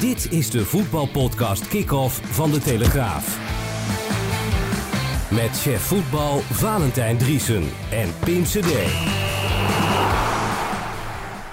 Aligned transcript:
Dit 0.00 0.32
is 0.32 0.50
de 0.50 0.64
voetbalpodcast 0.64 1.68
Kick-Off 1.68 2.20
van 2.24 2.50
De 2.50 2.58
Telegraaf. 2.58 3.38
Met 5.30 5.60
chef 5.60 5.82
voetbal 5.82 6.38
Valentijn 6.50 7.16
Driesen 7.18 7.64
en 7.90 8.08
Pim 8.24 8.42
CD. 8.42 8.66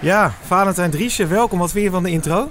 Ja, 0.01 0.33
Valentijn 0.43 0.91
Driesen, 0.91 1.29
welkom. 1.29 1.59
Wat 1.59 1.71
vind 1.71 1.83
je 1.85 1.91
van 1.91 2.03
de 2.03 2.09
intro? 2.11 2.47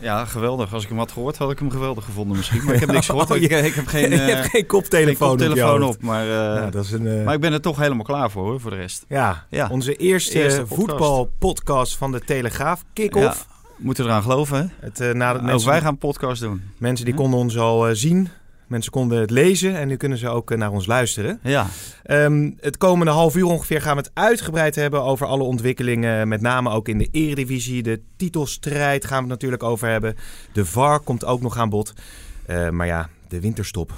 Ja, 0.00 0.24
geweldig. 0.24 0.74
Als 0.74 0.82
ik 0.82 0.88
hem 0.88 0.98
had 0.98 1.12
gehoord, 1.12 1.36
had 1.36 1.50
ik 1.50 1.58
hem 1.58 1.70
geweldig 1.70 2.04
gevonden 2.04 2.36
misschien. 2.36 2.64
Maar 2.64 2.74
ik 2.74 2.80
heb 2.80 2.90
niks 2.92 3.06
gehoord. 3.10 3.30
Oh, 3.30 3.36
ik, 3.36 3.50
je- 3.50 3.56
ik 3.66 3.74
heb 3.74 3.86
geen, 3.96 4.10
je 4.10 4.20
eh, 4.20 4.34
hebt 4.34 4.46
geen 4.48 4.66
koptelefoon, 4.66 5.28
geen 5.38 5.48
koptelefoon 5.48 5.82
op. 5.82 5.94
op. 5.94 6.02
Maar, 6.02 6.22
eh, 6.22 6.30
Ja, 6.62 6.70
dat 6.70 6.84
is 6.84 6.92
een, 6.92 7.06
eh, 7.06 7.24
maar 7.24 7.34
ik 7.34 7.40
ben 7.40 7.52
er 7.52 7.60
toch 7.60 7.76
helemaal 7.78 8.04
klaar 8.04 8.30
voor, 8.30 8.44
hoor, 8.44 8.60
voor 8.60 8.70
de 8.70 8.76
rest. 8.76 9.04
ja, 9.08 9.46
Ja. 9.50 9.68
onze 9.70 9.96
eerste, 9.96 10.42
Eerste 10.42 10.60
podcast. 10.62 10.80
voetbalpodcast 10.80 11.96
van 11.96 12.12
de 12.12 12.20
Telegraaf. 12.20 12.82
Kick-off. 12.92 13.46
Ja, 13.48 13.56
moeten 13.78 14.04
eraan 14.04 14.22
geloven, 14.22 14.58
hè? 14.58 14.86
Het, 14.86 15.00
eh, 15.00 15.08
Ook 15.08 15.42
mensen, 15.42 15.68
wij 15.68 15.80
gaan 15.80 15.92
een 15.92 15.98
podcast 15.98 16.40
doen. 16.40 16.62
mensen 16.78 17.04
die 17.04 17.14
konden 17.14 17.38
ons 17.40 17.58
al 17.58 17.88
eh, 17.88 17.94
zien. 17.94 18.28
Mensen 18.66 18.92
konden 18.92 19.20
het 19.20 19.30
lezen 19.30 19.76
en 19.76 19.88
nu 19.88 19.96
kunnen 19.96 20.18
ze 20.18 20.28
ook 20.28 20.50
eh, 20.50 20.58
naar 20.58 20.70
ons 20.70 20.86
luisteren. 20.86 21.38
Ja, 21.42 21.66
Ehm, 22.02 22.50
het 22.60 22.76
komende 22.76 23.12
half 23.12 23.36
uur 23.36 23.44
ongeveer 23.44 23.82
gaan 23.82 23.96
we 23.96 24.02
het 24.02 24.10
uitgebreid 24.14 24.74
hebben 24.74 25.02
over 25.02 25.26
alle 25.26 25.42
ontwikkelingen. 25.42 26.28
Met 26.28 26.40
name 26.40 26.70
ook 26.70 26.88
in 26.88 26.98
de 26.98 27.08
eredivisie. 27.12 27.82
De 27.82 28.00
titelstrijd 28.16 29.04
gaan 29.04 29.16
we 29.16 29.22
het 29.22 29.28
natuurlijk 29.32 29.62
over 29.62 29.88
hebben. 29.88 30.16
De 30.52 30.64
VAR 30.64 31.00
komt 31.00 31.24
ook 31.24 31.40
nog 31.40 31.56
aan 31.56 31.68
bod. 31.70 31.92
Maar 32.70 32.86
ja, 32.86 33.08
de 33.28 33.40
winterstop. 33.40 33.92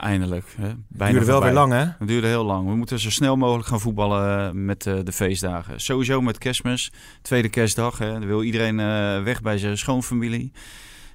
Eindelijk. 0.00 0.46
Hè? 0.56 0.66
Het 0.66 1.10
duurde 1.10 1.24
wel 1.24 1.42
weer 1.42 1.52
lang 1.52 1.72
hè? 1.72 1.78
Het 1.78 2.08
duurde 2.08 2.26
heel 2.26 2.44
lang. 2.44 2.68
We 2.68 2.74
moeten 2.74 2.98
zo 2.98 3.10
snel 3.10 3.36
mogelijk 3.36 3.68
gaan 3.68 3.80
voetballen 3.80 4.64
met 4.64 4.86
eh, 4.86 4.94
de 5.04 5.12
feestdagen. 5.12 5.80
Sowieso 5.80 6.20
met 6.20 6.38
kerstmis, 6.38 6.92
tweede 7.22 7.48
kerstdag. 7.48 7.98
Hè. 7.98 8.12
Dan 8.12 8.26
wil 8.26 8.42
iedereen 8.42 8.80
eh, 8.80 9.22
weg 9.22 9.42
bij 9.42 9.58
zijn 9.58 9.78
schoonfamilie. 9.78 10.52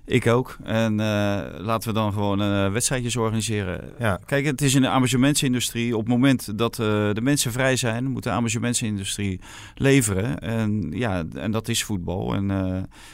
Ik 0.05 0.27
ook. 0.27 0.57
En 0.63 0.99
eh, 0.99 1.05
laten 1.57 1.87
we 1.87 1.93
dan 1.93 2.13
gewoon 2.13 2.41
eh, 2.41 2.71
wedstrijdjes 2.71 3.15
organiseren. 3.15 3.81
Ja. 3.99 4.19
Kijk, 4.25 4.45
het 4.45 4.61
is 4.61 4.75
in 4.75 4.81
de 4.81 4.87
amusementsindustrie. 4.87 5.93
Op 5.97 5.99
het 5.99 6.09
moment 6.09 6.57
dat 6.57 6.79
eh, 6.79 6.85
de 7.13 7.21
mensen 7.21 7.51
vrij 7.51 7.75
zijn, 7.75 8.05
moet 8.05 8.23
de 8.23 8.29
amusementsindustrie 8.29 9.39
leveren. 9.75 10.39
En 10.39 10.91
ja, 10.91 11.23
en 11.33 11.51
dat 11.51 11.67
is 11.67 11.83
voetbal. 11.83 12.33
En 12.33 12.47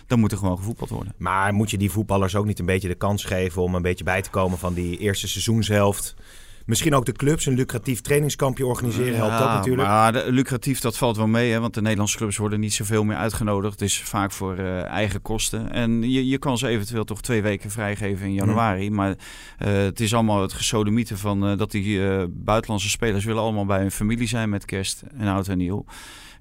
dan 0.07 0.19
moet 0.19 0.31
er 0.31 0.37
gewoon 0.37 0.57
gevoetbald 0.57 0.89
worden. 0.89 1.13
Maar 1.17 1.53
moet 1.53 1.71
je 1.71 1.77
die 1.77 1.91
voetballers 1.91 2.35
ook 2.35 2.45
niet 2.45 2.59
een 2.59 2.65
beetje 2.65 2.87
de 2.87 2.95
kans 2.95 3.23
geven 3.23 3.61
om 3.61 3.75
een 3.75 3.81
beetje 3.81 4.03
bij 4.03 4.21
te 4.21 4.29
komen 4.29 4.57
van 4.57 4.73
die 4.73 4.97
eerste 4.97 5.27
seizoenshelft? 5.27 6.15
Misschien 6.71 6.95
ook 6.95 7.05
de 7.05 7.11
clubs 7.11 7.45
een 7.45 7.53
lucratief 7.53 8.01
trainingskampje 8.01 8.65
organiseren 8.65 9.15
helpt 9.15 9.33
ook 9.33 9.39
Ja, 9.39 9.53
natuurlijk. 9.55 9.87
Maar 9.87 10.13
de- 10.13 10.31
lucratief, 10.31 10.79
dat 10.79 10.97
valt 10.97 11.17
wel 11.17 11.27
mee. 11.27 11.51
Hè, 11.51 11.59
want 11.59 11.73
de 11.73 11.81
Nederlandse 11.81 12.17
clubs 12.17 12.37
worden 12.37 12.59
niet 12.59 12.73
zoveel 12.73 13.03
meer 13.03 13.15
uitgenodigd. 13.15 13.73
Het 13.73 13.81
is 13.81 14.01
vaak 14.01 14.31
voor 14.31 14.57
eh, 14.57 14.83
eigen 14.83 15.21
kosten. 15.21 15.71
En 15.71 16.11
je, 16.11 16.27
je 16.27 16.37
kan 16.37 16.57
ze 16.57 16.67
eventueel 16.67 17.03
toch 17.03 17.21
twee 17.21 17.41
weken 17.41 17.71
vrijgeven 17.71 18.25
in 18.25 18.33
januari. 18.33 18.91
Maar 18.91 19.15
eh, 19.57 19.73
het 19.73 19.99
is 19.99 20.13
allemaal 20.13 20.41
het 20.41 20.53
gesodemieten 20.53 21.17
van 21.17 21.47
eh, 21.47 21.57
dat 21.57 21.71
die 21.71 21.99
buitenlandse 22.27 22.89
spelers 22.89 23.25
willen 23.25 23.41
allemaal 23.41 23.65
bij 23.65 23.79
hun 23.79 23.91
familie 23.91 24.27
zijn 24.27 24.49
met 24.49 24.65
kerst 24.65 25.03
en 25.17 25.27
oud 25.27 25.47
en 25.47 25.57
nieuw. 25.57 25.85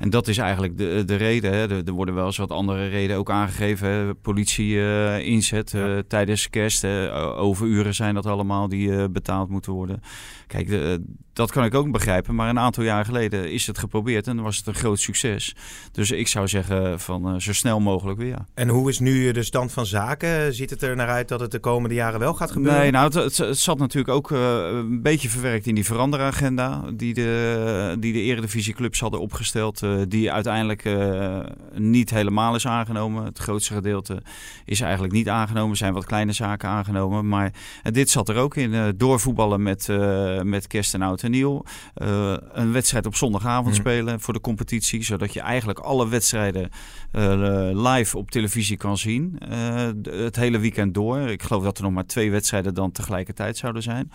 En 0.01 0.11
dat 0.11 0.29
is 0.29 0.39
eigenlijk 0.39 0.79
de, 0.79 1.03
de 1.07 1.15
reden. 1.17 1.53
Hè. 1.53 1.69
Er, 1.71 1.87
er 1.87 1.93
worden 1.93 2.15
wel 2.15 2.27
eens 2.27 2.37
wat 2.37 2.51
andere 2.51 2.89
redenen 2.89 3.17
ook 3.17 3.31
aangegeven. 3.31 3.89
Hè. 3.89 4.15
Politie 4.15 4.81
eh, 4.81 5.27
inzet 5.27 5.75
eh, 5.75 5.99
tijdens 5.99 6.51
kerst. 6.51 6.83
Hè. 6.83 7.15
Overuren 7.37 7.95
zijn 7.95 8.15
dat 8.15 8.27
allemaal 8.27 8.69
die 8.69 8.97
eh, 8.97 9.05
betaald 9.11 9.49
moeten 9.49 9.73
worden. 9.73 10.01
Kijk, 10.47 10.69
de, 10.69 11.05
dat 11.41 11.51
kan 11.51 11.65
ik 11.65 11.75
ook 11.75 11.91
begrijpen. 11.91 12.35
Maar 12.35 12.49
een 12.49 12.59
aantal 12.59 12.85
jaar 12.85 13.05
geleden 13.05 13.53
is 13.53 13.67
het 13.67 13.79
geprobeerd 13.79 14.27
en 14.27 14.43
was 14.43 14.57
het 14.57 14.67
een 14.67 14.75
groot 14.75 15.01
succes. 15.01 15.55
Dus 15.93 16.11
ik 16.11 16.29
zou 16.29 16.49
zeggen 16.49 17.01
van 17.01 17.29
eh, 17.29 17.41
zo 17.41 17.53
snel 17.53 17.81
mogelijk 17.81 18.19
weer. 18.19 18.37
En 18.55 18.69
hoe 18.69 18.89
is 18.89 18.99
nu 18.99 19.33
de 19.33 19.43
stand 19.43 19.73
van 19.73 19.87
zaken? 19.87 20.55
Ziet 20.55 20.71
het 20.71 20.83
er 20.83 20.97
naar 20.97 21.09
uit 21.09 21.29
dat 21.29 21.41
het 21.41 21.51
de 21.51 21.59
komende 21.59 21.95
jaren 21.95 22.21
wel 22.21 22.35
gaat 22.35 22.51
gebeuren? 22.51 22.81
Nee, 22.81 22.91
nou, 22.91 23.05
het, 23.05 23.15
het, 23.15 23.37
het 23.37 23.59
zat 23.59 23.79
natuurlijk 23.79 24.15
ook 24.15 24.31
eh, 24.33 24.67
een 24.73 25.03
beetje 25.03 25.29
verwerkt 25.29 25.67
in 25.67 25.75
die 25.75 25.85
veranderagenda 25.85 26.83
die 26.95 27.15
de, 27.15 27.97
die 27.99 28.13
de 28.13 28.21
eredivisieclubs 28.23 29.01
hadden 29.01 29.21
opgesteld. 29.21 29.83
eh, 29.83 29.91
die 30.09 30.33
uiteindelijk 30.33 30.85
eh, 30.85 31.39
niet 31.75 32.11
helemaal 32.11 32.55
is 32.55 32.67
aangenomen. 32.67 33.25
Het 33.25 33.39
grootste 33.39 33.75
gedeelte 33.75 34.23
is 34.65 34.81
eigenlijk 34.81 35.13
niet 35.13 35.29
aangenomen. 35.29 35.71
Er 35.71 35.77
zijn 35.77 35.93
wat 35.93 36.07
kleine 36.07 36.33
zaken 36.33 36.69
aangenomen. 36.69 37.29
Maar 37.29 37.53
eh, 37.83 37.93
dit 37.93 38.11
zat 38.11 38.29
er 38.29 38.37
ook 38.37 38.57
in. 38.57 38.75
eh, 38.75 38.85
doorvoetballen 38.97 39.63
met, 39.63 39.89
eh, 39.89 40.41
met 40.43 40.67
kerst 40.67 40.95
en 40.95 41.03
oud 41.03 41.23
nieuw. 41.31 41.63
Eh, 41.95 42.35
een 42.53 42.73
wedstrijd 42.73 43.07
op 43.07 43.15
zondagavond 43.15 43.67
Mhm. 43.67 43.75
spelen 43.81 44.21
voor 44.21 44.35
de 44.35 44.41
competitie. 44.41 45.03
Zodat 45.05 45.33
je 45.33 45.41
eigenlijk 45.41 45.79
alle 45.79 46.09
wedstrijden 46.09 46.69
eh, 47.13 47.71
live 47.73 48.19
op 48.19 48.31
televisie 48.31 48.77
kan 48.77 48.99
zien. 48.99 49.39
eh, 49.39 49.89
het 50.25 50.37
hele 50.37 50.59
weekend 50.59 50.95
door. 50.95 51.19
Ik 51.21 51.43
geloof 51.43 51.63
dat 51.63 51.77
er 51.79 51.83
nog 51.85 51.93
maar 51.93 52.07
twee 52.07 52.31
wedstrijden 52.31 52.75
dan 52.75 52.93
tegelijkertijd 52.93 53.57
zouden 53.57 53.83
zijn. 53.83 54.11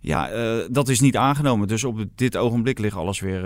Ja, 0.00 0.30
dat 0.70 0.88
is 0.88 1.00
niet 1.00 1.16
aangenomen. 1.16 1.68
Dus 1.68 1.84
op 1.84 2.04
dit 2.14 2.36
ogenblik 2.36 2.78
ligt 2.78 2.96
alles 2.96 3.20
weer, 3.20 3.42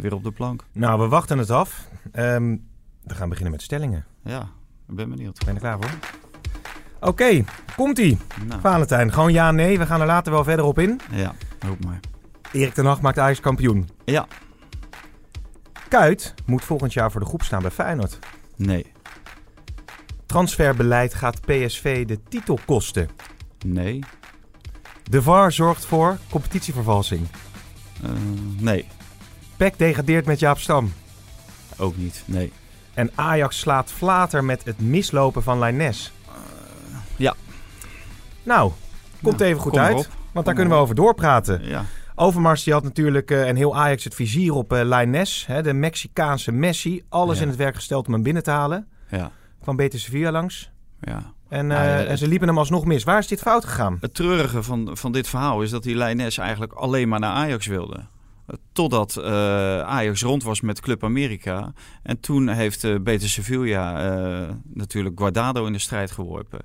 weer 0.00 0.14
op 0.14 0.24
de 0.24 0.30
plank. 0.30 0.64
Nou, 0.72 1.00
we 1.00 1.08
wachten 1.08 1.38
het 1.38 1.50
af. 1.50 1.88
Ehm, 2.12 2.56
we 3.04 3.14
gaan 3.14 3.28
beginnen 3.28 3.52
met 3.52 3.62
stellingen. 3.62 4.04
Ja, 4.24 4.40
ik 4.88 4.94
ben 4.94 5.08
benieuwd. 5.08 5.38
Ben 5.44 5.48
je 5.48 5.54
er 5.54 5.60
klaar 5.60 5.78
voor? 5.80 5.90
Oké, 7.08 7.44
komt-ie. 7.76 8.18
Nou, 8.46 8.60
Valentijn, 8.60 9.12
gewoon 9.12 9.32
ja, 9.32 9.50
nee. 9.50 9.78
We 9.78 9.86
gaan 9.86 10.00
er 10.00 10.06
later 10.06 10.32
wel 10.32 10.44
verder 10.44 10.64
op 10.64 10.78
in. 10.78 11.00
ja, 11.10 11.34
hoop 11.66 11.84
maar. 11.84 12.00
Erik 12.52 12.74
ten 12.74 12.84
Hag 12.84 13.00
maakt 13.00 13.18
Ajax 13.18 13.40
kampioen. 13.40 13.88
Ja, 14.04 14.26
Kuit 15.88 16.34
moet 16.46 16.64
volgend 16.64 16.92
jaar 16.92 17.10
voor 17.10 17.20
de 17.20 17.26
groep 17.26 17.42
staan 17.42 17.62
bij 17.62 17.70
Feyenoord. 17.70 18.18
nee, 18.56 18.92
Transferbeleid 20.26 21.14
gaat 21.14 21.40
PSV 21.40 22.06
de 22.06 22.18
titel 22.28 22.58
kosten. 22.66 23.08
nee, 23.66 23.98
De 25.02 25.22
VAR 25.22 25.52
zorgt 25.52 25.84
voor 25.84 26.18
competitievervalsing. 26.30 27.26
eh, 28.02 28.10
nee, 28.58 28.86
PEC 29.56 29.78
degradeert 29.78 30.26
met 30.26 30.38
Jaap 30.38 30.58
Stam. 30.58 30.92
ook 31.76 31.96
niet. 31.96 32.22
Nee. 32.26 32.52
En 32.94 33.10
Ajax 33.14 33.58
slaat 33.58 33.90
flater 33.92 34.44
met 34.44 34.64
het 34.64 34.80
mislopen 34.80 35.42
van 35.42 35.58
Lainez. 35.58 36.10
ja. 37.16 37.34
Nou, 38.42 38.72
komt 39.22 39.38
Nou, 39.38 39.50
even 39.50 39.62
goed 39.62 39.72
kom 39.72 39.80
uit. 39.80 40.08
Want 40.32 40.46
daar 40.46 40.54
kunnen 40.54 40.74
we 40.74 40.80
over 40.80 40.94
doorpraten. 40.94 41.64
Ja, 41.64 41.84
Overmars 42.20 42.64
die 42.64 42.72
had 42.72 42.82
natuurlijk 42.82 43.30
eh, 43.30 43.48
en 43.48 43.56
heel 43.56 43.76
Ajax 43.76 44.04
het 44.04 44.14
vizier 44.14 44.52
op 44.52 44.72
eh 44.72 44.84
Lainez. 44.84 45.46
Hè, 45.46 45.62
de 45.62 45.72
Mexicaanse 45.72 46.52
Messi. 46.52 47.02
Alles 47.08 47.36
Ja. 47.36 47.42
in 47.42 47.48
het 47.48 47.56
werk 47.56 47.74
gesteld 47.74 48.06
om 48.06 48.12
hem 48.12 48.22
binnen 48.22 48.42
te 48.42 48.50
halen. 48.50 48.86
ja, 49.10 49.30
Kwam 49.60 49.76
Betis 49.76 50.02
Sevilla 50.02 50.30
langs. 50.30 50.70
ja. 51.00 51.32
En, 51.48 51.66
Nou 51.66 51.82
eh, 51.82 52.10
en 52.10 52.18
ze 52.18 52.28
liepen 52.28 52.48
hem 52.48 52.58
alsnog 52.58 52.84
mis. 52.84 53.04
Waar 53.04 53.18
is 53.18 53.26
dit 53.26 53.40
fout 53.40 53.64
gegaan? 53.64 53.98
Het 54.00 54.14
treurige 54.14 54.62
van, 54.62 54.90
van 54.96 55.12
dit 55.12 55.28
verhaal 55.28 55.62
is 55.62 55.70
dat 55.70 55.82
die 55.82 55.94
Lijnes 55.94 56.38
eigenlijk 56.38 56.72
alleen 56.72 57.08
maar 57.08 57.20
naar 57.20 57.32
Ajax 57.32 57.66
wilde. 57.66 58.00
Totdat 58.72 59.22
Ajax 59.84 60.22
rond 60.22 60.42
was 60.42 60.60
met 60.60 60.80
Club 60.80 61.04
Amerika. 61.04 61.72
En 62.02 62.20
toen 62.20 62.48
heeft 62.48 62.84
eh 62.84 62.94
Betis 63.00 63.32
Sevilla 63.32 63.92
natuurlijk 64.74 65.18
Guardado 65.20 65.66
in 65.66 65.72
de 65.72 65.78
strijd 65.78 66.10
geworpen. 66.10 66.60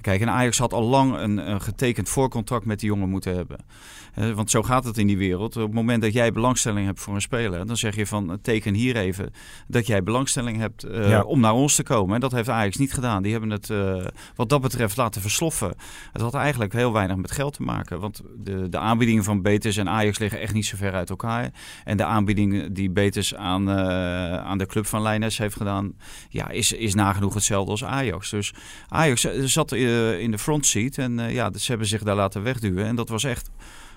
Kijk, 0.00 0.20
en 0.20 0.30
Ajax 0.30 0.58
had 0.58 0.72
al 0.72 0.82
lang 0.82 1.16
een, 1.16 1.50
een 1.50 1.60
getekend 1.60 2.08
voorcontract 2.08 2.64
met 2.64 2.80
die 2.80 2.88
jongen 2.88 3.08
moeten 3.08 3.34
hebben. 3.34 3.58
Eh, 4.16 4.30
want 4.30 4.50
zo 4.50 4.62
gaat 4.62 4.84
het 4.84 4.98
in 4.98 5.06
die 5.06 5.18
wereld. 5.18 5.56
Op 5.56 5.62
het 5.62 5.72
moment 5.72 6.02
dat 6.02 6.12
jij 6.12 6.32
belangstelling 6.32 6.86
hebt 6.86 7.00
voor 7.00 7.14
een 7.14 7.20
speler, 7.20 7.66
dan 7.66 7.76
zeg 7.76 7.96
je 7.96 8.06
van 8.06 8.30
eh, 8.30 8.36
teken 8.42 8.74
hier 8.74 8.96
even 8.96 9.32
dat 9.66 9.86
jij 9.86 10.02
belangstelling 10.02 10.58
hebt 10.58 10.82
eh, 10.84 11.08
Ja. 11.08 11.22
om 11.22 11.40
naar 11.40 11.52
ons 11.52 11.74
te 11.74 11.82
komen. 11.82 12.14
En 12.14 12.20
dat 12.20 12.32
heeft 12.32 12.48
Ajax 12.48 12.76
niet 12.76 12.92
gedaan. 12.92 13.22
Die 13.22 13.32
hebben 13.32 13.50
het 13.50 13.72
wat 14.34 14.48
dat 14.48 14.60
betreft 14.60 14.96
laten 14.96 15.20
versloffen. 15.20 15.74
Het 16.12 16.22
had 16.22 16.34
eigenlijk 16.34 16.72
heel 16.72 16.92
weinig 16.92 17.16
met 17.16 17.30
geld 17.30 17.54
te 17.54 17.62
maken. 17.62 18.00
Want 18.00 18.22
de, 18.36 18.68
de 18.68 18.78
aanbiedingen 18.78 19.24
van 19.24 19.42
Betis 19.42 19.76
en 19.76 19.88
Ajax 19.88 20.18
liggen 20.18 20.40
echt 20.40 20.54
niet 20.54 20.66
zo 20.66 20.76
ver 20.76 20.92
uit 20.92 21.10
elkaar. 21.10 21.50
En 21.84 21.96
de 21.96 22.04
aanbieding 22.04 22.72
die 22.74 22.90
Betis 22.90 23.34
aan, 23.34 23.70
aan 23.70 24.58
de 24.58 24.66
club 24.66 24.86
van 24.86 25.02
Lijnes 25.02 25.38
heeft 25.38 25.56
gedaan, 25.56 25.92
ja, 26.28 26.48
is, 26.48 26.72
is 26.72 26.94
nagenoeg 26.94 27.34
hetzelfde 27.34 27.70
als 27.70 27.84
Ajax. 27.84 28.30
Dus 28.30 28.54
Ajax 28.88 29.20
zat 29.44 29.72
in 29.72 30.30
de 30.30 30.38
front 30.38 30.66
seat 30.66 30.98
en 30.98 31.32
ja, 31.32 31.50
ze 31.52 31.66
hebben 31.70 31.86
zich 31.86 32.02
daar 32.02 32.16
laten 32.16 32.42
wegduwen. 32.42 32.84
En 32.84 32.96
dat 32.96 33.08
was 33.08 33.24
echt 33.24 33.50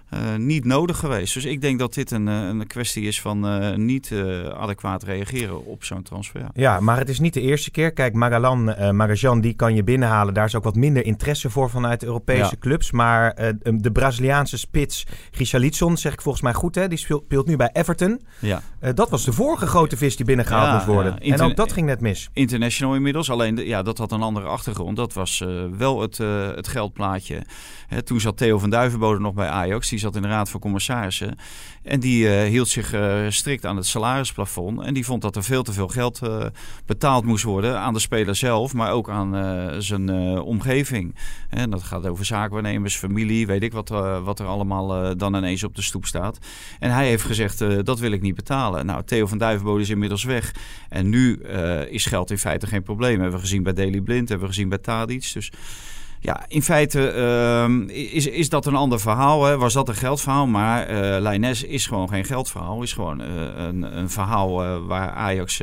eh, 0.10 0.36
niet 0.36 0.66
nodig 0.66 0.98
geweest. 0.98 1.34
Dus 1.34 1.46
ik 1.46 1.62
denk 1.62 1.80
dat 1.80 1.94
dit 1.94 2.12
een, 2.12 2.28
eh, 2.28 2.48
een 2.48 2.68
kwestie 2.68 3.04
is 3.04 3.22
van 3.22 3.48
eh, 3.48 3.76
niet 3.76 4.12
eh, 4.12 4.48
adequaat 4.48 5.04
reageren 5.04 5.66
op 5.66 5.84
zo'n 5.84 6.04
transfer. 6.04 6.40
Ja. 6.42 6.50
Ja, 6.54 6.80
maar 6.80 6.98
het 6.98 7.10
is 7.10 7.20
niet 7.20 7.34
de 7.34 7.42
eerste 7.42 7.72
keer. 7.72 7.92
Kijk, 7.92 8.14
Magalan, 8.14 8.64
Magajan, 8.96 9.42
die 9.42 9.54
kan 9.54 9.76
je 9.76 9.84
binnenhalen. 9.84 10.34
Daar 10.34 10.46
is 10.46 10.56
ook 10.56 10.64
wat 10.64 10.76
minder 10.76 11.06
interesse 11.06 11.50
voor 11.50 11.70
vanuit 11.70 12.04
Europese 12.04 12.40
Ja. 12.52 12.60
clubs. 12.60 12.92
Maar 12.92 13.36
de 13.64 13.92
Braziliaanse 13.92 14.58
spits 14.58 15.06
Richarlison, 15.32 15.98
zeg 15.98 16.14
ik 16.14 16.22
volgens 16.22 16.44
mij 16.44 16.54
goed, 16.54 16.76
hè? 16.76 16.88
die 16.88 16.98
speelt, 16.98 17.24
speelt 17.24 17.48
nu 17.48 17.56
bij 17.56 17.70
Everton. 17.74 18.22
ja. 18.40 18.62
Dat 18.96 19.10
was 19.10 19.26
de 19.26 19.34
vorige 19.34 19.68
grote 19.68 19.98
vis 19.98 20.16
die 20.16 20.26
binnengehaald 20.26 20.66
Ja, 20.68 20.74
moest 20.74 20.86
worden. 20.86 21.20
En 21.20 21.42
ook 21.42 21.56
dat 21.56 21.72
ging 21.72 21.86
net 21.86 22.02
mis. 22.02 22.30
international 22.34 22.96
inmiddels. 22.96 23.30
Alleen 23.32 23.56
de- 23.56 23.68
ja, 23.68 23.82
dat 23.84 23.98
had 23.98 24.12
een 24.12 24.22
andere 24.22 24.48
achtergrond. 24.48 24.96
Dat 24.98 25.14
was 25.14 25.44
wel 25.78 26.02
het, 26.02 26.18
het 26.56 26.68
geldplaatje. 26.68 27.42
Hè, 27.88 28.02
toen 28.02 28.20
zat 28.20 28.38
Theo 28.38 28.58
van 28.60 28.70
Duivenbode 28.70 29.20
nog 29.20 29.34
bij 29.34 29.48
Ajax. 29.48 29.90
Die 29.90 29.99
die 30.00 30.07
zat 30.07 30.16
in 30.16 30.30
de 30.30 30.36
raad 30.36 30.50
van 30.50 30.60
commissarissen. 30.60 31.36
En 31.84 32.00
die 32.00 32.28
hield 32.28 32.68
zich 32.68 32.96
strikt 33.30 33.66
aan 33.66 33.75
het 33.75 33.86
salarisplafond. 33.86 34.81
En 34.81 34.94
die 34.94 35.06
vond 35.06 35.22
dat 35.22 35.36
er 35.36 35.44
veel 35.44 35.63
te 35.63 35.74
veel 35.74 35.88
geld 35.88 36.22
betaald 36.86 37.25
moest 37.25 37.44
worden 37.44 37.80
aan 37.80 37.94
de 37.94 38.00
speler 38.00 38.36
zelf, 38.36 38.74
maar 38.74 38.92
ook 38.92 39.10
aan 39.10 39.81
zijn 39.81 40.10
omgeving. 40.40 41.16
En 41.50 41.69
dat 41.69 41.84
gaat 41.84 42.07
over 42.07 42.25
zaakwaarnemers, 42.25 42.96
familie, 42.96 43.48
weet 43.48 43.63
ik 43.63 43.74
wat, 43.74 43.90
wat 44.24 44.40
er 44.40 44.46
allemaal 44.46 45.18
dan 45.18 45.36
ineens 45.36 45.63
op 45.63 45.75
de 45.75 45.81
stoep 45.81 46.06
staat. 46.06 46.38
En 46.80 46.92
hij 46.92 47.07
heeft 47.07 47.24
gezegd, 47.24 47.86
dat 47.86 48.00
wil 48.00 48.12
ik 48.12 48.22
niet 48.22 48.36
betalen. 48.36 48.86
Nou, 48.86 49.04
Theo 49.04 49.28
van 49.28 49.38
Duivenbode 49.38 49.81
is 49.81 49.90
inmiddels 49.90 50.24
weg. 50.24 50.54
En 50.90 51.10
nu 51.10 51.42
is 51.90 52.06
geld 52.06 52.31
in 52.31 52.38
feite 52.38 52.68
geen 52.68 52.84
probleem. 52.84 53.19
Hebben 53.19 53.40
we 53.40 53.45
gezien 53.45 53.63
bij 53.63 53.74
Daily 53.74 54.02
Blind, 54.02 54.30
hebben 54.30 54.48
we 54.48 54.54
gezien 54.54 54.69
bij 54.69 54.78
Tadic. 54.78 55.31
Dus 55.34 55.52
ja, 56.21 56.45
in 56.48 56.62
feite 56.62 57.13
uh, 57.89 58.13
is, 58.13 58.27
is 58.27 58.50
dat 58.50 58.66
een 58.66 58.75
ander 58.75 59.00
verhaal. 59.00 59.44
Hè? 59.44 59.57
Was 59.57 59.74
dat 59.74 59.88
een 59.88 59.95
geldverhaal? 59.95 60.48
Maar 60.48 60.92
uh, 60.92 61.21
Lijnes 61.21 61.63
is 61.63 61.88
gewoon 61.88 62.10
geen 62.10 62.25
geldverhaal. 62.25 62.83
Is 62.83 62.94
gewoon 62.94 63.21
uh, 63.21 63.27
een, 63.57 63.98
een 63.98 64.10
verhaal 64.10 64.66
uh, 64.66 64.77
waar 64.88 65.10
Ajax 65.10 65.62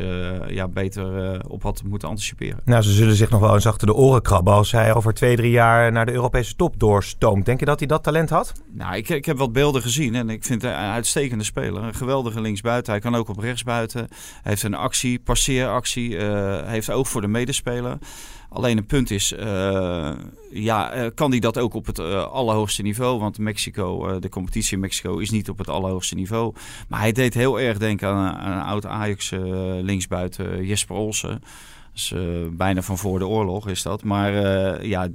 ja, 0.49 0.69
beter 0.69 1.41
op 1.49 1.63
had 1.63 1.83
moeten 1.85 2.09
anticiperen. 2.09 2.61
Nou, 2.65 2.83
ze 2.83 2.93
zullen 2.93 3.17
zich 3.17 3.31
nog 3.31 3.41
wel 3.41 3.55
eens 3.55 3.67
achter 3.67 3.87
de 3.87 3.95
oren 3.95 4.23
krabben 4.23 4.53
als 4.53 4.73
hij 4.73 4.95
over 4.95 5.15
twee, 5.15 5.37
drie 5.37 5.51
jaar 5.51 5.93
naar 5.93 6.07
de 6.07 6.13
Europese 6.13 6.57
top 6.57 6.79
doorstoomt. 6.79 7.47
Denk 7.47 7.61
je 7.61 7.67
dat 7.67 7.79
hij 7.79 7.89
dat 7.89 8.03
talent 8.03 8.31
had? 8.31 8.53
Nou, 8.73 8.97
ik, 8.97 9.09
ik 9.09 9.25
heb 9.25 9.39
wat 9.39 9.53
beelden 9.53 9.83
gezien 9.83 10.15
en 10.15 10.31
ik 10.31 10.45
vind 10.45 10.63
het 10.63 10.71
een 10.71 10.77
uitstekende 10.79 11.45
speler. 11.45 11.83
Een 11.83 11.95
geweldige 11.95 12.41
linksbuiten. 12.41 12.93
Hij 12.93 13.01
kan 13.01 13.15
ook 13.15 13.29
op 13.29 13.39
rechtsbuiten. 13.39 14.07
Hij 14.11 14.41
heeft 14.43 14.63
een 14.63 14.75
actie, 14.75 15.19
passeeractie. 15.19 16.17
Hij 16.17 16.73
heeft 16.73 16.91
oog 16.91 17.09
voor 17.09 17.21
de 17.21 17.29
medespeler. 17.29 17.99
Alleen 18.49 18.77
een 18.77 18.87
punt 18.87 19.11
is, 19.11 19.33
uh, 19.33 20.13
ja, 20.51 20.97
uh, 20.97 21.07
kan 21.15 21.31
hij 21.31 21.41
dat 21.41 21.59
ook 21.59 21.75
op 21.75 21.87
het 21.87 21.99
uh, 21.99 22.27
allerhoogste 22.27 22.83
niveau? 22.83 23.21
Want 23.21 23.39
Mexico, 23.39 24.19
de 24.19 24.29
competitie 24.29 24.75
in 24.75 24.81
Mexico 24.81 25.19
is 25.19 25.31
niet 25.31 25.49
op 25.49 25.59
het 25.59 25.69
allerhoogste 25.69 26.15
niveau. 26.15 26.55
Maar 26.89 27.01
hij 27.01 27.13
deed 27.13 27.35
heel 27.35 27.61
erg 27.61 27.79
denken 27.79 28.09
aan, 28.09 28.37
aan 28.37 28.53
een 28.53 28.65
oud 28.65 28.87
Ajax 28.87 29.31
linksbuiten 29.81 30.65
Jesper 30.67 30.97
Olsen. 30.97 31.43
Dus, 31.97 32.15
bijna 32.53 32.83
van 32.83 32.99
voor 32.99 33.19
de 33.19 33.27
oorlog 33.27 33.69
is 33.69 33.83
dat. 33.83 34.05
Maar 34.05 34.33
ja, 34.87 35.09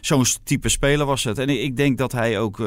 zo'n 0.00 0.24
type 0.44 0.68
speler 0.68 1.06
was 1.06 1.24
het. 1.24 1.38
En 1.38 1.48
ik 1.48 1.76
denk 1.76 1.98
dat 1.98 2.12
hij 2.12 2.38
ook 2.38 2.58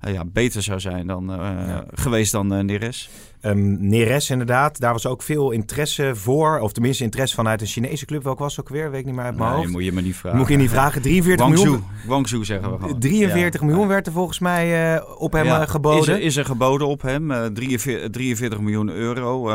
ja, 0.00 0.24
beter 0.26 0.62
zou 0.62 0.80
zijn 0.80 1.06
dan, 1.06 1.24
ja. 1.28 1.84
geweest 1.94 2.32
dan 2.32 2.66
Neres. 2.66 3.10
Um, 3.46 3.88
Neres 3.88 4.30
inderdaad, 4.30 4.80
daar 4.80 4.92
was 4.92 5.06
ook 5.06 5.22
veel 5.22 5.50
interesse 5.50 6.10
voor. 6.14 6.58
Of 6.58 6.72
tenminste 6.72 7.04
interesse 7.04 7.34
vanuit 7.34 7.60
een 7.60 7.66
Chinese 7.66 8.06
club. 8.06 8.22
Welk 8.22 8.38
was 8.38 8.60
ook 8.60 8.68
weer? 8.68 8.90
Weet 8.90 9.00
ik 9.00 9.06
niet 9.06 9.14
meer 9.14 9.24
uit 9.24 9.36
mijn 9.36 9.48
nee, 9.48 9.58
hoofd. 9.58 9.70
moet 9.70 9.84
je 9.84 9.92
me 9.92 10.00
niet 10.00 10.16
vragen. 10.16 10.38
Moet 10.38 10.48
je 10.48 10.56
niet 10.56 10.70
vragen. 10.70 11.02
43 11.02 11.48
miljoen. 11.48 11.84
Guangzhou 12.06 12.44
zeggen 12.44 12.72
we 12.72 12.78
gewoon. 12.78 12.98
43 12.98 13.60
miljoen 13.60 13.88
werd 13.88 14.06
er 14.06 14.12
volgens 14.12 14.38
mij 14.38 15.02
op 15.16 15.32
hem 15.32 15.66
geboden. 15.66 16.00
Is 16.00 16.08
er, 16.08 16.20
is 16.20 16.36
er, 16.36 16.44
geboden 16.44 16.86
op 16.86 17.02
hem. 17.02 17.30
Uh, 17.30 17.44
43, 17.44 18.10
43, 18.10 18.60
miljoen 18.60 18.88
euro. 18.88 19.48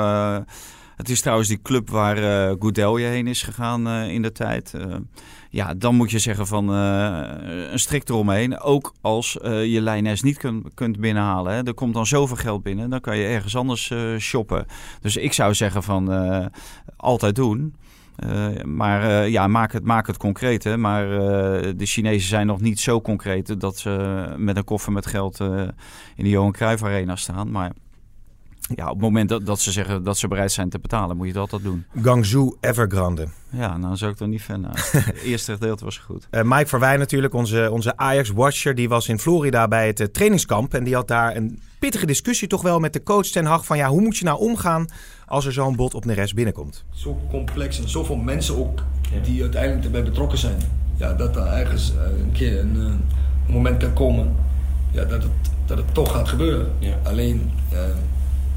Het 1.02 1.10
is 1.10 1.22
trouwens 1.22 1.50
die 1.50 1.62
club 1.62 1.90
waar 1.90 2.18
uh, 2.18 2.56
Goudelje 2.60 3.06
heen 3.06 3.28
is 3.28 3.44
gegaan 3.44 3.88
in 3.88 4.22
de 4.22 4.32
tijd. 4.32 4.74
Ja, 5.50 5.74
dan 5.74 5.96
moet 5.96 6.12
je 6.12 6.20
zeggen 6.20 6.48
van 6.48 6.68
een 6.68 7.80
strik 7.80 8.10
eromheen. 8.10 8.60
Ook 8.60 8.94
als 9.02 9.38
je 9.42 9.82
lijnes 9.82 10.22
niet 10.22 10.38
kunt, 10.74 11.00
binnenhalen. 11.00 11.54
Hè. 11.54 11.64
Er 11.64 11.74
komt 11.74 11.94
dan 11.94 12.06
zoveel 12.06 12.36
geld 12.36 12.64
binnen. 12.64 12.90
Dan 12.90 13.00
kan 13.00 13.18
je 13.18 13.26
ergens 13.26 13.56
anders 13.56 13.94
shoppen. 14.18 14.66
Dus 15.02 15.16
ik 15.16 15.34
zou 15.34 15.54
zeggen 15.54 15.84
van 15.84 16.52
altijd 16.98 17.36
doen. 17.36 17.76
maar 18.66 19.30
ja, 19.30 19.48
maak 19.48 19.72
het, 19.72 19.84
maak 19.84 20.08
het 20.08 20.18
concreet. 20.18 20.64
Hè. 20.64 20.78
Maar 20.78 21.08
de 21.78 21.86
Chinezen 21.86 22.30
zijn 22.30 22.48
nog 22.48 22.62
niet 22.62 22.80
zo 22.80 23.02
concreet 23.02 23.60
dat 23.60 23.78
ze 23.78 24.26
met 24.38 24.58
een 24.58 24.64
koffer 24.64 24.92
met 24.92 25.06
geld 25.06 25.40
in 26.16 26.24
de 26.24 26.30
Johan 26.30 26.52
Cruijff 26.52 26.84
Arena 26.84 27.16
staan. 27.16 27.52
Maar 27.52 27.72
ja, 28.76 28.86
op 28.86 28.94
het 28.94 29.02
moment 29.02 29.30
dat, 29.30 29.46
dat 29.46 29.60
ze 29.60 29.72
zeggen 29.72 30.04
dat 30.04 30.18
ze 30.18 30.28
bereid 30.28 30.52
zijn 30.52 30.70
te 30.70 30.80
betalen, 30.80 31.18
moet 31.18 31.28
je 31.28 31.34
dat 31.34 31.42
altijd 31.42 31.64
doen. 31.64 31.86
Gangzhou 32.02 32.56
Evergrande. 32.60 33.28
Ja, 33.50 33.78
nou 33.78 33.96
zou 33.96 34.12
ik 34.12 34.20
er 34.20 34.28
niet 34.28 34.42
fan 34.42 34.66
Het 34.72 35.22
eerste 35.22 35.52
gedeelte 35.52 35.86
was 35.86 35.98
goed. 35.98 36.28
Uh, 36.32 36.42
Mike 36.44 36.68
Verwij 36.68 36.98
natuurlijk, 36.98 37.34
onze, 37.34 37.70
onze 37.72 37.98
Ajax-watcher, 37.98 38.76
die 38.76 38.90
was 38.90 39.08
in 39.08 39.20
Florida 39.20 39.68
bij 39.68 39.88
het 39.88 40.00
uh, 40.00 40.08
trainingskamp. 40.08 40.74
En 40.74 40.84
die 40.84 40.96
had 40.96 41.08
daar 41.08 41.36
een 41.36 41.62
pittige 41.80 42.06
discussie 42.06 42.48
toch 42.48 42.62
wel 42.62 42.80
met 42.80 42.94
de 42.94 43.04
coach 43.04 43.28
Ten 43.28 43.46
Hag 43.46 43.66
van 43.66 43.78
ja, 43.78 43.90
hoe 43.90 44.02
moet 44.02 44.18
je 44.18 44.26
nou 44.26 44.40
omgaan 44.40 44.88
als 45.26 45.46
er 45.46 45.54
zo'n 45.54 45.76
bot 45.76 45.94
op 45.94 46.06
Neres 46.06 46.34
binnenkomt? 46.34 46.84
Zo 46.94 47.22
complex 47.30 47.80
en 47.80 47.90
zoveel 47.90 48.16
mensen 48.16 48.58
ook 48.58 48.84
die 49.24 49.42
uiteindelijk 49.42 49.86
erbij 49.86 50.04
betrokken 50.04 50.38
zijn. 50.38 50.58
Ja, 50.96 51.14
dat 51.14 51.36
er 51.36 51.46
ergens 51.46 51.94
uh, 51.94 52.20
een 52.20 52.32
keer 52.32 52.60
een, 52.60 52.76
een, 52.76 53.00
moment 53.48 53.78
kan 53.78 53.94
komen 53.94 54.36
ja, 54.92 55.04
dat, 55.06 55.24
het, 55.24 55.32
dat 55.66 55.78
het 55.78 55.94
toch 55.94 56.12
gaat 56.12 56.30
gebeuren. 56.30 56.72
Ja. 56.80 56.98
Alleen 57.04 57.52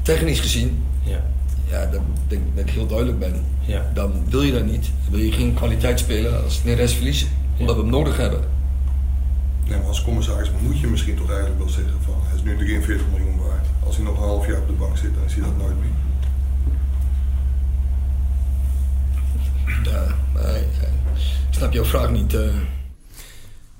technisch 0.05 0.39
gezien, 0.39 0.83
ja. 1.03 1.23
Ja, 1.69 1.85
dat 1.85 2.01
denk 2.27 2.41
dat 2.55 2.67
ik 2.67 2.73
heel 2.73 2.87
duidelijk 2.87 3.19
ben. 3.19 3.43
Ja. 3.65 3.91
Dan 3.93 4.11
wil 4.29 4.41
je 4.41 4.51
dat 4.51 4.65
niet. 4.65 4.89
Dan 5.03 5.11
wil 5.11 5.19
je 5.19 5.31
geen 5.31 5.53
kwaliteit 5.53 5.99
spelen 5.99 6.43
als 6.43 6.63
Neres 6.63 6.93
verliezen, 6.93 7.27
omdat 7.57 7.75
we 7.75 7.81
hem 7.81 7.91
nodig 7.91 8.17
hebben. 8.17 8.43
Nee, 9.67 9.77
maar 9.77 9.87
als 9.87 10.01
commissaris 10.01 10.51
moet 10.61 10.79
je 10.79 10.87
misschien 10.87 11.15
toch 11.15 11.29
eigenlijk 11.29 11.59
wel 11.59 11.69
zeggen 11.69 11.93
van 12.05 12.13
hij 12.23 12.35
is 12.35 12.43
nu 12.43 12.57
43 12.57 13.05
miljoen 13.11 13.37
waard. 13.37 13.65
Als 13.85 13.95
hij 13.95 14.05
nog 14.05 14.17
een 14.17 14.23
half 14.23 14.47
jaar 14.47 14.59
op 14.59 14.67
de 14.67 14.73
bank 14.73 14.97
zit, 14.97 15.13
dan 15.13 15.23
is 15.23 15.33
hij 15.33 15.43
dat 15.43 15.57
nooit 15.57 15.75
meer. 15.79 15.93
Ja, 19.83 20.15
maar, 20.33 20.55
ik 20.55 20.65
snap 21.49 21.73
jouw 21.73 21.85
vraag 21.85 22.11
niet. 22.11 22.33
Uh... 22.33 22.55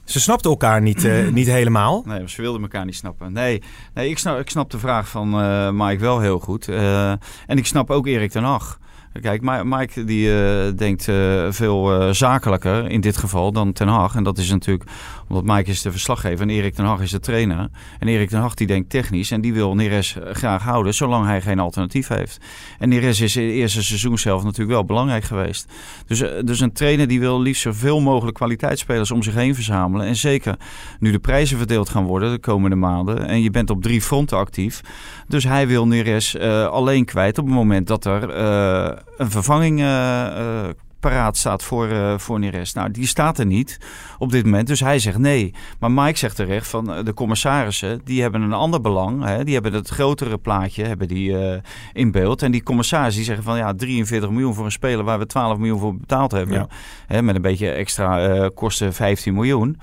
Ze 0.05 0.19
snapten 0.19 0.49
elkaar 0.49 0.81
niet, 0.81 1.03
uh, 1.03 1.27
niet 1.31 1.47
helemaal. 1.47 2.03
Nee, 2.05 2.29
ze 2.29 2.41
wilden 2.41 2.61
elkaar 2.61 2.85
niet 2.85 2.95
snappen. 2.95 3.33
Nee, 3.33 3.61
nee 3.93 4.09
ik, 4.09 4.17
snap, 4.17 4.39
ik 4.39 4.49
snap 4.49 4.71
de 4.71 4.79
vraag 4.79 5.07
van 5.07 5.41
uh, 5.43 5.69
Mike 5.71 6.01
wel 6.01 6.19
heel 6.19 6.39
goed. 6.39 6.67
Uh, 6.67 7.09
en 7.11 7.57
ik 7.57 7.65
snap 7.65 7.89
ook 7.89 8.07
Erik 8.07 8.31
ten 8.31 8.43
Hag. 8.43 8.79
Kijk, 9.21 9.63
Mike 9.63 10.03
die 10.03 10.27
uh, 10.27 10.77
denkt 10.77 11.07
uh, 11.07 11.45
veel 11.49 12.01
uh, 12.01 12.13
zakelijker 12.13 12.89
in 12.89 13.01
dit 13.01 13.17
geval 13.17 13.51
dan 13.51 13.73
Ten 13.73 13.87
Hag. 13.87 14.15
En 14.15 14.23
dat 14.23 14.37
is 14.37 14.49
natuurlijk 14.49 14.89
omdat 15.27 15.55
Mike 15.55 15.69
is 15.69 15.81
de 15.81 15.91
verslaggever 15.91 16.41
en 16.41 16.49
Erik 16.49 16.73
ten 16.73 16.85
Hag 16.85 17.01
is 17.01 17.11
de 17.11 17.19
trainer. 17.19 17.69
En 17.99 18.07
Erik 18.07 18.29
ten 18.29 18.39
Hag 18.39 18.53
die 18.53 18.67
denkt 18.67 18.89
technisch 18.89 19.31
en 19.31 19.41
die 19.41 19.53
wil 19.53 19.75
Neres 19.75 20.17
graag 20.31 20.63
houden 20.63 20.93
zolang 20.93 21.25
hij 21.25 21.41
geen 21.41 21.59
alternatief 21.59 22.07
heeft. 22.07 22.39
En 22.79 22.89
Neres 22.89 23.21
is 23.21 23.35
in 23.35 23.43
het 23.43 23.53
eerste 23.53 23.83
seizoen 23.83 24.17
zelf 24.17 24.43
natuurlijk 24.43 24.71
wel 24.71 24.85
belangrijk 24.85 25.23
geweest. 25.23 25.71
Dus, 26.07 26.19
dus 26.19 26.59
een 26.59 26.73
trainer 26.73 27.07
die 27.07 27.19
wil 27.19 27.41
liefst 27.41 27.61
zoveel 27.61 28.01
mogelijk 28.01 28.35
kwaliteitsspelers 28.37 29.11
om 29.11 29.23
zich 29.23 29.33
heen 29.33 29.55
verzamelen. 29.55 30.07
En 30.07 30.15
zeker 30.15 30.55
nu 30.99 31.11
de 31.11 31.19
prijzen 31.19 31.57
verdeeld 31.57 31.89
gaan 31.89 32.05
worden 32.05 32.31
de 32.31 32.39
komende 32.39 32.75
maanden 32.75 33.27
en 33.27 33.41
je 33.41 33.51
bent 33.51 33.69
op 33.69 33.81
drie 33.81 34.01
fronten 34.01 34.37
actief. 34.37 34.81
Dus 35.27 35.43
hij 35.43 35.67
wil 35.67 35.87
Neres 35.87 36.37
alleen 36.69 37.05
kwijt 37.05 37.37
op 37.37 37.45
het 37.45 37.53
moment 37.53 37.87
dat 37.87 38.05
er 38.05 39.03
een 39.17 39.31
vervanging 39.31 39.79
uh, 39.79 40.69
paraat 40.99 41.37
staat 41.37 41.63
voor, 41.63 41.87
uh, 41.87 42.17
voor 42.17 42.39
Neres. 42.39 42.73
Nou, 42.73 42.91
die 42.91 43.07
staat 43.07 43.39
er 43.39 43.45
niet 43.45 43.79
op 44.17 44.31
dit 44.31 44.45
moment, 44.45 44.67
dus 44.67 44.79
hij 44.79 44.99
zegt 44.99 45.17
nee. 45.17 45.53
Maar 45.79 45.91
Mike 45.91 46.17
zegt 46.17 46.35
terecht 46.35 46.67
van 46.67 47.05
de 47.05 47.13
commissarissen, 47.13 48.01
die 48.03 48.21
hebben 48.21 48.41
een 48.41 48.53
ander 48.53 48.81
belang. 48.81 49.23
Hè? 49.23 49.43
Die 49.43 49.53
hebben 49.53 49.73
het 49.73 49.89
grotere 49.89 50.37
plaatje 50.37 50.83
hebben 50.83 51.07
die, 51.07 51.29
uh, 51.29 51.55
in 51.93 52.11
beeld. 52.11 52.41
En 52.41 52.51
die 52.51 52.63
commissarissen 52.63 53.15
die 53.15 53.25
zeggen 53.25 53.43
van 53.43 53.57
ja, 53.57 53.73
43 53.73 54.29
miljoen 54.29 54.53
voor 54.53 54.65
een 54.65 54.71
speler 54.71 55.03
waar 55.03 55.19
we 55.19 55.25
12 55.25 55.57
miljoen 55.57 55.79
voor 55.79 55.95
betaald 55.95 56.31
hebben. 56.31 56.55
Ja. 56.55 56.67
Hè, 57.07 57.21
met 57.21 57.35
een 57.35 57.41
beetje 57.41 57.69
extra 57.69 58.35
uh, 58.35 58.47
kosten 58.53 58.93
15 58.93 59.33
miljoen. 59.33 59.79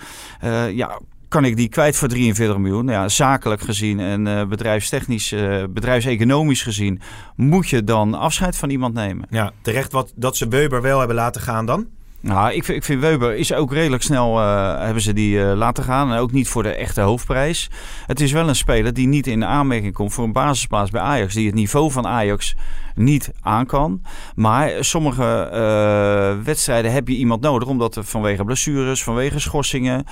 ja, 0.73 0.99
kan 1.33 1.45
ik 1.45 1.57
die 1.57 1.69
kwijt 1.69 1.97
voor 1.97 2.09
43 2.09 2.59
miljoen? 2.59 2.87
Ja, 2.87 3.09
zakelijk 3.09 3.61
gezien 3.61 4.01
en 4.01 4.27
uh, 4.27 4.45
bedrijfstechnisch, 4.45 5.33
uh, 5.33 5.65
bedrijfseconomisch 5.71 6.63
gezien, 6.63 7.01
moet 7.37 7.69
je 7.69 7.85
dan 7.85 8.15
afscheid 8.15 8.57
van 8.57 8.71
iemand 8.71 8.95
nemen. 8.95 9.27
Ja, 9.31 9.53
terecht 9.63 9.93
wat 9.93 10.13
dat 10.17 10.37
ze 10.37 10.49
Weber 10.49 10.83
wel 10.83 10.99
hebben 10.99 11.17
laten 11.17 11.41
gaan 11.41 11.67
dan? 11.67 11.87
Nou, 12.23 12.53
ik, 12.53 12.69
ik 12.69 12.85
vind 12.85 13.01
Weber 13.01 13.35
is 13.35 13.53
ook 13.53 13.73
redelijk 13.73 14.03
snel 14.03 14.39
uh, 14.39 14.79
hebben 14.79 15.03
ze 15.03 15.13
die 15.13 15.37
uh, 15.37 15.53
laten 15.55 15.85
gaan. 15.85 16.13
En 16.13 16.19
ook 16.19 16.33
niet 16.33 16.49
voor 16.49 16.63
de 16.63 16.75
echte 16.75 17.01
hoofdprijs. 17.01 17.71
Het 18.07 18.21
is 18.21 18.33
wel 18.33 18.49
een 18.49 18.57
speler 18.57 18.95
die 18.95 19.07
niet 19.07 19.27
in 19.27 19.45
aanmerking 19.45 19.93
komt 19.95 20.13
voor 20.13 20.25
een 20.25 20.33
basisplaats 20.33 20.91
bij 20.91 21.01
Ajax. 21.01 21.35
Die 21.35 21.47
het 21.47 21.55
niveau 21.55 21.91
van 21.91 22.07
Ajax 22.07 22.57
niet 22.95 23.31
aan 23.41 23.67
kan. 23.67 24.03
Maar 24.35 24.71
sommige 24.81 25.51
uh, 25.53 26.45
wedstrijden 26.45 26.93
heb 26.93 27.09
je 27.09 27.17
iemand 27.17 27.41
nodig. 27.41 27.69
Omdat 27.69 27.97
er 27.97 28.05
vanwege 28.05 28.45
blessures, 28.45 29.03
vanwege 29.03 29.39
schorsingen. 29.39 30.05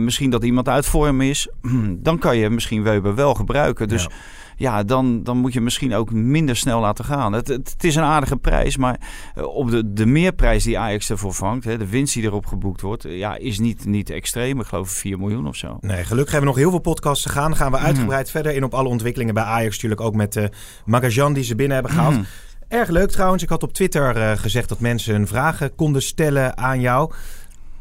misschien 0.00 0.30
dat 0.30 0.44
iemand 0.44 0.68
uit 0.68 0.86
vorm 0.86 1.20
is. 1.20 1.48
Dan 1.96 2.18
kan 2.18 2.36
je 2.36 2.50
misschien 2.50 2.82
Weber 2.82 3.14
wel 3.14 3.34
gebruiken. 3.34 3.88
Dus... 3.88 4.08
ja, 4.60 4.82
dan, 4.82 5.22
dan 5.22 5.36
moet 5.36 5.52
je 5.52 5.60
misschien 5.60 5.94
ook 5.94 6.12
minder 6.12 6.56
snel 6.56 6.80
laten 6.80 7.04
gaan. 7.04 7.32
Het, 7.32 7.48
het, 7.48 7.84
is 7.84 7.94
een 7.94 8.02
aardige 8.02 8.36
prijs, 8.36 8.76
maar 8.76 9.00
eh, 9.34 9.44
op 9.44 9.70
de, 9.70 9.92
de 9.92 10.06
meerprijs 10.06 10.64
die 10.64 10.78
Ajax 10.78 11.10
ervoor 11.10 11.34
vangt, 11.34 11.64
hè, 11.64 11.78
de 11.78 11.88
winst 11.88 12.14
die 12.14 12.22
erop 12.22 12.46
geboekt 12.46 12.80
wordt, 12.80 13.04
ja, 13.08 13.36
is 13.36 13.58
niet, 13.58 13.84
niet 13.84 14.10
extreem. 14.10 14.60
Ik 14.60 14.66
geloof 14.66 14.90
4 14.90 15.18
miljoen 15.18 15.46
of 15.46 15.56
zo. 15.56 15.78
Nee, 15.80 16.04
gelukkig 16.04 16.32
hebben 16.32 16.40
we 16.40 16.56
nog 16.56 16.56
heel 16.56 16.70
veel 16.70 16.92
podcasts 16.92 17.22
te 17.22 17.28
gaan. 17.28 17.48
Dan 17.48 17.56
gaan 17.56 17.70
we 17.70 17.76
mhm. 17.76 17.86
uitgebreid 17.86 18.30
verder 18.30 18.54
in 18.54 18.64
op 18.64 18.74
alle 18.74 18.88
ontwikkelingen 18.88 19.34
bij 19.34 19.42
Ajax. 19.42 19.74
Natuurlijk 19.74 20.00
ook 20.00 20.14
met 20.14 20.32
de 20.32 20.40
uh, 20.40 20.48
Magajan 20.84 21.32
die 21.32 21.44
ze 21.44 21.54
binnen 21.54 21.74
hebben 21.74 21.94
gehaald. 21.94 22.16
Mm. 22.16 22.26
Erg 22.68 22.88
leuk 22.88 23.10
trouwens. 23.10 23.42
Ik 23.42 23.48
had 23.48 23.62
op 23.62 23.72
Twitter 23.72 24.16
uh, 24.16 24.32
gezegd 24.38 24.68
dat 24.68 24.80
mensen 24.80 25.14
hun 25.14 25.26
vragen 25.26 25.74
konden 25.74 26.02
stellen 26.02 26.56
aan 26.56 26.80
jou. 26.80 27.12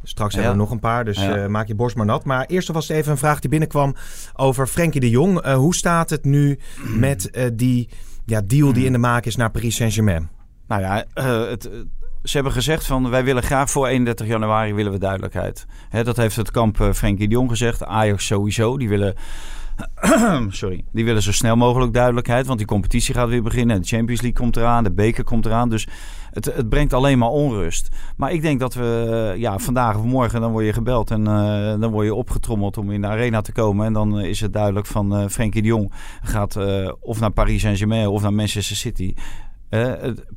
Straks 0.03 0.33
Ja. 0.33 0.39
hebben 0.39 0.57
we 0.57 0.63
nog 0.63 0.71
een 0.73 0.79
paar, 0.79 1.05
dus 1.05 1.17
Ja. 1.21 1.35
eh, 1.35 1.47
maak 1.47 1.67
je 1.67 1.75
borst 1.75 1.95
maar 1.95 2.05
nat. 2.05 2.25
Maar 2.25 2.45
eerst 2.45 2.67
alvast 2.67 2.89
even 2.89 3.11
een 3.11 3.17
vraag 3.17 3.39
die 3.39 3.49
binnenkwam 3.49 3.95
over 4.35 4.67
Frenkie 4.67 5.01
de 5.01 5.09
Jong. 5.09 5.39
Eh, 5.41 5.53
hoe 5.55 5.75
staat 5.75 6.09
het 6.09 6.25
nu 6.25 6.59
met 6.95 7.29
eh, 7.29 7.45
die 7.53 7.89
ja, 8.25 8.41
deal 8.41 8.73
die 8.73 8.85
in 8.85 8.91
de 8.91 8.97
maak 8.97 9.25
is 9.25 9.35
naar 9.35 9.51
Paris 9.51 9.75
Saint-Germain? 9.75 10.29
Nou 10.67 10.81
ja, 10.81 11.05
het, 11.49 11.69
ze 12.23 12.33
hebben 12.35 12.53
gezegd 12.53 12.85
van 12.85 13.09
wij 13.09 13.23
willen 13.23 13.43
graag 13.43 13.69
voor 13.69 13.87
31 13.87 14.27
januari 14.27 14.73
willen 14.73 14.91
we 14.91 14.97
duidelijkheid. 14.99 15.65
Hè, 15.89 16.03
dat 16.03 16.17
heeft 16.17 16.35
het 16.35 16.51
kamp 16.51 16.89
Frenkie 16.93 17.27
de 17.27 17.33
Jong 17.33 17.49
gezegd. 17.49 17.83
Ajax 17.85 18.25
sowieso. 18.25 18.77
Die 18.77 18.89
willen, 18.89 19.15
sorry, 20.49 20.83
die 20.91 21.05
willen 21.05 21.21
zo 21.21 21.31
snel 21.31 21.55
mogelijk 21.55 21.93
duidelijkheid. 21.93 22.45
Want 22.45 22.57
die 22.57 22.67
competitie 22.67 23.13
gaat 23.13 23.29
weer 23.29 23.43
beginnen. 23.43 23.81
De 23.81 23.87
Champions 23.87 24.21
League 24.21 24.39
komt 24.39 24.57
eraan. 24.57 24.83
De 24.83 24.91
beker 24.91 25.23
komt 25.23 25.45
eraan. 25.45 25.69
Dus 25.69 25.87
het, 26.31 26.45
het 26.45 26.69
brengt 26.69 26.93
alleen 26.93 27.17
maar 27.17 27.29
onrust. 27.29 27.89
Maar 28.17 28.31
ik 28.31 28.41
denk 28.41 28.59
dat 28.59 28.73
we 28.73 29.29
eh, 29.33 29.39
ja, 29.39 29.59
vandaag 29.59 29.97
of 29.97 30.03
morgen 30.03 30.41
dan 30.41 30.51
word 30.51 30.65
je 30.65 30.73
gebeld. 30.73 31.11
En 31.11 31.27
eh, 31.27 31.79
dan 31.79 31.91
word 31.91 32.05
je 32.05 32.13
opgetrommeld 32.13 32.77
om 32.77 32.91
in 32.91 33.01
de 33.01 33.07
arena 33.07 33.41
te 33.41 33.51
komen. 33.51 33.85
En 33.85 33.93
dan 33.93 34.19
eh, 34.19 34.29
is 34.29 34.41
het 34.41 34.53
duidelijk 34.53 34.85
van 34.85 35.15
eh 35.15 35.27
Frenkie 35.27 35.61
de 35.61 35.67
Jong 35.67 35.91
gaat 36.21 36.57
of 36.99 37.19
naar 37.19 37.31
Paris 37.31 37.61
Saint-Germain 37.61 38.07
of 38.07 38.21
naar 38.21 38.33
Manchester 38.33 38.75
City. 38.75 39.13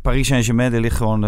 Paris 0.03 0.27
Saint-Germain 0.27 0.71
die 0.71 0.81
ligt 0.81 0.97
gewoon, 0.97 1.21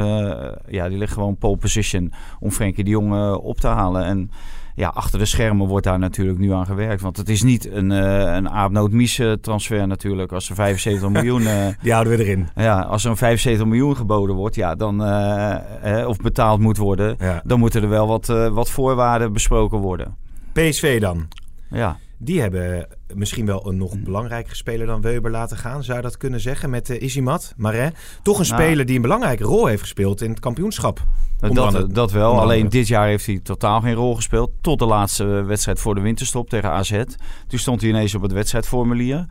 ja, 0.67 0.89
die 0.89 0.99
ligt 0.99 1.13
gewoon 1.13 1.37
pole 1.37 1.57
position 1.57 2.13
om 2.41 2.51
Frenkie 2.51 2.85
de 2.85 2.91
Jong 2.91 3.35
op 3.37 3.61
te 3.61 3.67
halen. 3.67 4.05
En 4.05 4.31
ja, 4.75 4.89
achter 4.95 5.19
de 5.19 5.25
schermen 5.25 5.67
wordt 5.67 5.85
daar 5.87 5.99
natuurlijk 5.99 6.39
nu 6.39 6.53
aan 6.53 6.67
gewerkt. 6.67 7.03
Want 7.03 7.17
het 7.17 7.29
is 7.29 7.43
niet 7.43 7.71
een, 7.71 7.93
eh 7.93 8.35
een 8.35 8.51
Aapnoot 8.51 8.91
Mies 8.93 9.19
eh, 9.19 9.33
transfer 9.33 9.87
natuurlijk. 9.87 10.33
Als 10.33 10.49
er 10.49 10.55
75 10.55 11.09
miljoen, 11.23 11.47
eh, 11.47 11.67
Die 11.83 11.93
houden 11.93 12.17
we 12.17 12.25
erin. 12.25 12.49
ja, 12.55 12.81
als 12.81 13.05
er 13.05 13.11
een 13.11 13.17
75 13.17 13.67
miljoen 13.67 13.97
geboden 13.97 14.37
wordt, 14.37 14.55
ja, 14.55 14.75
dan, 14.75 15.05
eh, 15.05 16.09
of 16.09 16.17
betaald 16.17 16.61
moet 16.61 16.77
worden, 16.77 17.17
Ja. 17.19 17.43
dan 17.45 17.59
moeten 17.59 17.83
er 17.83 17.89
wel 17.89 18.07
wat, 18.07 18.27
wat 18.53 18.71
voorwaarden 18.71 19.33
besproken 19.33 19.79
worden. 19.79 20.17
PSV 20.53 21.01
dan. 21.01 21.29
Ja. 21.71 21.97
Die 22.25 22.41
hebben 22.41 22.89
misschien 23.15 23.47
wel 23.47 23.69
een 23.69 23.77
nog 23.77 23.99
belangrijkere 23.99 24.55
speler 24.55 24.87
dan 24.87 25.01
Weber 25.01 25.31
laten 25.31 25.57
gaan. 25.57 25.85
Zou 25.85 25.97
je 25.97 26.03
dat 26.03 26.17
kunnen 26.17 26.41
zeggen 26.41 26.71
met 26.71 26.91
uh, 26.91 27.03
Isimat, 27.03 27.55
Marais? 27.57 27.93
Toch 28.23 28.39
een 28.39 28.47
Nou. 28.49 28.63
speler 28.63 28.87
die 28.87 28.97
een 28.97 29.03
belangrijke 29.03 29.45
rol 29.45 29.67
heeft 29.67 29.81
gespeeld 29.81 30.23
in 30.23 30.31
het 30.31 30.41
kampioenschap. 30.41 31.03
Dat, 31.39 31.95
dat 31.95 32.13
wel. 32.13 32.41
Alleen 32.41 32.69
dit 32.69 32.89
jaar 32.89 33.07
heeft 33.07 33.27
hij 33.27 33.41
totaal 33.43 33.81
geen 33.81 33.95
rol 33.95 34.15
gespeeld. 34.15 34.51
Tot 34.61 34.79
de 34.79 34.87
laatste 34.87 35.25
wedstrijd 35.25 35.81
voor 35.81 35.95
de 35.95 36.01
winterstop 36.01 36.49
tegen 36.49 36.71
AZ. 36.71 37.03
Toen 37.47 37.59
stond 37.59 37.81
hij 37.81 37.91
ineens 37.91 38.15
op 38.15 38.23
het 38.23 38.33
wedstrijdformulier. 38.33 39.27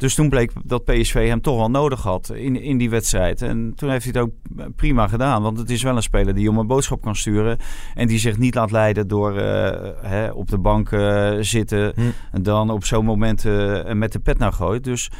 Dus 0.00 0.14
toen 0.14 0.28
bleek 0.28 0.52
dat 0.64 0.84
PSV 0.84 1.28
hem 1.28 1.40
toch 1.40 1.56
wel 1.56 1.70
nodig 1.70 2.02
had 2.02 2.30
in, 2.34 2.62
in 2.62 2.78
die 2.78 2.90
wedstrijd. 2.90 3.42
En 3.42 3.72
toen 3.76 3.90
heeft 3.90 4.04
hij 4.04 4.12
het 4.14 4.22
ook 4.22 4.32
prima 4.76 5.08
gedaan. 5.08 5.42
Want 5.42 5.58
het 5.58 5.70
is 5.70 5.82
wel 5.82 5.96
een 5.96 6.02
speler 6.02 6.34
die 6.34 6.48
om 6.48 6.58
een 6.58 6.66
boodschap 6.66 7.02
kan 7.02 7.16
sturen. 7.16 7.58
En 7.94 8.06
die 8.06 8.18
zich 8.18 8.38
niet 8.38 8.54
laat 8.54 8.70
leiden 8.70 9.08
door 9.08 9.36
eh, 9.36 9.90
hè, 10.02 10.30
op 10.30 10.48
de 10.48 10.58
bank 10.58 10.92
eh, 10.92 11.32
zitten. 11.40 11.92
Hm. 11.94 12.00
En 12.32 12.42
dan 12.42 12.70
op 12.70 12.84
zo'n 12.84 13.04
moment 13.04 13.44
eh, 13.44 13.92
met 13.92 14.12
de 14.12 14.18
pet 14.18 14.38
naar 14.38 14.52
gooit. 14.52 14.84
Dus 14.84 15.10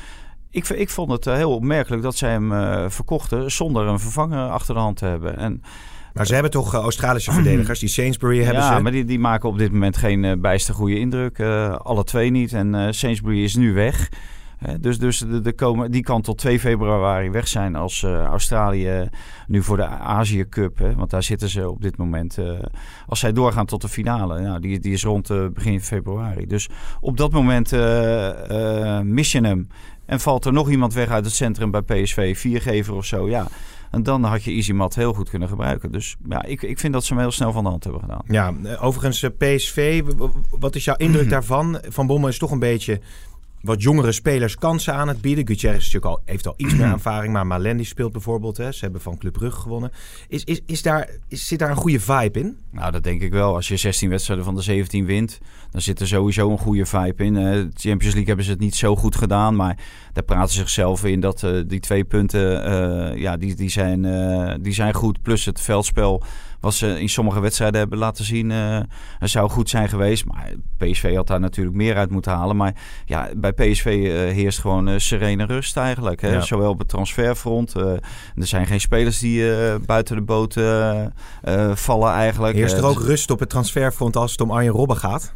ik, 0.50 0.68
ik 0.68 0.90
vond 0.90 1.10
het 1.10 1.24
heel 1.24 1.54
opmerkelijk 1.54 2.02
dat 2.02 2.16
zij 2.16 2.30
hem 2.30 2.50
verkochten. 2.90 3.50
Zonder 3.50 3.86
een 3.86 4.00
vervanger 4.00 4.50
achter 4.50 4.74
de 4.74 4.80
hand 4.80 4.96
te 4.96 5.04
hebben. 5.04 5.36
En 5.36 5.62
Maar 6.12 6.26
ze 6.26 6.32
hebben 6.32 6.50
toch 6.50 6.74
uh, 6.74 6.80
Australische 6.80 7.32
verdedigers. 7.32 7.78
Die 7.78 7.88
Sainsbury 7.88 8.42
hebben 8.42 8.62
ja, 8.62 8.76
ze. 8.76 8.82
maar 8.82 8.92
die, 8.92 9.04
die 9.04 9.18
maken 9.18 9.48
op 9.48 9.58
dit 9.58 9.72
moment 9.72 9.96
geen 9.96 10.24
uh, 10.24 10.32
bijster 10.38 10.74
goede 10.74 10.98
indruk. 10.98 11.38
Uh, 11.38 11.74
alle 11.76 12.04
twee 12.04 12.30
niet. 12.30 12.52
En 12.52 12.74
uh, 12.74 12.86
Sainsbury 12.90 13.42
is 13.44 13.56
nu 13.56 13.72
weg. 13.72 14.08
Dus 14.80 14.98
dus 14.98 15.18
de, 15.18 15.40
de 15.40 15.52
komen, 15.52 15.90
die 15.90 16.02
kan 16.02 16.22
tot 16.22 16.38
2 16.38 16.60
februari 16.60 17.30
weg 17.30 17.48
zijn 17.48 17.76
als 17.76 18.02
uh, 18.02 18.22
Australië 18.22 19.08
nu 19.46 19.62
voor 19.62 19.76
de 19.76 19.86
Azië 19.86 20.48
Cup. 20.48 20.78
Hè, 20.78 20.94
want 20.94 21.10
daar 21.10 21.22
zitten 21.22 21.48
ze 21.48 21.70
op 21.70 21.82
dit 21.82 21.96
moment. 21.96 22.38
Uh, 22.38 22.58
als 23.06 23.20
zij 23.20 23.32
doorgaan 23.32 23.66
tot 23.66 23.80
de 23.80 23.88
finale. 23.88 24.40
Nou, 24.40 24.60
die, 24.60 24.78
die 24.78 24.92
is 24.92 25.04
rond 25.04 25.30
uh, 25.30 25.46
begin 25.54 25.80
februari. 25.80 26.46
Dus 26.46 26.68
op 27.00 27.16
dat 27.16 27.32
moment 27.32 27.72
mis 29.04 29.32
je 29.32 29.40
hem. 29.40 29.68
En 30.06 30.20
valt 30.20 30.44
er 30.44 30.52
nog 30.52 30.70
iemand 30.70 30.94
weg 30.94 31.08
uit 31.08 31.24
het 31.24 31.34
centrum 31.34 31.70
bij 31.70 31.82
PSV. 31.82 32.38
Viergever 32.38 32.94
of 32.94 33.04
zo. 33.04 33.28
Ja. 33.28 33.46
En 33.90 34.02
dan 34.02 34.24
had 34.24 34.44
je 34.44 34.50
Easymat 34.50 34.94
heel 34.94 35.12
goed 35.12 35.30
kunnen 35.30 35.48
gebruiken. 35.48 35.92
Dus 35.92 36.16
ja, 36.28 36.44
ik, 36.44 36.62
ik 36.62 36.78
vind 36.78 36.92
dat 36.92 37.04
ze 37.04 37.12
hem 37.12 37.22
heel 37.22 37.30
snel 37.30 37.52
van 37.52 37.64
de 37.64 37.70
hand 37.70 37.84
hebben 37.84 38.00
gedaan. 38.00 38.22
Ja, 38.26 38.54
overigens 38.80 39.22
eh, 39.22 39.30
PSV, 39.38 40.02
wat 40.50 40.74
is 40.74 40.84
jouw 40.84 40.96
indruk 40.96 41.30
daarvan? 41.36 41.78
Van 41.88 42.06
Bommel 42.06 42.28
is 42.28 42.38
toch 42.38 42.50
een 42.50 42.58
beetje 42.58 43.00
wat 43.60 43.82
jongere 43.82 44.12
spelers 44.12 44.56
kansen 44.56 44.94
aan 44.94 45.08
het 45.08 45.20
bieden. 45.20 45.46
Gutierrez 45.46 45.78
is 45.78 45.92
natuurlijk 45.92 46.18
al, 46.18 46.22
heeft 46.24 46.46
al 46.46 46.54
iets 46.56 46.74
meer 46.74 46.86
ervaring, 46.92 47.32
maar 47.32 47.46
Malendi 47.46 47.84
speelt 47.84 48.12
bijvoorbeeld. 48.12 48.56
Hè. 48.56 48.72
Ze 48.72 48.80
hebben 48.80 49.00
van 49.00 49.18
Club 49.18 49.32
Brugge 49.32 49.60
gewonnen. 49.60 49.92
Is, 50.28 50.44
is, 50.44 50.60
is 50.66 50.82
daar, 50.82 51.10
is, 51.28 51.46
zit 51.46 51.58
daar 51.58 51.70
een 51.70 51.76
goede 51.76 52.00
vibe 52.00 52.38
in? 52.38 52.58
Nou, 52.70 52.92
dat 52.92 53.02
denk 53.02 53.22
ik 53.22 53.32
wel. 53.32 53.54
Als 53.54 53.68
je 53.68 53.76
16 53.76 54.08
wedstrijden 54.08 54.44
van 54.44 54.54
de 54.54 54.62
17 54.62 55.04
wint, 55.04 55.38
dan 55.70 55.80
zit 55.80 56.00
er 56.00 56.06
sowieso 56.06 56.50
een 56.50 56.58
goede 56.58 56.86
vibe 56.86 57.24
in. 57.24 57.34
Uh, 57.34 57.42
de 57.42 57.70
Champions 57.74 58.14
League 58.14 58.26
hebben 58.26 58.44
ze 58.44 58.50
het 58.50 58.60
niet 58.60 58.74
zo 58.74 58.96
goed 58.96 59.16
gedaan, 59.16 59.56
maar 59.56 59.78
daar 60.12 60.24
praten 60.24 60.52
ze 60.52 60.58
zichzelf 60.58 61.04
in 61.04 61.20
dat 61.20 61.42
uh, 61.42 61.62
die 61.66 61.80
twee 61.80 62.04
punten, 62.04 62.68
uh, 62.68 63.16
ja, 63.16 63.36
die, 63.36 63.54
die, 63.54 63.70
zijn, 63.70 64.02
die 64.62 64.72
zijn 64.72 64.94
goed. 64.94 65.22
Plus 65.22 65.44
het 65.44 65.60
veldspel 65.60 66.22
wat 66.60 66.74
ze 66.74 67.00
in 67.00 67.08
sommige 67.08 67.40
wedstrijden 67.40 67.80
hebben 67.80 67.98
laten 67.98 68.24
zien, 68.24 68.50
uh, 68.50 68.80
zou 69.20 69.50
goed 69.50 69.68
zijn 69.68 69.88
geweest. 69.88 70.24
Maar 70.24 70.52
PSV 70.86 71.14
had 71.14 71.26
daar 71.26 71.40
natuurlijk 71.40 71.76
meer 71.76 71.96
uit 71.96 72.10
moeten 72.10 72.32
halen. 72.32 72.56
Maar 72.56 72.74
ja, 73.04 73.28
bij 73.36 73.52
PSV 73.52 73.86
uh, 73.86 74.12
heerst 74.12 74.58
gewoon 74.58 74.88
uh, 74.88 74.98
serene 74.98 75.44
rust 75.44 75.76
eigenlijk. 75.76 76.20
Hè? 76.20 76.32
Ja. 76.32 76.40
Zowel 76.40 76.70
op 76.70 76.78
het 76.78 76.88
transferfront. 76.88 77.74
er 77.74 78.00
zijn 78.34 78.66
geen 78.66 78.80
spelers 78.80 79.18
die 79.18 79.44
buiten 79.86 80.16
de 80.16 80.22
boot 80.22 80.54
vallen 81.74 82.12
eigenlijk. 82.12 82.54
Heerst 82.54 82.76
er 82.76 82.84
ook 82.84 83.00
rust 83.00 83.30
op 83.30 83.40
het 83.40 83.48
transferfront 83.48 84.16
als 84.16 84.30
het 84.30 84.40
om 84.40 84.50
Arjen 84.50 84.72
Robben 84.72 84.96
gaat? 84.96 85.34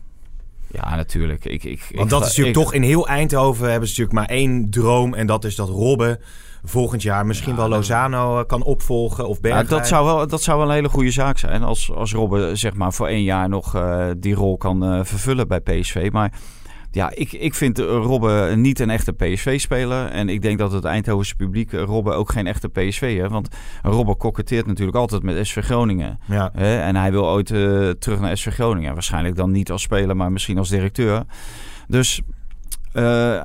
Ja, 0.74 0.96
natuurlijk. 0.96 1.44
Ik, 1.44 1.64
ik, 1.64 1.90
Want 1.94 2.10
dat 2.10 2.20
is 2.20 2.26
natuurlijk 2.26 2.56
ik, 2.56 2.62
toch 2.62 2.74
in 2.74 2.82
heel 2.82 3.08
Eindhoven 3.08 3.70
hebben 3.70 3.88
ze 3.88 4.00
natuurlijk 4.00 4.28
maar 4.28 4.36
één 4.36 4.70
droom. 4.70 5.14
En 5.14 5.26
dat 5.26 5.44
is 5.44 5.56
dat 5.56 5.68
Robben 5.68 6.20
volgend 6.64 7.02
jaar 7.02 7.26
misschien 7.26 7.52
ja, 7.52 7.59
wel 7.59 7.68
Lozano 7.68 8.38
eh, 8.38 8.47
kan 8.47 8.62
opvolgen 8.62 9.28
of 9.28 9.40
Bergwijn. 9.40 9.66
Ja, 9.68 9.76
dat, 9.76 9.87
zou 9.87 10.04
wel, 10.04 10.26
dat 10.26 10.42
zou 10.42 10.59
wel 10.59 10.68
een 10.68 10.75
hele 10.75 10.88
goede 10.88 11.11
zaak 11.11 11.38
zijn 11.38 11.62
als, 11.62 11.92
als 11.92 12.12
Robben 12.12 12.59
zeg 12.59 12.75
maar 12.75 12.92
voor 12.92 13.06
één 13.06 13.23
jaar 13.23 13.49
nog 13.49 13.76
uh, 13.76 14.06
die 14.16 14.35
rol 14.35 14.56
kan 14.56 14.85
uh, 14.85 15.04
vervullen 15.04 15.49
bij 15.49 15.61
PSV. 15.61 16.09
Maar 16.12 16.33
ja, 16.90 17.11
ik, 17.14 17.33
ik 17.33 17.54
vind 17.54 17.78
Robben 17.78 18.61
niet 18.61 18.80
een 18.80 18.90
echte 18.90 19.12
PSV-speler. 19.12 20.06
En 20.06 20.28
ik 20.28 20.42
denk 20.42 20.59
dat 20.59 20.73
het 20.73 20.85
Eindhovense 20.85 21.35
publiek 21.35 21.73
Robben 21.73 22.16
ook 22.16 22.33
geen 22.33 22.47
echte 22.47 22.68
PSV 22.68 23.16
heeft. 23.16 23.30
Want 23.30 23.49
Robben 23.83 24.16
koketteert 24.16 24.66
natuurlijk 24.66 24.97
altijd 24.97 25.23
met 25.23 25.47
SV 25.47 25.64
Groningen. 25.64 26.18
Ja. 26.26 26.50
Hè? 26.52 26.78
En 26.80 26.97
hij 26.97 27.11
wil 27.11 27.26
ooit 27.26 27.50
uh, 27.50 27.90
terug 27.90 28.21
naar 28.21 28.37
SV 28.37 28.52
Groningen. 28.52 28.92
Waarschijnlijk 28.92 29.37
dan 29.37 29.50
niet 29.50 29.71
als 29.71 29.83
speler, 29.83 30.16
maar 30.16 30.33
misschien 30.33 30.59
als 30.59 30.68
directeur. 30.68 31.25
Dus 31.88 32.21
uh, 32.94 33.42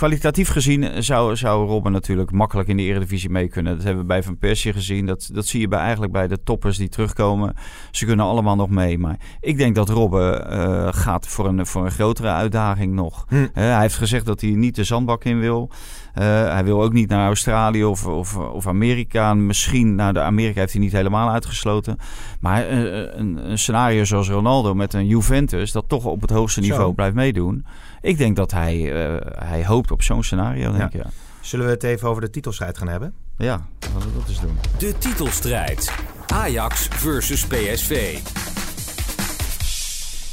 kwalitatief 0.00 0.48
gezien 0.48 1.02
zou, 1.02 1.36
zou 1.36 1.66
Robben 1.66 1.92
natuurlijk 1.92 2.30
makkelijk 2.30 2.68
in 2.68 2.76
de 2.76 2.82
Eredivisie 2.82 3.30
mee 3.30 3.48
kunnen. 3.48 3.74
Dat 3.74 3.84
hebben 3.84 4.02
we 4.02 4.08
bij 4.08 4.22
Van 4.22 4.38
Persie 4.38 4.72
gezien. 4.72 5.06
Dat, 5.06 5.30
dat 5.32 5.46
zie 5.46 5.60
je 5.60 5.68
bij, 5.68 5.78
eigenlijk 5.78 6.12
bij 6.12 6.28
de 6.28 6.42
toppers 6.42 6.76
die 6.76 6.88
terugkomen. 6.88 7.54
Ze 7.90 8.06
kunnen 8.06 8.26
allemaal 8.26 8.56
nog 8.56 8.70
mee. 8.70 8.98
Maar 8.98 9.18
ik 9.40 9.56
denk 9.56 9.74
dat 9.74 9.88
Robben 9.88 10.52
uh, 10.52 10.88
gaat 10.90 11.26
voor 11.26 11.46
een, 11.46 11.66
voor 11.66 11.84
een 11.84 11.90
grotere 11.90 12.28
uitdaging 12.28 12.92
nog. 12.92 13.24
Hm. 13.28 13.34
Uh, 13.34 13.48
hij 13.52 13.80
heeft 13.80 13.96
gezegd 13.96 14.26
dat 14.26 14.40
hij 14.40 14.50
niet 14.50 14.74
de 14.74 14.84
zandbak 14.84 15.24
in 15.24 15.40
wil. 15.40 15.70
Uh, 15.70 16.24
hij 16.24 16.64
wil 16.64 16.82
ook 16.82 16.92
niet 16.92 17.08
naar 17.08 17.26
Australië 17.26 17.84
of, 17.84 18.06
of, 18.06 18.36
of 18.36 18.66
Amerika. 18.66 19.34
Misschien 19.34 19.94
naar 19.94 20.12
de 20.12 20.20
Amerika 20.20 20.60
heeft 20.60 20.72
hij 20.72 20.82
niet 20.82 20.92
helemaal 20.92 21.30
uitgesloten. 21.30 21.96
Maar 22.40 22.70
een, 22.70 23.50
een, 23.50 23.58
scenario 23.58 24.04
zoals 24.04 24.28
Ronaldo 24.28 24.74
met 24.74 24.94
een 24.94 25.06
Juventus... 25.06 25.72
dat 25.72 25.88
toch 25.88 26.04
op 26.04 26.20
het 26.20 26.30
hoogste 26.30 26.60
niveau 26.60 26.88
Zo. 26.88 26.92
blijft 26.92 27.14
meedoen. 27.14 27.64
Ik 28.00 28.18
denk 28.18 28.36
dat 28.36 28.50
hij, 28.50 28.76
uh, 28.76 29.16
hij 29.34 29.66
hoopt 29.66 29.90
op 29.90 30.02
zo'n 30.02 30.22
scenario, 30.22 30.72
denk 30.72 30.92
ja. 30.92 30.98
ik. 30.98 31.04
Ja. 31.04 31.10
Zullen 31.40 31.66
we 31.66 31.72
het 31.72 31.82
even 31.82 32.08
over 32.08 32.22
de 32.22 32.30
titelstrijd 32.30 32.78
gaan 32.78 32.88
hebben? 32.88 33.14
Ja, 33.36 33.66
laten 33.94 34.12
we 34.12 34.18
dat 34.18 34.28
eens 34.28 34.40
doen. 34.40 34.58
De 34.78 34.98
titelstrijd. 34.98 35.92
Ajax 36.26 36.88
versus 36.90 37.46
PSV. 37.46 38.18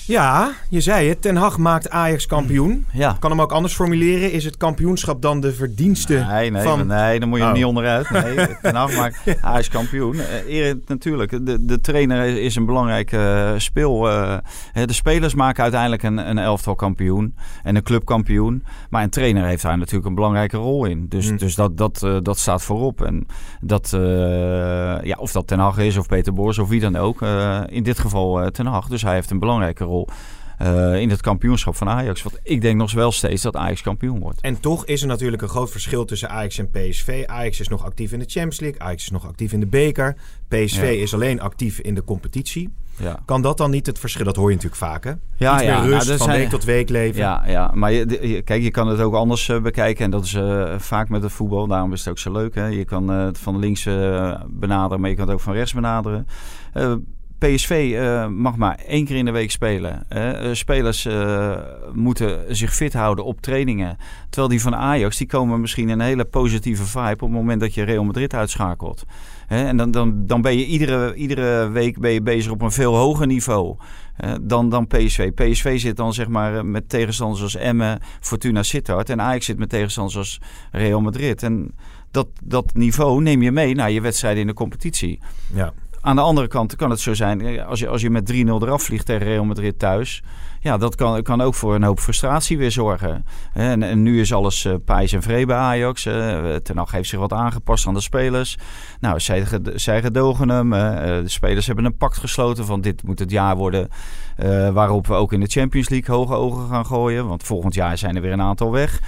Ja, 0.07 0.51
je 0.69 0.81
zei 0.81 1.09
het. 1.09 1.21
Ten 1.21 1.35
Hag 1.35 1.57
maakt 1.57 1.89
Ajax 1.89 2.25
kampioen. 2.25 2.85
Ja. 2.93 3.17
Kan 3.19 3.31
hem 3.31 3.41
ook 3.41 3.51
anders 3.51 3.73
formuleren. 3.73 4.31
Is 4.31 4.45
het 4.45 4.57
kampioenschap 4.57 5.21
dan 5.21 5.39
de 5.39 5.53
verdienste 5.53 6.25
nee, 6.29 6.51
nee, 6.51 6.63
van... 6.63 6.87
Nee, 6.87 7.19
dan 7.19 7.29
moet 7.29 7.37
je 7.37 7.43
oh. 7.43 7.49
er 7.49 7.55
niet 7.55 7.65
onderuit. 7.65 8.09
Nee, 8.09 8.47
Ten 8.61 8.75
Hag 8.75 8.95
maakt 8.95 9.41
Ajax 9.41 9.69
kampioen. 9.69 10.15
Uh, 10.47 10.73
natuurlijk, 10.85 11.45
de, 11.45 11.65
de 11.65 11.81
trainer 11.81 12.25
is 12.41 12.55
een 12.55 12.65
belangrijke 12.65 13.17
uh, 13.53 13.59
speel. 13.59 14.09
Uh, 14.09 14.37
de 14.73 14.93
spelers 14.93 15.33
maken 15.33 15.63
uiteindelijk 15.63 16.03
een, 16.03 16.29
een 16.29 16.37
elftal 16.37 16.75
kampioen. 16.75 17.35
En 17.63 17.75
een 17.75 17.83
club 17.83 18.05
kampioen. 18.05 18.63
Maar 18.89 19.03
een 19.03 19.09
trainer 19.09 19.45
heeft 19.45 19.61
daar 19.61 19.77
natuurlijk 19.77 20.07
een 20.07 20.15
belangrijke 20.15 20.57
rol 20.57 20.85
in. 20.85 21.05
Dus, 21.09 21.25
Mm. 21.27 21.37
dus 21.37 21.55
dat, 21.55 21.77
dat, 21.77 22.01
uh, 22.05 22.17
dat 22.21 22.39
staat 22.39 22.63
voorop. 22.63 23.01
En 23.01 23.25
dat, 23.61 23.89
ja, 25.03 25.15
of 25.17 25.31
dat 25.31 25.47
Ten 25.47 25.59
Hag 25.59 25.77
is 25.77 25.97
of 25.97 26.07
Peter 26.07 26.33
Boers 26.33 26.59
of 26.59 26.69
wie 26.69 26.79
dan 26.79 26.95
ook. 26.95 27.21
In 27.67 27.83
dit 27.83 27.99
geval 27.99 28.51
Ten 28.51 28.65
Hag. 28.65 28.87
Dus 28.87 29.01
hij 29.01 29.13
heeft 29.13 29.31
een 29.31 29.39
belangrijke 29.39 29.83
rol. 29.83 29.97
Eh, 30.58 31.00
in 31.00 31.10
het 31.10 31.22
kampioenschap 31.22 31.75
van 31.75 31.89
Ajax. 31.89 32.24
Want 32.24 32.39
ik 32.44 32.62
denk 32.62 32.77
nog 32.77 32.92
wel 32.92 33.12
steeds 33.12 33.42
dat 33.42 33.56
Ajax 33.56 33.82
kampioen 33.82 34.20
wordt. 34.20 34.42
En 34.42 34.60
toch 34.60 34.86
is 34.86 35.01
er 35.01 35.08
natuurlijk 35.08 35.42
een 35.42 35.50
groot 35.50 35.72
verschil 35.72 36.06
tussen 36.06 36.30
Ajax 36.30 36.58
en 36.58 36.70
PSV. 36.70 37.24
Ajax 37.25 37.60
is 37.60 37.68
nog 37.68 37.86
actief 37.86 38.12
in 38.12 38.20
de 38.20 38.25
Champions 38.27 38.60
League. 38.60 38.82
Ajax 38.82 39.04
is 39.04 39.10
nog 39.10 39.27
actief 39.27 39.54
in 39.54 39.60
de 39.60 39.66
beker. 39.68 40.16
PSV 40.48 40.82
Ja. 40.82 41.01
is 41.01 41.13
alleen 41.13 41.42
actief 41.42 41.80
in 41.80 41.96
de 41.96 42.04
competitie. 42.04 42.70
Ja. 43.00 43.20
Kan 43.25 43.42
dat 43.42 43.58
dan 43.58 43.72
niet 43.72 43.86
het 43.86 44.00
verschil? 44.00 44.25
Dat 44.25 44.36
hoor 44.36 44.50
je 44.50 44.56
natuurlijk 44.56 44.82
vaak, 44.82 45.04
hè? 45.04 45.10
Ja, 45.10 45.54
Iets 45.54 45.63
ja, 45.63 45.80
meer 45.80 45.89
nou, 45.89 45.89
rust, 45.89 46.08
van 46.08 46.18
zijn- 46.18 46.39
week 46.39 46.50
tot 46.50 46.63
week 46.63 46.89
leven. 46.89 47.22
Ja, 47.22 47.44
ja. 47.48 47.72
maar 47.74 47.92
je, 47.92 48.42
kijk, 48.42 48.62
je 48.63 48.72
kan 48.72 48.88
het 48.88 49.00
ook 49.00 49.13
anders 49.13 49.50
eh, 49.50 49.62
bekijken. 49.62 50.06
En 50.06 50.12
dat 50.12 50.24
is 50.25 50.34
eh, 50.34 50.74
vaak 50.77 51.10
met 51.10 51.24
het 51.24 51.32
voetbal. 51.32 51.68
Daarom 51.68 51.94
is 51.94 52.00
het 52.00 52.10
ook 52.10 52.18
zo 52.20 52.32
leuk. 52.32 52.56
Hè? 52.56 52.66
Je 52.66 52.86
kan 52.86 53.08
het 53.08 53.38
van 53.38 53.60
links 53.60 53.84
benaderen, 54.48 55.00
maar 55.01 55.10
je 55.10 55.16
kan 55.16 55.25
het 55.25 55.34
ook 55.34 55.42
van 55.42 55.54
rechts 55.54 55.74
benaderen. 55.74 56.27
PSV 57.38 57.94
eh, 57.96 58.27
mag 58.27 58.56
maar 58.56 58.79
één 58.88 59.06
keer 59.06 59.15
in 59.15 59.25
de 59.25 59.32
week 59.32 59.51
spelen. 59.51 60.06
hè. 60.08 60.32
Eh, 60.32 60.53
spelers 60.53 61.06
eh, 61.06 61.58
moeten 61.94 62.56
zich 62.56 62.75
fit 62.75 62.94
houden 62.94 63.25
op 63.25 63.41
trainingen. 63.41 63.98
Terwijl 64.29 64.48
die 64.48 64.62
van 64.62 64.75
Ajax, 64.75 65.17
die 65.17 65.27
komen 65.27 65.62
misschien 65.62 65.89
een 65.89 66.00
hele 66.00 66.25
positieve 66.25 66.84
vibe... 66.84 67.12
op 67.12 67.20
het 67.20 67.29
moment 67.29 67.60
dat 67.60 67.74
je 67.74 67.84
Real 67.84 68.03
Madrid 68.03 68.34
uitschakelt. 68.34 69.03
Hè, 69.48 69.65
en 69.65 69.77
dan, 69.77 69.91
dan, 69.91 70.25
dan 70.25 70.41
ben 70.41 70.58
je 70.58 70.65
iedere, 70.65 71.15
iedere 71.15 71.70
week 71.70 72.00
ben 72.00 72.12
je 72.12 72.22
bezig 72.22 72.51
op 72.51 72.62
een 72.62 72.72
veel 72.72 72.96
hoger 72.96 73.27
niveau 73.27 73.77
dan, 74.41 74.70
dan 74.70 74.88
PSV. 74.88 75.32
PSV 75.32 75.79
zit 75.79 75.96
dan 75.96 76.13
zeg 76.13 76.27
maar 76.27 76.65
met 76.65 76.89
tegenstanders 76.89 77.41
als 77.41 77.56
Emmen, 77.56 78.00
Fortuna 78.20 78.63
Sittard. 78.63 79.10
En 79.10 79.22
Ajax 79.22 79.46
zit 79.46 79.58
met 79.58 79.70
tegenstanders 79.70 80.17
als 80.17 80.41
Real 80.72 81.01
Madrid. 81.01 81.44
En 81.44 81.72
dat, 82.12 82.27
dat 82.44 82.74
niveau 82.74 83.22
neem 83.22 83.41
je 83.41 83.51
mee 83.51 83.75
naar 83.75 83.91
je 83.91 84.01
wedstrijden 84.01 84.41
in 84.41 84.48
de 84.48 84.53
competitie. 84.53 85.20
Ja. 85.53 85.74
Aan 86.01 86.16
de 86.16 86.22
andere 86.22 86.48
kant 86.48 86.75
kan 86.75 86.89
het 86.89 87.00
zo 87.00 87.13
zijn, 87.13 87.42
eh, 87.42 87.66
als 87.68 87.80
je, 87.80 87.88
als 87.88 88.01
je 88.01 88.10
met 88.10 88.25
3-0 88.25 88.62
eraf 88.62 88.84
vliegt 88.84 89.06
tegen 89.06 89.27
Real 89.27 89.46
Madrid 89.46 89.80
thuis. 89.80 90.24
Ja, 90.60 90.77
dat 90.77 90.96
kan, 90.96 91.22
kan 91.22 91.42
ook 91.42 91.56
voor 91.56 91.75
een 91.75 91.84
hoop 91.84 92.00
frustratie 92.00 92.58
weer 92.58 92.72
zorgen. 92.72 93.25
En, 93.54 93.84
en 93.84 94.04
nu 94.04 94.20
is 94.20 94.34
alles 94.34 94.66
eh 94.66 94.74
pijs 94.86 95.13
en 95.13 95.22
vree 95.22 95.46
bij 95.46 95.58
Ajax. 95.58 96.06
eh, 96.06 96.56
Ten 96.56 96.77
Hag 96.77 96.92
heeft 96.92 97.10
zich 97.10 97.20
wat 97.20 97.34
aangepast 97.34 97.88
aan 97.88 97.94
de 97.94 98.01
spelers. 98.01 98.58
Nou, 99.00 99.20
zij, 99.20 99.46
zij 99.75 100.01
gedogen 100.01 100.50
hem. 100.50 100.70
de 100.70 101.24
spelers 101.25 101.68
hebben 101.68 101.86
een 101.86 101.98
pact 101.98 102.18
gesloten 102.18 102.66
van 102.66 102.82
dit 102.82 103.04
moet 103.04 103.20
het 103.20 103.32
jaar 103.32 103.56
worden... 103.56 103.89
waarop 104.74 105.08
we 105.08 105.13
ook 105.13 105.34
in 105.34 105.39
de 105.39 105.48
Champions 105.48 105.89
League 105.89 106.16
hoge 106.16 106.34
ogen 106.34 106.68
gaan 106.70 106.86
gooien. 106.86 107.27
Want 107.27 107.44
volgend 107.44 107.74
jaar 107.74 107.98
zijn 107.98 108.16
er 108.16 108.22
weer 108.22 108.32
een 108.32 108.42
aantal 108.42 108.72
weg. 108.72 109.01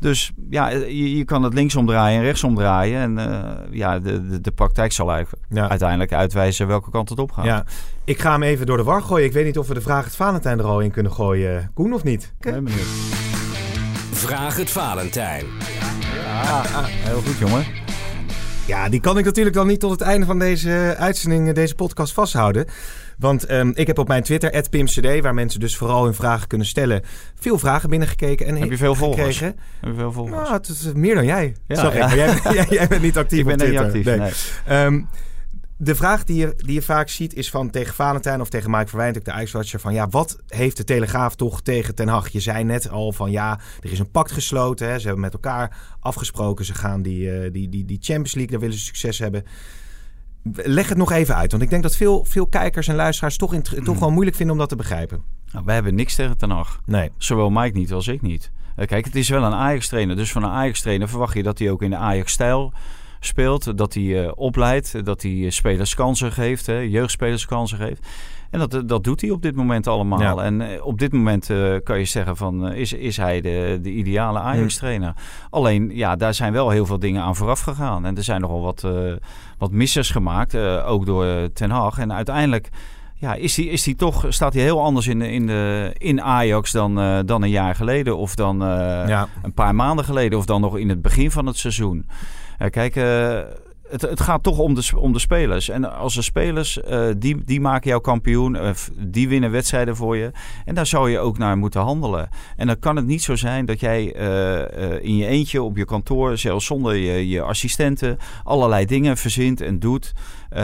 Dus 0.00 0.32
ja, 0.50 0.68
je, 0.68 1.16
je 1.16 1.24
kan 1.24 1.42
het 1.42 1.54
linksom 1.54 1.86
draaien 1.86 2.18
en 2.18 2.24
rechtsom 2.24 2.54
draaien. 2.54 3.00
En 3.00 3.18
eh, 3.18 3.50
ja, 3.70 3.98
de, 3.98 4.26
de, 4.28 4.40
de 4.40 4.50
praktijk 4.50 4.92
zal 4.92 5.12
eigenlijk 5.12 5.42
Ja. 5.50 5.68
uiteindelijk 5.68 6.12
uitwijzen 6.12 6.66
welke 6.66 6.90
kant 6.90 7.08
het 7.08 7.18
op 7.18 7.32
gaat. 7.32 7.44
Ja, 7.44 7.64
ik 8.04 8.20
ga 8.20 8.32
hem 8.32 8.42
even 8.42 8.66
door 8.66 8.76
de 8.76 8.82
war 8.82 9.02
gooien. 9.02 9.26
Ik 9.26 9.32
weet 9.32 9.44
niet 9.44 9.58
of 9.58 9.68
we 9.68 9.74
de 9.74 9.80
vraag 9.80 10.04
het 10.04 10.16
Valentijn 10.16 10.58
er 10.58 10.64
al 10.64 10.80
in 10.80 10.90
kunnen 10.90 11.12
gooien. 11.12 11.70
Koen 11.74 11.92
of 11.94 12.04
niet? 12.04 12.32
Ben 12.40 12.64
benieuwd. 12.64 12.86
Vraag 14.12 14.56
het 14.56 14.70
Valentijn. 14.70 15.44
Heel 17.04 17.20
goed, 17.20 17.38
jongen. 17.38 17.64
Ja, 18.66 18.88
die 18.88 19.00
kan 19.00 19.18
ik 19.18 19.24
natuurlijk 19.24 19.56
dan 19.56 19.66
niet 19.66 19.80
tot 19.80 19.90
het 19.90 20.00
einde 20.00 20.26
van 20.26 20.38
deze 20.38 20.94
uitzending, 20.98 21.48
eh, 21.48 21.54
deze 21.54 21.74
podcast 21.74 22.12
vasthouden. 22.12 22.66
Want 23.18 23.44
ehm, 23.46 23.70
ik 23.74 23.86
heb 23.86 23.98
op 23.98 24.08
mijn 24.08 24.22
Twitter, 24.22 24.64
@pimcd, 24.70 25.20
waar 25.20 25.34
mensen 25.34 25.60
dus 25.60 25.76
vooral 25.76 26.04
hun 26.04 26.14
vragen 26.14 26.46
kunnen 26.46 26.66
stellen, 26.66 27.02
veel 27.34 27.58
vragen 27.58 27.90
binnengekeken. 27.90 28.46
En 28.46 28.56
Heb 28.56 28.70
je 28.70 28.76
veel 28.76 28.94
volgers? 28.94 29.40
Heb 29.40 29.56
je 29.80 29.94
veel 29.94 30.12
volgers? 30.12 30.36
Nou, 30.36 30.52
het 30.52 30.68
is 30.68 30.92
meer 30.94 31.14
dan 31.14 31.24
jij. 31.24 31.56
Ja, 31.66 31.74
zag 31.74 31.94
ik. 31.94 31.98
ja. 31.98 32.06
Maar 32.06 32.16
jij, 32.16 32.40
jij, 32.54 32.66
jij 32.68 32.86
bent 32.88 33.02
niet 33.02 33.18
actief 33.18 33.38
ik 33.38 33.44
ben 33.44 33.60
op 33.60 33.68
niet 33.68 33.78
actief. 33.78 34.04
Nee. 34.04 34.18
Nee. 34.18 34.32
Ehm, 34.66 35.02
de 35.76 35.94
vraag 35.94 36.24
die 36.24 36.36
je, 36.36 36.54
die 36.56 36.74
je 36.74 36.82
vaak 36.82 37.08
ziet 37.08 37.34
is 37.34 37.50
van 37.50 37.70
tegen 37.70 37.94
Valentijn 37.94 38.40
of 38.40 38.48
tegen 38.48 38.70
Mike 38.70 38.86
Verwijnt, 38.86 39.18
ook 39.18 39.24
de 39.24 39.30
Ijswatcher, 39.30 39.80
van 39.80 39.94
ja, 39.94 40.08
wat 40.08 40.38
heeft 40.48 40.76
de 40.76 40.84
Telegraaf 40.84 41.34
toch 41.34 41.62
tegen 41.62 41.94
Ten 41.94 42.08
Hag? 42.08 42.28
Je 42.28 42.40
zei 42.40 42.64
net 42.64 42.88
al 42.88 43.12
van 43.12 43.30
ja, 43.30 43.60
er 43.80 43.92
is 43.92 43.98
een 43.98 44.10
pact 44.10 44.32
gesloten. 44.32 44.88
Hè, 44.88 44.98
ze 44.98 45.04
hebben 45.04 45.24
met 45.24 45.32
elkaar 45.32 45.76
afgesproken. 46.00 46.64
Ze 46.64 46.74
gaan 46.74 47.02
die, 47.02 47.30
eh, 47.30 47.52
die, 47.52 47.68
die, 47.68 47.84
die 47.84 47.98
Champions 48.00 48.34
League, 48.34 48.52
daar 48.52 48.60
willen 48.60 48.78
ze 48.78 48.84
succes 48.84 49.18
hebben. 49.18 49.44
Leg 50.52 50.88
het 50.88 50.98
nog 50.98 51.12
even 51.12 51.36
uit, 51.36 51.50
want 51.50 51.62
ik 51.62 51.70
denk 51.70 51.82
dat 51.82 51.96
veel, 51.96 52.24
veel 52.24 52.46
kijkers 52.46 52.88
en 52.88 52.94
luisteraars 52.94 53.36
toch, 53.36 53.54
toch 53.84 53.98
wel 53.98 54.10
moeilijk 54.10 54.36
vinden 54.36 54.54
om 54.54 54.60
dat 54.60 54.68
te 54.68 54.76
begrijpen. 54.76 55.22
Nou, 55.52 55.64
wij 55.64 55.74
hebben 55.74 55.94
niks 55.94 56.14
tegen 56.14 56.36
Ten 56.36 56.50
Hag. 56.50 56.80
Nee. 56.84 57.10
Zowel 57.18 57.50
Mike 57.50 57.78
niet 57.78 57.92
als 57.92 58.08
ik 58.08 58.22
niet. 58.22 58.50
Eh, 58.76 58.86
kijk, 58.86 59.04
het 59.04 59.14
is 59.14 59.28
wel 59.28 59.44
een 59.44 59.52
Ajax-trainer. 59.52 60.16
Dus 60.16 60.32
van 60.32 60.42
een 60.42 60.50
Ajax-trainer 60.50 61.08
verwacht 61.08 61.34
je 61.34 61.42
dat 61.42 61.58
hij 61.58 61.70
ook 61.70 61.82
in 61.82 61.90
de 61.90 61.96
Ajax-stijl 61.96 62.72
speelt. 63.20 63.78
Dat 63.78 63.94
hij 63.94 64.24
eh, 64.24 64.32
opleidt. 64.34 65.04
Dat 65.04 65.22
hij 65.22 65.44
eh, 65.44 65.50
spelers 65.50 65.94
kansen 65.94 66.32
geeft. 66.32 66.66
Hè, 66.66 66.78
jeugdspelers 66.78 67.46
kansen 67.46 67.78
geeft. 67.78 68.06
En 68.50 68.58
dat, 68.58 68.82
dat 68.88 69.04
doet 69.04 69.20
hij 69.20 69.30
op 69.30 69.42
dit 69.42 69.56
moment 69.56 69.86
allemaal. 69.86 70.20
Ja. 70.20 70.36
En 70.36 70.60
eh, 70.60 70.86
op 70.86 70.98
dit 70.98 71.12
moment 71.12 71.50
eh, 71.50 71.74
kan 71.84 71.98
je 71.98 72.04
zeggen 72.04 72.36
van... 72.36 72.68
eh, 72.68 72.80
is, 72.80 72.92
is 72.92 73.16
hij 73.16 73.40
de, 73.40 73.78
de 73.82 73.90
ideale 73.90 74.38
Ajax-trainer? 74.38 75.14
Alleen, 75.50 75.90
ja, 75.92 76.16
daar 76.16 76.34
zijn 76.34 76.52
wel 76.52 76.70
heel 76.70 76.86
veel 76.86 76.98
dingen 76.98 77.22
aan 77.22 77.36
vooraf 77.36 77.60
gegaan. 77.60 78.06
En 78.06 78.16
er 78.16 78.22
zijn 78.24 78.40
nogal 78.40 78.60
wat, 78.62 78.84
eh, 78.84 78.92
wat 79.58 79.70
missers 79.70 80.10
gemaakt. 80.10 80.56
ook 80.86 81.06
door 81.06 81.52
Ten 81.52 81.70
Hag. 81.70 81.98
En 81.98 82.12
uiteindelijk... 82.12 82.68
Ja, 83.16 83.34
is 83.34 83.54
die, 83.54 83.68
is 83.70 83.82
die 83.82 83.94
toch, 83.96 84.24
staat 84.28 84.54
hij 84.54 84.62
heel 84.62 84.80
anders 84.82 85.06
in, 85.06 85.18
de, 85.18 85.30
in, 85.30 85.46
de, 85.46 85.94
in 85.98 86.22
Ajax 86.22 86.72
dan, 86.72 87.22
dan 87.26 87.42
een 87.42 87.50
jaar 87.50 87.74
geleden? 87.74 88.16
Of 88.16 88.34
dan 88.34 88.58
Ja. 89.06 89.28
een 89.42 89.52
paar 89.52 89.74
maanden 89.74 90.04
geleden? 90.04 90.38
Of 90.38 90.44
dan 90.46 90.60
nog 90.60 90.78
in 90.78 90.88
het 90.88 91.02
begin 91.02 91.30
van 91.30 91.46
het 91.46 91.56
seizoen? 91.56 92.06
Eh, 92.58 92.70
kijk, 92.70 92.94
het, 93.94 94.02
het 94.02 94.20
gaat 94.20 94.42
toch 94.42 94.58
om 94.58 94.74
de, 94.74 94.90
om 94.96 95.12
de 95.12 95.18
spelers. 95.18 95.68
En 95.68 95.96
als 95.96 96.14
de 96.14 96.22
spelers, 96.22 96.80
eh, 96.80 97.06
die, 97.16 97.44
die 97.44 97.60
maken 97.60 97.88
jou 97.90 98.02
kampioen. 98.02 98.56
die 98.98 99.28
winnen 99.28 99.50
wedstrijden 99.50 99.96
voor 99.96 100.16
je. 100.16 100.30
En 100.64 100.74
daar 100.74 100.86
zou 100.86 101.10
je 101.10 101.18
ook 101.18 101.38
naar 101.38 101.58
moeten 101.58 101.80
handelen. 101.80 102.28
En 102.56 102.66
dan 102.66 102.78
kan 102.78 102.96
het 102.96 103.06
niet 103.06 103.22
zo 103.22 103.36
zijn 103.36 103.66
dat 103.66 103.80
jij 103.80 104.14
eh, 104.14 104.94
eh, 104.94 105.04
in 105.04 105.16
je 105.16 105.26
eentje 105.26 105.62
op 105.62 105.76
je 105.76 105.84
kantoor... 105.84 106.38
zelfs 106.38 106.66
zonder 106.66 106.94
je, 106.94 107.28
je 107.28 107.42
assistenten... 107.42 108.18
allerlei 108.44 108.86
dingen 108.86 109.16
verzint 109.16 109.60
en 109.60 109.78
doet... 109.78 110.12
eh, 110.54 110.62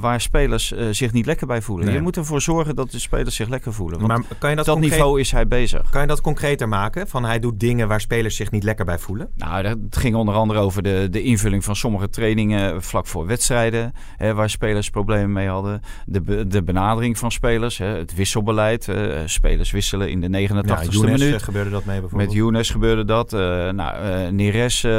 waar 0.00 0.20
spelers 0.20 0.72
eh, 0.72 0.86
zich 0.90 1.12
niet 1.12 1.26
lekker 1.26 1.46
bij 1.46 1.62
voelen. 1.62 1.86
Nee. 1.86 1.94
Je 1.94 2.00
moet 2.02 2.16
ervoor 2.16 2.40
zorgen 2.40 2.76
dat 2.76 2.90
de 2.90 2.98
spelers 2.98 3.34
zich 3.36 3.48
lekker 3.48 3.72
voelen. 3.72 3.98
Want 4.00 4.08
Maar 4.12 4.38
kan 4.38 4.50
je 4.50 4.56
dat, 4.56 4.64
dat 4.64 4.74
concreet- 4.74 4.98
niveau 4.98 5.20
is 5.20 5.30
hij 5.32 5.48
bezig. 5.48 5.90
kan 5.90 6.00
je 6.00 6.06
dat 6.06 6.20
concreter 6.20 6.68
maken? 6.68 7.08
Van 7.08 7.24
hij 7.24 7.38
doet 7.38 7.60
dingen 7.60 7.88
waar 7.88 8.00
spelers 8.00 8.36
zich 8.36 8.50
niet 8.50 8.62
lekker 8.64 8.84
bij 8.84 8.98
voelen? 8.98 9.28
Nou, 9.36 9.62
dat- 9.62 9.78
het 9.84 9.96
ging 9.96 10.14
onder 10.14 10.34
andere 10.34 10.58
over 10.60 10.82
de, 10.82 11.06
de 11.10 11.22
invulling 11.22 11.64
van 11.64 11.76
sommige 11.76 12.08
trainingen 12.10 12.82
vlak 12.82 13.06
voor 13.06 13.26
wedstrijden, 13.26 13.92
hè, 14.16 14.34
waar 14.34 14.50
spelers 14.50 14.90
problemen 14.90 15.32
mee 15.32 15.48
hadden. 15.48 15.80
De, 16.06 16.46
de 16.46 16.62
benadering 16.62 17.18
van 17.18 17.30
spelers, 17.32 17.78
hè, 17.78 17.86
het 17.86 18.14
wisselbeleid. 18.14 18.88
eh, 18.88 19.20
spelers 19.24 19.70
wisselen 19.70 20.10
in 20.10 20.20
de 20.20 20.28
89ste 20.28 20.88
Younes, 20.90 21.20
minuut. 21.20 21.34
eh, 21.34 21.40
gebeurde 21.40 21.70
dat 21.70 21.84
mee 21.84 22.00
bijvoorbeeld. 22.00 22.28
Met 22.30 22.38
Younes 22.38 22.70
gebeurde 22.70 23.04
dat. 23.04 23.32
Eh 23.32 23.40
nou, 23.70 23.96
eh 23.96 24.28
Neres 24.30 24.84
eh, 24.84 24.92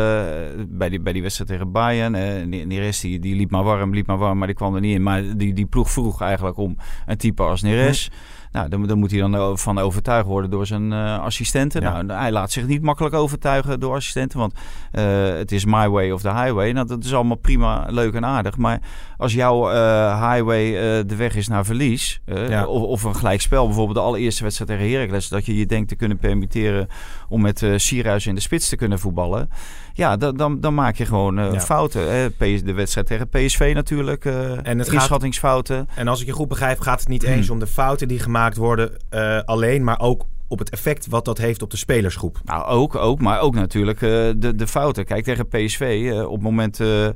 bij, 0.68 0.90
die, 0.90 1.00
bij 1.02 1.14
die 1.14 1.22
wedstrijd 1.22 1.50
tegen 1.50 1.72
Bayern. 1.72 2.12
Ne- 2.12 2.64
Neres 2.66 3.00
die, 3.00 3.20
die 3.20 3.36
liep 3.36 3.52
maar 3.52 3.64
warm, 3.64 3.94
liep 3.94 4.08
maar 4.08 4.15
warm, 4.18 4.38
maar 4.38 4.48
die 4.48 4.56
kwam 4.56 4.76
er 4.76 4.82
niet 4.82 4.96
in. 4.96 5.04
Maar 5.04 5.38
die, 5.38 5.54
die 5.54 5.66
ploeg 5.66 5.92
vroeg 5.92 6.22
eigenlijk 6.22 6.58
om 6.58 6.78
een 7.06 7.18
type 7.18 7.44
als 7.44 7.62
Neres. 7.62 8.10
Nou, 8.56 8.70
dan, 8.70 8.88
dan 8.88 9.00
moet 9.00 9.12
hij 9.12 9.20
dan 9.20 9.58
van 9.58 9.80
overtuigd 9.80 10.28
worden 10.28 10.50
door 10.50 10.66
zijn 10.66 10.94
eh, 10.94 11.20
assistenten. 11.20 11.82
Ja. 11.82 12.02
Nou, 12.02 12.20
hij 12.20 12.32
laat 12.32 12.52
zich 12.52 12.68
niet 12.68 12.82
makkelijk 12.82 13.16
overtuigen 13.16 13.80
door 13.80 13.96
assistenten. 13.96 14.40
Want 14.40 14.54
eh, 14.92 15.28
het 15.28 15.52
is 15.52 15.66
my 15.66 15.90
way 15.90 16.12
of 16.12 16.22
the 16.22 16.34
highway. 16.34 16.72
Nou, 16.72 16.88
dat 16.88 17.04
is 17.04 17.14
allemaal 17.14 17.38
prima, 17.38 17.86
leuk 17.90 18.14
en 18.14 18.26
aardig. 18.26 18.58
Maar 18.58 18.82
als 19.18 19.34
jouw 19.34 19.70
eh, 19.70 20.32
highway 20.32 20.72
de 21.06 21.16
weg 21.16 21.36
is 21.36 21.48
naar 21.48 21.66
verlies... 21.66 22.22
Ja. 22.26 22.66
of, 22.66 22.82
of 22.82 23.04
een 23.04 23.16
gelijkspel, 23.16 23.66
bijvoorbeeld 23.66 23.98
de 23.98 24.04
allereerste 24.04 24.44
wedstrijd 24.44 24.72
tegen 24.72 24.92
Heracles... 24.92 25.30
dat 25.30 25.46
je 25.46 25.58
je 25.58 25.66
denkt 25.66 25.90
te 25.90 25.96
kunnen 25.96 26.18
permitteren 26.18 26.88
om 27.30 27.42
met 27.42 27.66
Sierhuis 27.76 28.28
in 28.28 28.36
de 28.36 28.42
spits 28.42 28.70
te 28.70 28.76
kunnen 28.76 29.00
voetballen... 29.00 29.50
ja, 29.98 30.18
dan, 30.18 30.38
dan, 30.38 30.60
dan 30.60 30.74
maak 30.74 30.96
je 30.96 31.06
gewoon 31.06 31.40
eh, 31.40 31.54
Ja. 31.54 31.60
fouten. 31.60 32.32
PS 32.38 32.64
de 32.64 32.74
wedstrijd 32.74 33.08
tegen 33.08 33.30
PSV 33.30 33.72
natuurlijk, 33.74 34.26
eh 34.26 34.34
En 34.68 34.78
het 34.78 34.90
gaat- 34.90 34.94
inschattingsfouten. 34.94 35.88
En 35.96 36.08
als 36.08 36.20
ik 36.22 36.26
je 36.26 36.32
goed 36.34 36.48
begrijp, 36.48 36.80
gaat 36.80 37.00
het 37.00 37.08
niet 37.10 37.24
eens 37.24 37.50
om 37.50 37.60
de 37.60 37.68
fouten 37.68 38.08
die 38.08 38.20
gemaakt 38.20 38.58
worden 38.58 38.92
eh, 39.10 39.40
alleen, 39.46 39.84
maar 39.84 40.00
ook 40.00 40.26
op 40.48 40.60
het 40.60 40.70
effect 40.70 41.08
wat 41.08 41.26
dat 41.26 41.38
heeft 41.38 41.62
op 41.62 41.72
de 41.72 41.78
spelersgroep. 41.78 42.40
Nou, 42.44 42.66
ook, 42.66 42.96
ook, 42.96 43.20
maar 43.22 43.40
ook 43.40 43.56
natuurlijk 43.56 44.02
eh, 44.02 44.10
de, 44.38 44.54
de 44.56 44.68
fouten. 44.68 45.06
Kijk, 45.06 45.24
tegen 45.24 45.48
PSV, 45.48 46.12
eh, 46.12 46.26
op 46.26 46.34
het 46.34 46.42
moment 46.42 46.80
eh, 46.80 47.08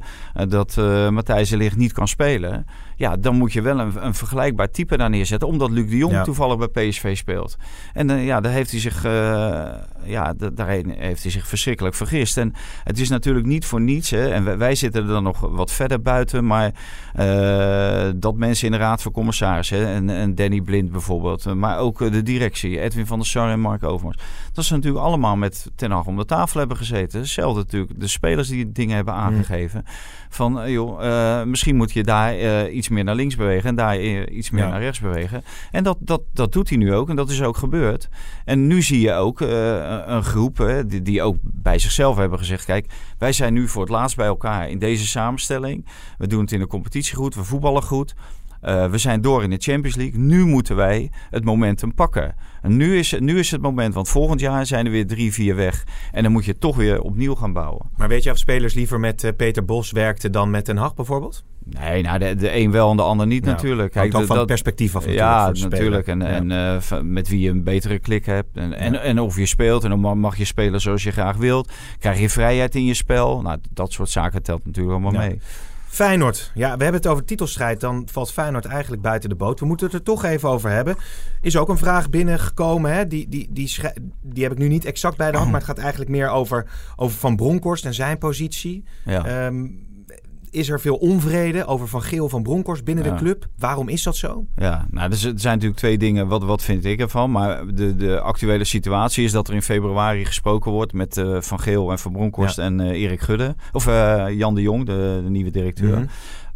dat 0.47 0.75
Matthijs 1.11 1.49
de 1.49 1.57
Ligt 1.57 1.77
niet 1.77 1.93
kan 1.93 2.07
spelen... 2.07 2.65
ja, 2.95 3.17
dan 3.17 3.35
moet 3.35 3.53
je 3.53 3.61
wel 3.61 3.79
een, 3.79 4.05
een 4.05 4.13
vergelijkbaar 4.13 4.71
type 4.71 4.97
daar 4.97 5.09
neerzetten... 5.09 5.47
omdat 5.47 5.69
Luc 5.71 5.89
de 5.89 5.97
Jong 5.97 6.13
Ja. 6.13 6.23
toevallig 6.23 6.71
bij 6.71 6.89
PSV 6.89 7.17
speelt. 7.17 7.57
En 7.93 8.09
ja, 8.09 8.39
daar 8.41 8.51
heeft 8.51 8.71
hij 8.71 8.79
zich, 8.79 9.03
ja, 10.03 10.33
da- 10.33 10.49
daarheen 10.49 10.95
heeft 10.97 11.21
hij 11.21 11.31
zich 11.31 11.47
verschrikkelijk 11.47 11.95
vergist. 11.95 12.37
En 12.37 12.53
het 12.83 12.99
is 12.99 13.09
natuurlijk 13.09 13.45
niet 13.45 13.65
voor 13.65 13.81
niets, 13.81 14.09
hè, 14.09 14.29
en 14.29 14.43
wij, 14.43 14.57
wij 14.57 14.75
zitten 14.75 15.01
er 15.01 15.07
dan 15.07 15.23
nog 15.23 15.39
wat 15.39 15.71
verder 15.71 16.01
buiten... 16.01 16.45
maar 16.45 16.71
dat 18.15 18.35
mensen 18.35 18.65
in 18.65 18.71
de 18.71 18.77
Raad 18.77 19.01
van 19.01 19.11
Commissarissen... 19.11 19.87
en, 19.87 20.09
en 20.09 20.35
Danny 20.35 20.61
Blind 20.61 20.91
bijvoorbeeld, 20.91 21.53
maar 21.55 21.77
ook 21.77 22.11
de 22.11 22.23
directie, 22.23 22.79
Edwin 22.79 23.05
van 23.05 23.18
van 23.19 23.31
der 23.31 23.41
Sar 23.41 23.51
en 23.51 23.59
Mark 23.59 23.83
Overmars. 23.83 24.17
Dat 24.53 24.65
ze 24.65 24.73
natuurlijk 24.73 25.05
allemaal 25.05 25.35
met 25.35 25.71
Ten 25.75 25.91
Hag 25.91 26.05
om 26.05 26.17
de 26.17 26.25
tafel 26.25 26.59
hebben 26.59 26.77
gezeten. 26.77 27.19
Hetzelfde 27.19 27.59
natuurlijk, 27.59 27.99
de 27.99 28.07
spelers 28.07 28.47
die 28.47 28.71
dingen 28.71 28.95
hebben 28.95 29.13
Mm. 29.13 29.19
aangegeven. 29.19 29.83
Van, 30.29 30.61
eh, 30.61 30.71
joh, 30.71 31.05
eh, 31.05 31.45
misschien 31.45 31.75
moet 31.75 31.91
je 31.91 32.03
daar 32.03 32.33
eh, 32.33 32.75
iets 32.75 32.89
meer 32.89 33.03
naar 33.03 33.15
links 33.15 33.35
bewegen 33.35 33.69
en 33.69 33.75
daar 33.75 33.99
iets 33.99 34.49
meer 34.49 34.63
Ja. 34.63 34.69
naar 34.69 34.79
rechts 34.81 34.99
bewegen. 34.99 35.43
En 35.71 35.83
dat, 35.83 35.97
dat, 35.99 36.21
dat 36.33 36.51
doet 36.51 36.69
hij 36.69 36.77
nu 36.77 36.93
ook 36.93 37.09
en 37.09 37.15
dat 37.15 37.29
is 37.29 37.41
ook 37.41 37.57
gebeurd. 37.57 38.09
En 38.45 38.67
nu 38.67 38.81
zie 38.81 38.99
je 38.99 39.13
ook 39.13 39.39
een 39.39 40.23
groep 40.23 40.83
die, 40.87 41.01
die 41.01 41.21
ook 41.21 41.35
bij 41.41 41.79
zichzelf 41.79 42.17
hebben 42.17 42.39
gezegd: 42.39 42.65
kijk, 42.65 42.91
wij 43.17 43.31
zijn 43.31 43.53
nu 43.53 43.67
voor 43.67 43.81
het 43.81 43.91
laatst 43.91 44.15
bij 44.15 44.25
elkaar 44.27 44.69
in 44.69 44.79
deze 44.79 45.07
samenstelling. 45.07 45.85
We 46.17 46.27
doen 46.27 46.41
het 46.41 46.51
in 46.51 46.59
de 46.59 46.67
competitie 46.67 47.15
goed, 47.15 47.35
we 47.35 47.43
voetballen 47.43 47.83
goed. 47.83 48.15
Eh, 48.61 48.89
we 48.89 48.97
zijn 48.97 49.21
door 49.21 49.43
in 49.43 49.49
de 49.49 49.57
Champions 49.59 49.95
League. 49.95 50.19
Nu 50.19 50.45
moeten 50.45 50.75
wij 50.75 51.11
het 51.29 51.43
momentum 51.43 51.93
pakken. 51.93 52.35
En 52.61 52.77
nu 52.77 52.97
is, 52.97 53.15
nu 53.19 53.39
is 53.39 53.51
het 53.51 53.61
moment, 53.61 53.93
want 53.93 54.09
volgend 54.09 54.39
jaar 54.39 54.65
zijn 54.65 54.85
er 54.85 54.91
weer 54.91 55.07
drie, 55.07 55.33
vier 55.33 55.55
weg. 55.55 55.83
En 56.11 56.23
dan 56.23 56.31
moet 56.31 56.45
je 56.45 56.57
toch 56.57 56.75
weer 56.75 57.01
opnieuw 57.01 57.35
gaan 57.35 57.53
bouwen. 57.53 57.89
Maar 57.97 58.07
weet 58.07 58.23
je 58.23 58.31
of 58.31 58.37
spelers 58.37 58.73
liever 58.73 58.99
met 58.99 59.23
eh, 59.23 59.31
Peter 59.37 59.65
Bos 59.65 59.91
werkten 59.91 60.31
dan 60.31 60.49
met 60.49 60.65
Den 60.65 60.77
Haag 60.77 60.93
bijvoorbeeld? 60.93 61.43
Nee, 61.63 62.01
nou, 62.01 62.19
de, 62.19 62.35
de 62.35 62.55
een 62.55 62.71
wel 62.71 62.91
en 62.91 62.97
de 62.97 63.03
ander 63.03 63.27
niet 63.27 63.45
Ja, 63.45 63.51
natuurlijk. 63.51 63.93
Hangt 63.93 64.11
dan 64.11 64.25
van 64.25 64.37
het 64.37 64.45
perspectief 64.47 64.95
af 64.95 65.05
natuurlijk 65.05 65.25
Ja, 65.27 65.51
natuurlijk. 65.69 66.07
En, 66.07 66.19
Ja. 66.19 66.25
en 66.25 66.51
eh, 66.51 66.79
van- 66.81 67.13
met 67.13 67.27
wie 67.29 67.39
je 67.39 67.49
een 67.49 67.63
betere 67.63 67.99
klik 67.99 68.25
hebt. 68.25 68.57
En, 68.57 68.73
en, 68.73 68.93
Ja. 68.93 68.99
en 68.99 69.19
of 69.19 69.37
je 69.37 69.45
speelt. 69.45 69.83
En 69.83 69.89
dan 69.89 69.99
ma- 69.99 70.13
mag 70.13 70.37
je 70.37 70.45
spelen 70.45 70.81
zoals 70.81 71.03
je 71.03 71.11
graag 71.11 71.37
wilt. 71.37 71.71
Krijg 71.99 72.19
je 72.19 72.29
vrijheid 72.29 72.75
in 72.75 72.85
je 72.85 72.93
spel. 72.93 73.41
Nou, 73.41 73.57
dat 73.73 73.91
soort 73.91 74.09
zaken 74.09 74.43
telt 74.43 74.65
natuurlijk 74.65 74.93
allemaal 74.95 75.21
Ja. 75.21 75.27
mee. 75.27 75.39
Feyenoord. 75.89 76.51
Ja, 76.53 76.77
we 76.77 76.83
hebben 76.83 77.01
het 77.01 77.11
over 77.11 77.25
titelstrijd. 77.25 77.79
Dan 77.79 78.07
valt 78.11 78.31
Feyenoord 78.31 78.65
eigenlijk 78.65 79.01
buiten 79.01 79.29
de 79.29 79.35
boot. 79.35 79.59
We 79.59 79.65
moeten 79.65 79.85
het 79.85 79.95
er 79.95 80.03
toch 80.03 80.23
even 80.23 80.49
over 80.49 80.69
hebben. 80.69 80.95
Is 81.41 81.57
ook 81.57 81.69
een 81.69 81.77
vraag 81.77 82.09
binnengekomen. 82.09 82.93
Hè? 82.93 83.07
Die, 83.07 83.29
die, 83.29 83.47
die, 83.51 83.79
die 84.21 84.43
heb 84.43 84.51
ik 84.51 84.57
nu 84.57 84.67
niet 84.67 84.85
exact 84.85 85.17
bij 85.17 85.31
de 85.31 85.37
hand. 85.37 85.49
Maar 85.49 85.59
het 85.59 85.69
gaat 85.69 85.77
eigenlijk 85.77 86.09
meer 86.09 86.29
over, 86.29 86.65
over 86.95 87.17
Van 87.17 87.35
Bronckhorst 87.35 87.85
en 87.85 87.93
zijn 87.93 88.17
positie. 88.17 88.83
Ja. 89.05 89.25
Ehm, 89.25 89.67
is 90.51 90.69
er 90.69 90.79
veel 90.79 90.95
onvrede 90.95 91.65
over 91.65 91.87
Van 91.87 92.01
Geel 92.01 92.29
van 92.29 92.43
Bronckhorst 92.43 92.83
binnen 92.83 93.03
de 93.03 93.15
club? 93.15 93.47
Waarom 93.57 93.89
is 93.89 94.03
dat 94.03 94.15
zo? 94.15 94.45
Ja, 94.55 94.87
nou, 94.91 95.09
dus 95.09 95.23
er 95.23 95.33
zijn 95.35 95.53
natuurlijk 95.53 95.79
twee 95.79 95.97
dingen. 95.97 96.27
Wat, 96.27 96.43
wat 96.43 96.63
vind 96.63 96.85
ik 96.85 96.99
ervan? 96.99 97.31
Maar 97.31 97.75
de, 97.75 97.95
de 97.95 98.19
actuele 98.19 98.63
situatie 98.63 99.23
is 99.23 99.31
dat 99.31 99.47
er 99.47 99.53
in 99.53 99.61
februari 99.61 100.25
gesproken 100.25 100.71
wordt 100.71 100.93
met 100.93 101.17
eh, 101.17 101.41
Van 101.41 101.59
Geel 101.59 101.91
en 101.91 101.99
Van 101.99 102.11
Bronckhorst 102.11 102.57
en 102.57 102.79
eh, 102.79 103.01
Erik 103.01 103.21
Gudde. 103.21 103.55
Of 103.71 103.87
eh, 103.87 104.25
Jan 104.29 104.55
de 104.55 104.61
Jong, 104.61 104.85
de, 104.85 105.21
de 105.23 105.29
nieuwe 105.29 105.51
directeur. 105.51 105.97
Mhm. 105.97 106.07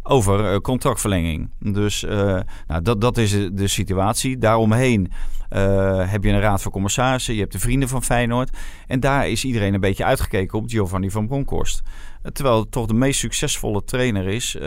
Over 0.06 0.52
eh, 0.52 0.56
contractverlenging. 0.58 1.50
Dus 1.60 2.04
eh, 2.04 2.40
nou, 2.66 2.82
dat, 2.82 3.00
dat 3.00 3.16
is 3.16 3.30
de- 3.52 3.66
situatie. 3.66 4.38
Daaromheen 4.38 5.12
eh, 5.48 6.10
heb 6.10 6.24
je 6.24 6.30
een 6.30 6.40
raad 6.40 6.62
van 6.62 6.72
commissarissen. 6.72 7.34
Je 7.34 7.40
hebt 7.40 7.52
de 7.52 7.58
vrienden 7.58 7.88
van 7.88 8.02
Feyenoord. 8.02 8.56
En 8.86 9.00
daar 9.00 9.28
is 9.28 9.44
iedereen 9.44 9.74
een 9.74 9.80
beetje 9.80 10.04
uitgekeken 10.04 10.58
op 10.58 10.68
Giovanni 10.68 11.10
van 11.10 11.26
Bronckhorst. 11.26 11.82
Terwijl 12.32 12.68
toch 12.68 12.86
de 12.86 12.94
meest 12.94 13.20
succesvolle 13.20 13.84
trainer 13.84 14.26
is 14.26 14.58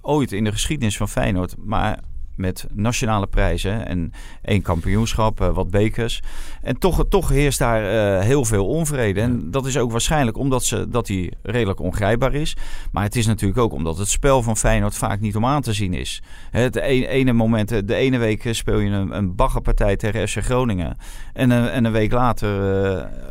ooit 0.00 0.32
in 0.32 0.44
de 0.44 0.52
geschiedenis 0.52 0.96
van 0.96 1.08
Feyenoord. 1.08 1.54
Maar 1.58 1.98
met 2.36 2.66
nationale 2.72 3.26
prijzen 3.26 3.86
en 3.86 4.12
één 4.42 4.62
kampioenschap, 4.62 5.40
eh, 5.40 5.48
wat 5.54 5.70
bekers. 5.70 6.22
En 6.62 6.78
toch, 6.78 7.04
toch 7.08 7.28
heerst 7.28 7.58
daar 7.58 7.82
eh, 8.18 8.24
heel 8.24 8.44
veel 8.44 8.66
onvrede. 8.66 9.20
En 9.20 9.50
dat 9.50 9.66
is 9.66 9.78
ook 9.78 9.90
waarschijnlijk 9.90 10.36
omdat 10.36 10.64
ze, 10.64 10.88
dat 10.88 11.08
hij 11.08 11.32
redelijk 11.42 11.80
ongrijpbaar 11.80 12.34
is. 12.34 12.56
Maar 12.92 13.02
het 13.02 13.16
is 13.16 13.26
natuurlijk 13.26 13.60
ook 13.60 13.72
omdat 13.72 13.98
het 13.98 14.08
spel 14.08 14.42
van 14.42 14.56
Feyenoord 14.56 14.96
vaak 14.96 15.20
niet 15.20 15.36
om 15.36 15.46
aan 15.46 15.62
te 15.62 15.72
zien 15.72 15.94
is. 15.94 16.22
Het 16.50 16.76
ene, 16.76 17.06
ene 17.08 17.32
moment, 17.32 17.72
eh, 17.72 17.78
de 17.84 17.94
ene 17.94 18.18
week 18.18 18.48
speel 18.50 18.78
je 18.78 18.90
een, 18.90 19.16
een 19.16 19.34
baggerpartij 19.34 19.96
tegen 19.96 20.28
FC 20.28 20.38
Groningen. 20.42 20.96
En, 21.32 21.50
een- 21.50 21.68
en 21.70 21.84
een 21.84 21.92
week 21.92 22.12
later 22.12 22.48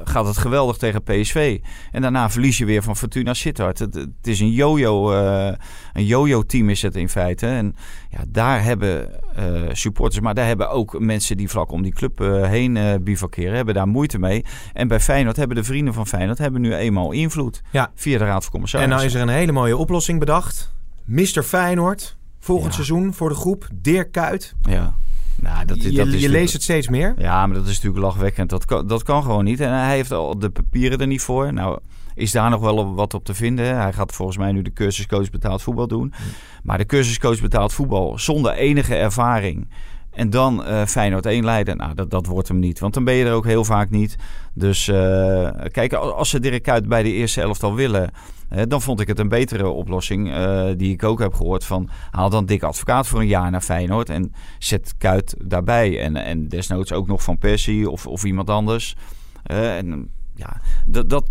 gaat 0.04 0.26
het 0.26 0.38
geweldig 0.38 0.78
tegen 0.78 1.04
PSV. 1.04 1.60
En 1.92 2.02
daarna 2.02 2.30
verlies 2.30 2.58
je 2.58 2.66
weer 2.66 2.84
van 2.84 2.96
Fortuna 2.98 3.34
Sittard. 3.34 3.80
Het, 3.80 3.94
het 3.94 4.10
is 4.28 4.40
een 4.40 4.52
yo-yo, 4.52 5.12
eh, 5.14 5.54
een 5.94 6.06
yo-yo 6.06 6.42
team 6.44 6.70
is 6.70 6.82
het 6.82 6.96
in 6.96 7.10
feite. 7.10 7.48
En 7.48 7.76
ja, 8.10 8.20
daar 8.28 8.64
hebben 8.64 8.93
eh, 9.36 9.46
supporters, 9.72 10.22
maar 10.22 10.34
daar 10.34 10.46
hebben 10.48 10.70
ook 10.70 11.00
mensen 11.00 11.38
die 11.38 11.50
vlak 11.50 11.72
om 11.72 11.82
die 11.82 11.94
club 11.94 12.22
eh, 12.22 12.48
heen 12.48 12.78
eh 12.78 12.94
bivakeren, 13.02 13.56
hebben 13.56 13.74
daar 13.74 13.88
moeite 13.88 14.20
mee. 14.20 14.46
En 14.74 14.88
bij 14.88 15.00
Feyenoord 15.00 15.36
hebben 15.36 15.56
de 15.58 15.64
vrienden 15.64 15.94
van 15.94 16.08
Feyenoord 16.08 16.38
hebben 16.38 16.62
nu 16.62 16.76
eenmaal 16.76 17.12
invloed 17.12 17.62
Ja. 17.72 17.92
via 17.96 18.18
de 18.18 18.24
Raad 18.24 18.34
van 18.34 18.44
En 18.44 18.52
Commissarissen. 18.52 18.96
nou 18.96 19.08
is 19.08 19.14
er 19.16 19.22
een 19.22 19.40
hele 19.40 19.52
mooie 19.52 19.78
oplossing 19.78 20.20
bedacht. 20.20 20.74
Mr. 21.06 21.44
Feyenoord. 21.44 22.18
Volgend 22.40 22.68
Ja. 22.70 22.74
seizoen 22.84 23.14
voor 23.14 23.30
de 23.30 23.36
groep. 23.36 23.68
Dirk 23.74 24.12
Kuyt. 24.12 24.54
Ja, 24.62 24.94
nou, 25.36 25.66
dat, 25.66 25.84
je 25.84 25.92
dat 25.92 26.08
is 26.08 26.22
je 26.22 26.30
leest 26.30 26.54
het 26.54 26.62
steeds 26.62 26.88
meer. 26.90 27.14
Ja, 27.18 27.46
maar 27.48 27.56
dat 27.56 27.68
is 27.68 27.76
natuurlijk 27.76 28.04
lachwekkend. 28.04 28.50
Dat 28.50 28.66
kan, 28.66 28.88
dat 28.88 29.04
kan 29.04 29.24
gewoon 29.24 29.44
niet. 29.44 29.60
En 29.60 29.70
hij 29.74 29.96
heeft 29.96 30.12
al 30.12 30.40
de 30.40 30.50
papieren 30.50 31.00
er 31.00 31.08
niet 31.08 31.22
voor. 31.22 31.54
Nou, 31.54 31.80
is 32.16 32.32
daar 32.32 32.50
nog 32.50 32.62
wel 32.62 32.94
wat 32.94 33.14
op 33.14 33.26
te 33.26 33.34
vinden. 33.34 33.78
Hij 33.78 33.94
gaat 33.94 34.14
volgens 34.14 34.38
mij 34.38 34.52
nu 34.52 34.62
de 34.62 34.74
cursuscoach 34.74 35.30
betaald 35.30 35.62
voetbal 35.62 35.88
doen. 35.88 36.14
Maar 36.64 36.78
de 36.78 36.86
cursuscoach 36.86 37.42
betaald 37.42 37.74
voetbal 37.74 38.20
zonder 38.20 38.54
enige 38.54 38.96
ervaring. 38.96 39.68
En 40.12 40.30
dan 40.30 40.66
eh 40.66 40.86
Feyenoord 40.86 41.26
1 41.26 41.44
leiden. 41.44 41.78
Nou, 41.78 41.94
dat, 41.94 42.10
dat 42.12 42.26
wordt 42.26 42.48
hem 42.48 42.60
niet. 42.60 42.80
Want 42.80 42.94
dan 42.94 43.04
ben 43.04 43.14
je 43.14 43.26
er 43.26 43.34
ook 43.34 43.46
heel 43.46 43.66
vaak 43.66 43.90
niet. 43.90 44.16
Dus 44.54 44.88
eh, 44.88 45.50
kijk, 45.72 45.94
als 45.94 46.30
ze 46.30 46.40
Dirk 46.40 46.64
Kuyt 46.64 46.88
bij 46.88 47.04
de 47.04 47.12
eerste 47.12 47.42
elftal 47.42 47.76
willen... 47.76 48.12
dan 48.68 48.82
vond 48.82 49.00
ik 49.00 49.08
het 49.08 49.20
een 49.20 49.30
betere 49.30 49.68
oplossing. 49.68 50.32
eh, 50.34 50.66
die 50.78 50.92
ik 50.92 51.04
ook 51.04 51.20
heb 51.20 51.34
gehoord 51.34 51.66
van... 51.66 51.90
haal 52.12 52.30
dan 52.30 52.46
dik 52.46 52.64
advocaat 52.64 53.08
voor 53.08 53.20
een 53.20 53.28
jaar 53.28 53.52
naar 53.52 53.62
Feyenoord... 53.62 54.10
en 54.10 54.34
zet 54.60 54.94
Kuit 54.98 55.36
daarbij. 55.44 56.00
En, 56.00 56.16
en 56.16 56.48
desnoods 56.48 56.92
ook 56.92 57.08
nog 57.08 57.24
Van 57.24 57.38
Persie 57.38 57.90
of, 57.90 58.08
of 58.08 58.24
iemand 58.24 58.50
anders. 58.50 58.96
En 59.44 60.10
ja, 60.36 60.62
dat, 60.86 61.10
dat, 61.10 61.30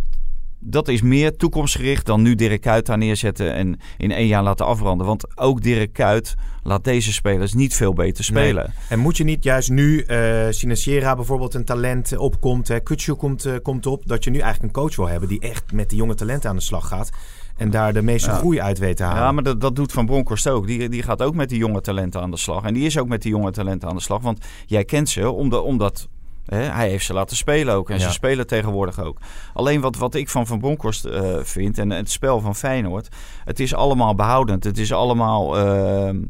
dat 0.64 0.88
is 0.88 1.03
meer 1.03 1.37
toekomstgericht 1.37 2.07
dan 2.07 2.22
nu 2.22 2.35
Dirk 2.35 2.61
Kuyt 2.61 2.87
daar 2.87 2.98
neerzetten... 2.98 3.55
en 3.55 3.79
in 3.98 4.12
één 4.12 4.27
jaar 4.27 4.42
laten 4.42 4.66
afbranden. 4.66 5.07
Want 5.07 5.38
ook 5.38 5.62
Dirk 5.62 5.92
Kuyt 5.92 6.35
laat 6.62 6.85
deze 6.85 7.12
spelers 7.12 7.55
niet 7.55 7.75
veel 7.75 7.92
beter 7.92 8.25
spelen. 8.25 8.72
En 8.88 8.98
moet 8.98 9.16
je 9.16 9.25
niet 9.25 9.44
juist 9.44 9.70
nu, 9.70 10.01
eh 10.01 10.46
Sinacera 10.51 11.16
bijvoorbeeld, 11.16 11.55
een 11.55 11.64
talent 11.64 12.16
opkomt, 12.16 12.68
hè, 12.68 12.81
Kutsu 12.81 13.12
komt, 13.14 13.44
eh, 13.44 13.55
komt 13.62 13.87
op, 13.87 14.03
dat 14.07 14.25
je 14.25 14.31
nu 14.31 14.38
eigenlijk 14.38 14.77
een 14.77 14.83
coach 14.83 14.96
wil 14.96 15.09
hebben 15.09 15.29
die 15.29 15.40
echt 15.40 15.72
met 15.72 15.88
die 15.88 15.98
jonge 15.98 16.14
talenten 16.14 16.51
aan 16.51 16.57
de 16.57 16.62
slag 16.62 16.88
gaat 16.88 17.11
en 17.57 17.70
daar 17.70 17.92
de 17.92 18.03
meeste 18.03 18.31
Ja. 18.31 18.37
groei 18.37 18.61
uit 18.61 18.79
weet 18.79 18.96
te 18.96 19.03
halen. 19.03 19.22
Ja, 19.22 19.33
maar 19.33 19.42
dat, 19.42 19.61
dat 19.61 19.77
doet 19.77 19.92
Van 19.92 20.07
Bronckhorst 20.07 20.48
ook. 20.48 20.66
Die, 20.66 20.88
die 20.88 21.03
gaat 21.03 21.22
ook 21.22 21.35
met 21.35 21.48
die 21.48 21.59
jonge 21.59 21.81
talenten 21.81 22.20
aan 22.20 22.31
de 22.31 22.37
slag. 22.37 22.64
En 22.64 22.75
die 22.75 22.87
is 22.87 22.98
ook 22.98 23.09
met 23.09 23.22
die 23.22 23.31
jonge 23.31 23.51
talenten 23.51 23.88
aan 23.88 23.96
de 23.96 24.03
slag. 24.03 24.22
Want 24.22 24.44
jij 24.66 24.85
kent 24.85 25.09
ze 25.09 25.31
omdat... 25.31 25.62
omdat 25.62 26.09
hè, 26.52 26.62
hij 26.62 26.88
heeft 26.88 27.04
ze 27.04 27.12
laten 27.12 27.36
spelen 27.36 27.74
ook. 27.74 27.90
En 27.90 27.98
Ja. 27.98 28.02
ze 28.06 28.10
spelen 28.12 28.46
tegenwoordig 28.46 29.00
ook. 29.00 29.18
Alleen 29.54 29.80
wat, 29.80 29.96
wat 29.96 30.14
ik 30.14 30.28
van 30.28 30.46
Van 30.46 30.58
Bronckhorst 30.58 31.04
eh, 31.04 31.36
vind... 31.42 31.78
en 31.78 31.90
het 31.90 32.10
spel 32.10 32.40
van 32.40 32.54
Feyenoord... 32.56 33.08
het 33.44 33.60
is 33.60 33.74
allemaal 33.74 34.14
behoudend. 34.14 34.64
Het 34.64 34.78
is 34.78 34.92
allemaal... 34.92 35.58
ehm, 35.58 36.22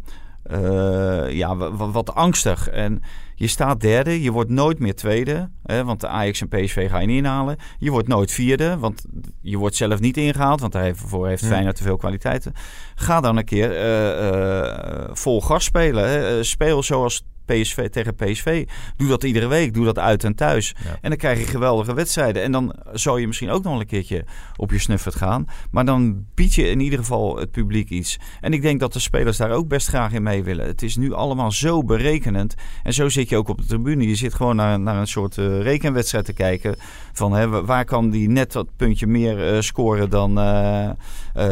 eh, 0.42 1.30
ja, 1.30 1.56
wa- 1.56 1.72
wa- 1.72 1.90
wat 1.90 2.14
angstig. 2.14 2.68
En 2.68 3.02
je 3.34 3.46
staat 3.46 3.80
derde, 3.80 4.22
je 4.22 4.30
wordt 4.30 4.50
nooit 4.50 4.78
meer 4.78 4.94
tweede. 4.94 5.50
Hè, 5.62 5.84
want 5.84 6.00
de 6.00 6.08
Ajax 6.08 6.40
en 6.40 6.48
PSV 6.48 6.90
ga 6.90 6.98
je 6.98 7.06
niet 7.06 7.16
inhalen. 7.16 7.56
Je 7.78 7.90
wordt 7.90 8.08
nooit 8.08 8.30
vierde, 8.32 8.78
want 8.78 9.04
je 9.40 9.56
wordt 9.58 9.76
zelf 9.76 10.00
niet 10.00 10.16
ingehaald. 10.16 10.60
Want 10.60 10.72
daarvoor 10.72 11.26
heeft. 11.28 11.46
Feyenoord 11.46 11.76
te 11.76 11.82
veel 11.82 11.96
kwaliteiten. 11.96 12.52
Ga 12.94 13.20
dan 13.20 13.36
een 13.36 13.44
keer 13.44 13.76
eh, 13.76 15.08
vol 15.12 15.40
gas 15.40 15.64
spelen. 15.64 16.08
Hè. 16.08 16.42
Speel 16.44 16.82
zoals 16.82 17.24
PSV 17.44 17.88
tegen 17.88 18.14
PSV. 18.14 18.66
Doe 18.96 19.08
dat 19.08 19.24
iedere 19.24 19.46
week. 19.46 19.74
Doe 19.74 19.84
dat 19.84 19.98
uit 19.98 20.24
en 20.24 20.34
thuis. 20.34 20.74
Ja. 20.84 20.98
En 21.00 21.08
dan 21.08 21.18
krijg 21.18 21.38
je 21.38 21.46
geweldige 21.46 21.94
wedstrijden. 21.94 22.42
En 22.42 22.52
dan 22.52 22.76
zou 22.92 23.20
je 23.20 23.26
misschien 23.26 23.50
ook 23.50 23.62
nog 23.62 23.80
een 23.80 23.86
keertje 23.86 24.24
op 24.56 24.70
je 24.70 24.78
snuffert 24.78 25.14
gaan. 25.14 25.46
Maar 25.70 25.84
dan 25.84 26.26
bied 26.34 26.54
je 26.54 26.68
in 26.68 26.80
ieder 26.80 26.98
geval 26.98 27.36
het 27.36 27.50
publiek 27.50 27.90
iets. 27.90 28.18
En 28.40 28.52
ik 28.52 28.62
denk 28.62 28.80
dat 28.80 28.92
de 28.92 28.98
spelers 28.98 29.36
daar 29.36 29.50
ook 29.50 29.68
best 29.68 29.88
graag 29.88 30.12
in 30.12 30.22
mee 30.22 30.42
willen. 30.42 30.66
Het 30.66 30.82
is 30.82 30.96
nu 30.96 31.12
allemaal 31.12 31.52
zo 31.52 31.84
berekenend. 31.84 32.54
En 32.82 32.92
zo 32.92 33.08
zit 33.08 33.28
je 33.28 33.36
ook 33.36 33.48
op 33.48 33.58
de 33.58 33.66
tribune. 33.66 34.08
Je 34.08 34.14
zit 34.14 34.34
gewoon 34.34 34.56
naar, 34.56 34.80
naar 34.80 34.96
een 34.96 35.06
soort 35.06 35.38
eh, 35.38 35.60
rekenwedstrijd 35.60 36.24
te 36.24 36.32
kijken. 36.32 36.76
Van 37.12 37.32
hè, 37.32 37.48
wa- 37.48 37.64
waar 37.64 37.84
kan 37.84 38.10
die 38.10 38.28
net 38.28 38.52
dat 38.52 38.66
puntje 38.76 39.06
meer 39.06 39.54
eh, 39.54 39.60
scoren 39.60 40.10
dan, 40.10 40.38
eh, 40.38 40.88
eh, 40.88 40.94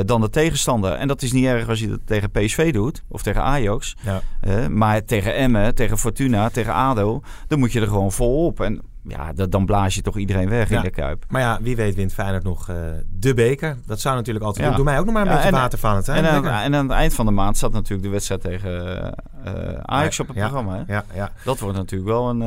dan 0.04 0.20
de 0.20 0.30
tegenstander. 0.30 0.92
En 0.92 1.08
dat 1.08 1.22
is 1.22 1.32
niet 1.32 1.44
erg 1.44 1.68
als 1.68 1.80
je 1.80 1.88
dat 1.88 2.00
tegen 2.04 2.30
PSV 2.30 2.72
doet. 2.72 3.02
Of 3.08 3.22
tegen 3.22 3.42
Ajax. 3.42 3.96
Ja. 4.00 4.68
Maar 4.68 5.04
tegen 5.04 5.34
Emmen, 5.34 5.74
tegen 5.74 5.98
Fortuna, 5.98 6.48
tegen 6.48 6.72
ADO. 6.74 7.22
Dan 7.46 7.58
moet 7.58 7.72
je 7.72 7.80
er 7.80 7.86
gewoon 7.86 8.12
vol 8.12 8.44
op. 8.46 8.60
En 8.60 8.80
ja, 9.02 9.32
dat, 9.32 9.50
dan 9.52 9.66
blaas 9.66 9.94
je 9.94 10.02
toch 10.02 10.16
iedereen 10.18 10.48
weg 10.48 10.68
Ja. 10.68 10.76
in 10.76 10.82
de 10.82 10.90
Kuip. 10.90 11.24
Maar 11.28 11.40
ja, 11.40 11.58
wie 11.62 11.76
weet 11.76 11.94
wint 11.94 12.12
Feyenoord 12.12 12.42
nog 12.44 12.70
de 13.10 13.34
beker. 13.34 13.76
Dat 13.86 14.00
zou 14.00 14.16
natuurlijk 14.16 14.44
altijd... 14.44 14.68
Ja. 14.70 14.74
Doe 14.76 14.84
mij 14.84 14.98
ook 14.98 15.04
nog 15.04 15.14
maar 15.14 15.22
een 15.22 15.28
Ja, 15.28 15.36
beetje 15.36 15.50
water 15.50 15.78
van 15.78 15.96
het. 15.96 16.06
Hè? 16.06 16.12
En 16.14 16.26
aan, 16.26 16.46
en 16.46 16.74
aan 16.74 16.88
het 16.88 16.96
eind 16.96 17.14
van 17.14 17.26
de 17.26 17.32
maand 17.32 17.56
staat 17.56 17.72
natuurlijk 17.72 18.02
de 18.02 18.08
wedstrijd 18.08 18.40
tegen 18.40 18.96
eh, 19.44 19.52
Ajax 19.82 20.20
op 20.20 20.28
het 20.28 20.36
programma. 20.36 20.84
Hè? 20.86 20.92
Ja, 20.94 21.04
ja. 21.14 21.30
Dat 21.44 21.58
wordt 21.58 21.76
natuurlijk 21.76 22.10
wel 22.10 22.28
een, 22.30 22.38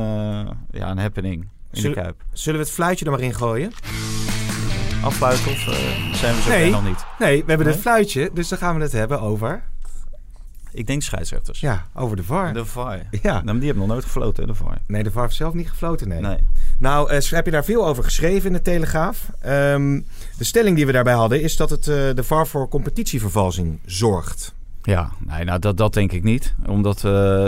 ja, 0.70 0.90
een 0.90 0.98
happening 0.98 1.48
in 1.74 1.80
Zullen- 1.80 1.96
de 1.96 2.02
Kuip. 2.02 2.22
Zullen 2.32 2.58
we 2.60 2.64
het 2.66 2.74
fluitje 2.74 3.04
er 3.04 3.10
maar 3.10 3.20
in 3.20 3.34
gooien? 3.34 3.72
Afsluiten 5.02 5.50
of 5.50 5.66
eh, 5.68 6.14
zijn 6.14 6.34
we 6.34 6.40
zo 6.42 6.48
Nee. 6.48 6.70
nog 6.70 6.84
niet? 6.84 7.04
Nee, 7.18 7.40
we 7.42 7.48
hebben 7.48 7.66
Nee? 7.66 7.74
het 7.74 7.82
fluitje, 7.82 8.30
dus 8.34 8.48
dan 8.48 8.58
gaan 8.58 8.76
we 8.76 8.82
het 8.82 8.92
hebben 8.92 9.20
over... 9.20 9.62
ik 10.72 10.86
denk 10.86 11.02
scheidsrechters. 11.02 11.60
Ja, 11.60 11.86
over 11.94 12.16
de 12.16 12.22
VAR. 12.24 12.52
De 12.52 12.64
VAR. 12.64 13.00
Ja. 13.22 13.42
Nou, 13.42 13.56
die 13.58 13.66
hebben 13.66 13.78
nog 13.82 13.86
nooit 13.92 14.04
gefloten, 14.04 14.46
de 14.46 14.54
VAR. 14.54 14.78
Nee, 14.86 15.02
de 15.02 15.10
VAR 15.10 15.22
heeft 15.22 15.34
zelf 15.36 15.54
niet 15.54 15.68
gefloten, 15.70 16.08
nee. 16.08 16.20
Nee. 16.20 16.38
Nou, 16.78 17.10
eh, 17.10 17.20
heb 17.30 17.44
je 17.44 17.50
daar 17.50 17.64
veel 17.64 17.86
over 17.86 18.04
geschreven 18.04 18.46
in 18.46 18.52
de 18.52 18.62
Telegraaf. 18.62 19.28
Ehm, 19.40 20.00
de 20.38 20.44
stelling 20.44 20.76
die 20.76 20.86
we 20.86 20.92
daarbij 20.92 21.14
hadden 21.14 21.42
is 21.42 21.56
dat 21.56 21.70
het, 21.70 21.88
eh, 21.88 21.94
de 22.14 22.22
VAR 22.24 22.46
voor 22.46 22.68
competitievervalsing 22.68 23.78
zorgt. 23.86 24.54
Ja, 24.86 25.10
nee, 25.26 25.44
nou, 25.44 25.58
dat, 25.58 25.76
dat 25.76 25.94
denk 25.94 26.12
ik 26.12 26.22
niet. 26.22 26.54
Omdat 26.66 26.96
eh, 26.96 27.02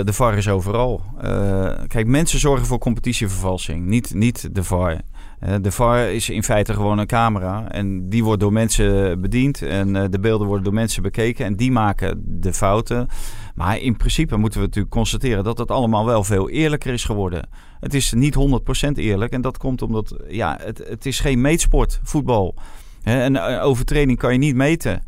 de 0.05 0.13
VAR 0.13 0.37
is 0.37 0.49
overal. 0.49 1.03
Eh, 1.21 1.73
kijk, 1.87 2.07
mensen 2.07 2.39
zorgen 2.39 2.67
voor 2.67 2.79
competitievervalsing, 2.79 3.87
niet, 3.87 4.15
niet 4.15 4.55
de 4.55 4.65
VAR. 4.65 5.01
Eh, 5.41 5.55
de 5.61 5.71
VAR 5.71 6.13
is 6.13 6.31
in 6.31 6.43
feite 6.43 6.73
gewoon 6.75 6.99
een 6.99 7.07
camera. 7.07 7.71
En 7.71 8.09
die 8.09 8.25
wordt 8.25 8.41
door 8.41 8.53
mensen 8.53 9.21
bediend. 9.21 9.63
En 9.63 10.11
de 10.11 10.21
beelden 10.21 10.47
worden 10.47 10.65
door 10.65 10.75
mensen 10.75 11.03
bekeken. 11.03 11.45
En 11.45 11.57
die 11.57 11.73
maken 11.73 12.23
de 12.27 12.53
fouten. 12.53 13.09
Maar 13.55 13.79
in 13.79 13.97
principe 13.97 14.37
moeten 14.37 14.61
we 14.61 14.67
natuurlijk 14.67 14.95
constateren 14.95 15.45
dat 15.45 15.59
het 15.59 15.71
allemaal 15.71 16.07
wel 16.07 16.25
veel 16.25 16.51
eerlijker 16.51 16.93
is 16.93 17.05
geworden. 17.05 17.49
Het 17.81 17.95
is 17.95 18.13
niet 18.13 18.35
100% 18.35 18.93
eerlijk. 18.93 19.33
En 19.33 19.41
dat 19.41 19.59
komt 19.59 19.83
omdat 19.83 20.17
ja, 20.29 20.59
het, 20.63 20.79
het 20.89 21.07
is 21.07 21.21
geen 21.21 21.41
meetsport, 21.41 22.01
voetbal. 22.03 22.55
Een 23.03 23.39
overtreding 23.41 24.19
kan 24.19 24.33
je 24.33 24.39
niet 24.39 24.57
meten. 24.57 25.03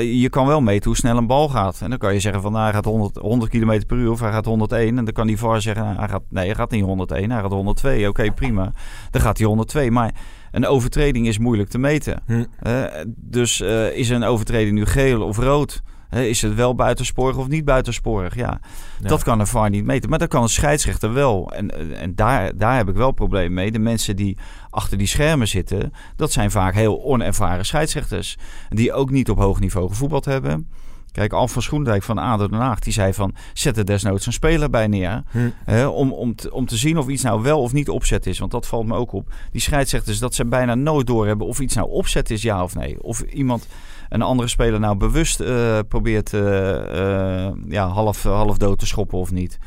Je 0.00 0.28
kan 0.30 0.46
wel 0.46 0.60
meten 0.60 0.84
hoe 0.84 0.96
snel 0.96 1.16
een 1.16 1.26
bal 1.26 1.48
gaat. 1.48 1.80
En 1.80 1.90
dan 1.90 1.98
kan 1.98 2.12
je 2.12 2.20
zeggen 2.20 2.42
van 2.42 2.52
nou, 2.52 2.64
hij 2.64 2.72
gaat 2.72 2.84
100, 2.84 3.16
100 3.16 3.50
km 3.50 3.86
per 3.86 3.96
uur 3.96 4.10
of 4.10 4.20
hij 4.20 4.32
gaat 4.32 4.44
101. 4.44 4.98
En 4.98 5.04
dan 5.04 5.14
kan 5.14 5.26
die 5.26 5.38
VAR 5.38 5.60
zeggen 5.60 5.84
nou, 5.84 5.98
hij 5.98 6.08
gaat, 6.08 6.22
nee, 6.28 6.46
hij 6.46 6.54
gaat 6.54 6.70
niet 6.70 6.84
101, 6.84 7.30
hij 7.30 7.40
gaat 7.40 7.52
102. 7.52 8.08
Oké, 8.08 8.32
prima. 8.32 8.72
Dan 9.10 9.20
gaat 9.20 9.38
hij 9.38 9.46
102. 9.46 9.90
Maar 9.90 10.14
een 10.50 10.66
overtreding 10.66 11.26
is 11.26 11.38
moeilijk 11.38 11.68
te 11.68 11.78
meten. 11.78 12.22
Hm. 12.26 12.44
Dus 13.16 13.60
eh, 13.60 13.96
is 13.96 14.08
een 14.08 14.24
overtreding 14.24 14.74
nu 14.74 14.86
geel 14.86 15.22
of 15.22 15.38
rood? 15.38 15.82
Is 16.10 16.42
het 16.42 16.54
wel 16.54 16.74
buitensporig 16.74 17.36
of 17.36 17.48
niet 17.48 17.64
buitensporig? 17.64 18.34
Ja, 18.34 18.60
Ja. 19.00 19.08
dat 19.08 19.22
kan 19.22 19.40
een 19.40 19.46
VAR 19.46 19.70
niet 19.70 19.84
meten. 19.84 20.10
Maar 20.10 20.18
dat 20.18 20.28
kan 20.28 20.42
een 20.42 20.48
scheidsrechter 20.48 21.12
wel. 21.12 21.52
En, 21.52 21.70
eh, 21.70 22.02
en 22.02 22.14
daar, 22.14 22.56
daar 22.56 22.76
heb 22.76 22.88
ik 22.88 22.94
wel 22.94 23.12
problemen 23.12 23.52
mee. 23.54 23.70
De 23.70 23.78
mensen 23.78 24.16
die 24.16 24.38
achter 24.70 24.98
die 24.98 25.06
schermen 25.06 25.48
zitten, 25.48 25.92
dat 26.16 26.32
zijn 26.32 26.50
vaak 26.50 26.74
heel 26.74 27.04
onervaren 27.04 27.66
scheidsrechters. 27.66 28.36
Die 28.68 28.92
ook 28.92 29.10
niet 29.10 29.30
op 29.30 29.38
hoog 29.38 29.60
niveau 29.60 29.88
gevoetbald 29.88 30.24
hebben. 30.24 30.68
Kijk, 31.12 31.32
Alf 31.32 31.52
van 31.52 31.62
Schoendijk 31.62 32.02
van 32.02 32.18
ADO 32.18 32.48
Den 32.48 32.58
Haag, 32.58 32.78
die 32.78 32.92
zei 32.92 33.14
van... 33.14 33.34
zet 33.52 33.76
er 33.76 33.84
desnoods 33.84 34.26
een 34.26 34.32
speler 34.32 34.70
bij 34.70 34.86
neer... 34.86 35.22
Hm. 35.30 35.50
hè, 35.64 35.86
om, 35.86 36.12
om, 36.12 36.34
te, 36.34 36.52
om 36.52 36.66
te 36.66 36.76
zien 36.76 36.98
of 36.98 37.08
iets 37.08 37.22
nou 37.22 37.42
wel 37.42 37.60
of 37.62 37.72
niet 37.72 37.88
opzet 37.88 38.26
is. 38.26 38.38
Want 38.38 38.50
dat 38.50 38.66
valt 38.66 38.86
me 38.86 38.94
ook 38.94 39.12
op. 39.12 39.32
Die 39.50 39.60
scheidsrechters, 39.60 40.18
dat 40.18 40.34
ze 40.34 40.46
bijna 40.46 40.74
nooit 40.74 41.06
doorhebben... 41.06 41.46
of 41.46 41.60
iets 41.60 41.74
nou 41.74 41.90
opzet 41.90 42.30
is, 42.30 42.42
ja 42.42 42.62
of 42.62 42.74
nee. 42.74 43.02
Of 43.02 43.20
iemand, 43.20 43.66
een 44.08 44.22
andere 44.22 44.48
speler 44.48 44.80
nou 44.80 44.96
bewust 44.96 45.40
eh, 45.40 45.78
probeert... 45.88 46.32
eh, 46.34 47.46
eh, 47.46 47.52
ja, 47.68 47.88
half, 47.88 48.22
half 48.22 48.58
dood 48.58 48.78
te 48.78 48.86
schoppen 48.86 49.18
of 49.18 49.30
niet. 49.30 49.58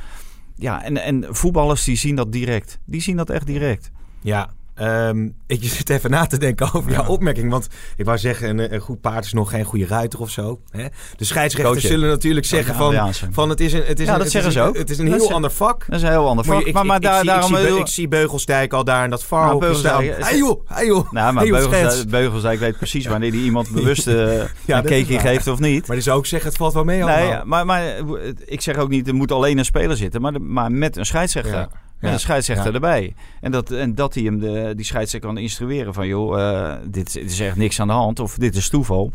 Ja, 0.56 0.84
en, 0.84 0.98
en 0.98 1.26
voetballers 1.30 1.84
die 1.84 1.98
zien 1.98 2.16
dat 2.16 2.32
direct. 2.32 2.80
Die 2.86 3.02
zien 3.02 3.18
dat 3.18 3.30
echt 3.30 3.46
direct. 3.46 3.92
Ja, 4.22 4.50
ehm, 4.80 5.30
ik 5.48 5.64
zit 5.78 5.90
even 5.90 6.10
na 6.10 6.26
te 6.26 6.38
denken 6.38 6.74
over 6.74 6.92
jouw 6.92 7.06
opmerking. 7.06 7.52
Want 7.52 7.68
ik 7.96 8.06
wou 8.06 8.18
zeggen, 8.18 8.50
een, 8.60 8.74
een 8.74 8.80
goed 8.80 9.02
paard 9.02 9.26
is 9.26 9.34
nog 9.34 9.50
geen 9.50 9.64
goede 9.64 9.86
ruiter 9.88 10.20
of 10.20 10.30
zo. 10.30 10.60
Hè? 10.72 10.86
De 11.16 11.26
scheidsrechters 11.26 11.84
zullen 11.84 12.10
natuurlijk 12.10 12.46
zeggen 12.46 12.76
van, 12.76 13.14
van 13.32 13.50
het 13.50 13.60
is 13.60 13.74
een, 13.74 13.84
het 13.86 14.00
is 14.00 14.06
Ja, 14.06 14.12
een, 14.12 14.18
dat 14.18 14.24
het 14.24 14.32
zeggen 14.32 14.50
is 14.52 14.56
ze 14.58 14.62
een- 14.64 14.68
ook. 14.68 14.78
Het 14.78 14.90
is 14.90 14.98
een 14.98 15.10
Dat 15.10 15.20
heel 15.22 15.32
ander 15.34 15.52
vak. 15.52 15.86
Dat 15.88 15.96
is 15.96 16.02
een 16.02 16.10
heel 16.10 16.28
ander 16.28 16.46
Maar, 16.46 16.56
vak. 16.58 16.66
ik, 16.66 16.74
maar, 16.74 16.86
maar 16.86 16.96
ik, 16.96 17.02
daar, 17.02 17.14
ik, 17.14 17.20
zie, 17.20 17.28
daarom... 17.30 17.56
ik, 17.56 17.68
zie, 17.68 17.80
ik 17.80 17.88
zie 17.88 18.08
Beugelsdijk 18.08 18.74
al 18.74 18.84
daar 18.84 19.04
in 19.04 19.10
dat 19.10 19.22
staan. 19.76 20.04
het- 20.04 20.28
Hey 20.28 20.38
joh, 20.38 20.62
hey 20.68 20.86
joh. 20.86 21.12
Nou, 21.12 21.34
maar 21.34 21.44
Hey, 21.44 21.52
joh, 21.52 22.06
Beugelsdijk, 22.10 22.60
weet 22.60 22.78
precies 22.78 23.06
wanneer 23.06 23.32
die 23.32 23.44
iemand 23.44 23.70
bewust 23.80 24.08
eh, 24.08 24.16
dat 24.16 24.86
een 24.86 25.06
waar. 25.10 25.20
geeft 25.20 25.48
of 25.48 25.60
niet. 25.60 25.88
Maar 25.88 25.96
die 25.96 26.06
zou 26.06 26.18
ook 26.18 26.26
zeggen, 26.26 26.50
het 26.50 26.58
valt 26.58 26.74
wel 26.74 26.84
mee 26.84 27.04
allemaal. 27.04 27.30
Nee, 27.30 27.44
maar, 27.46 27.66
maar 27.66 27.84
ik 28.46 28.62
zeg 28.62 28.76
ook 28.78 28.90
niet, 28.90 29.08
er 29.08 29.14
moet 29.16 29.32
alleen 29.32 29.58
een 29.58 29.66
speler 29.66 29.98
zitten, 29.98 30.22
maar, 30.22 30.42
maar 30.42 30.72
met 30.72 30.98
een 30.98 31.06
scheidsrechter. 31.06 31.54
Ja. 31.54 31.70
Ja. 32.00 32.12
een 32.12 32.20
scheidsrechter 32.20 32.74
erbij. 32.74 33.14
En 33.42 33.52
dat, 33.52 33.72
en 33.72 33.96
dat 33.96 34.14
hij 34.14 34.24
hem 34.24 34.40
de, 34.40 34.74
die 34.76 34.86
scheidsrechter 34.86 35.30
kan 35.30 35.38
instrueren 35.42 35.94
van... 35.94 36.08
joh, 36.08 36.40
eh, 36.42 36.74
dit, 36.90 37.14
dit 37.14 37.32
is 37.32 37.40
echt 37.40 37.56
niks 37.56 37.80
aan 37.80 37.88
de 37.88 37.94
hand 37.94 38.20
of 38.20 38.36
dit 38.36 38.56
is 38.56 38.70
toeval. 38.70 39.12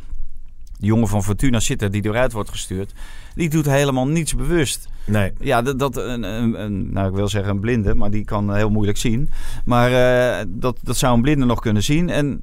Die 0.79 0.88
jongen 0.88 1.09
van 1.09 1.23
Fortuna 1.23 1.61
Sitter 1.61 1.90
die 1.90 2.05
eruit 2.05 2.33
wordt 2.33 2.51
gestuurd... 2.51 2.92
die 3.35 3.49
doet 3.49 3.66
helemaal 3.66 4.07
niets 4.09 4.35
bewust. 4.35 4.88
Nee. 5.07 5.33
Ja, 5.40 5.62
dat, 5.62 5.79
dat 5.79 5.97
een, 5.97 6.23
een, 6.23 6.61
een- 6.62 6.92
nou 6.92 7.09
ik 7.09 7.14
wil 7.14 7.29
zeggen 7.29 7.51
een 7.51 7.61
blinde, 7.61 7.94
maar 7.94 8.11
die 8.11 8.25
kan 8.25 8.55
heel 8.55 8.70
moeilijk 8.70 8.99
zien. 8.99 9.29
Maar 9.64 9.92
eh, 10.38 10.44
dat, 10.49 10.79
dat 10.83 10.97
zou 10.97 11.14
een 11.14 11.23
blinde 11.23 11.44
nog 11.44 11.61
kunnen 11.61 11.83
zien. 11.83 12.11
En 12.11 12.42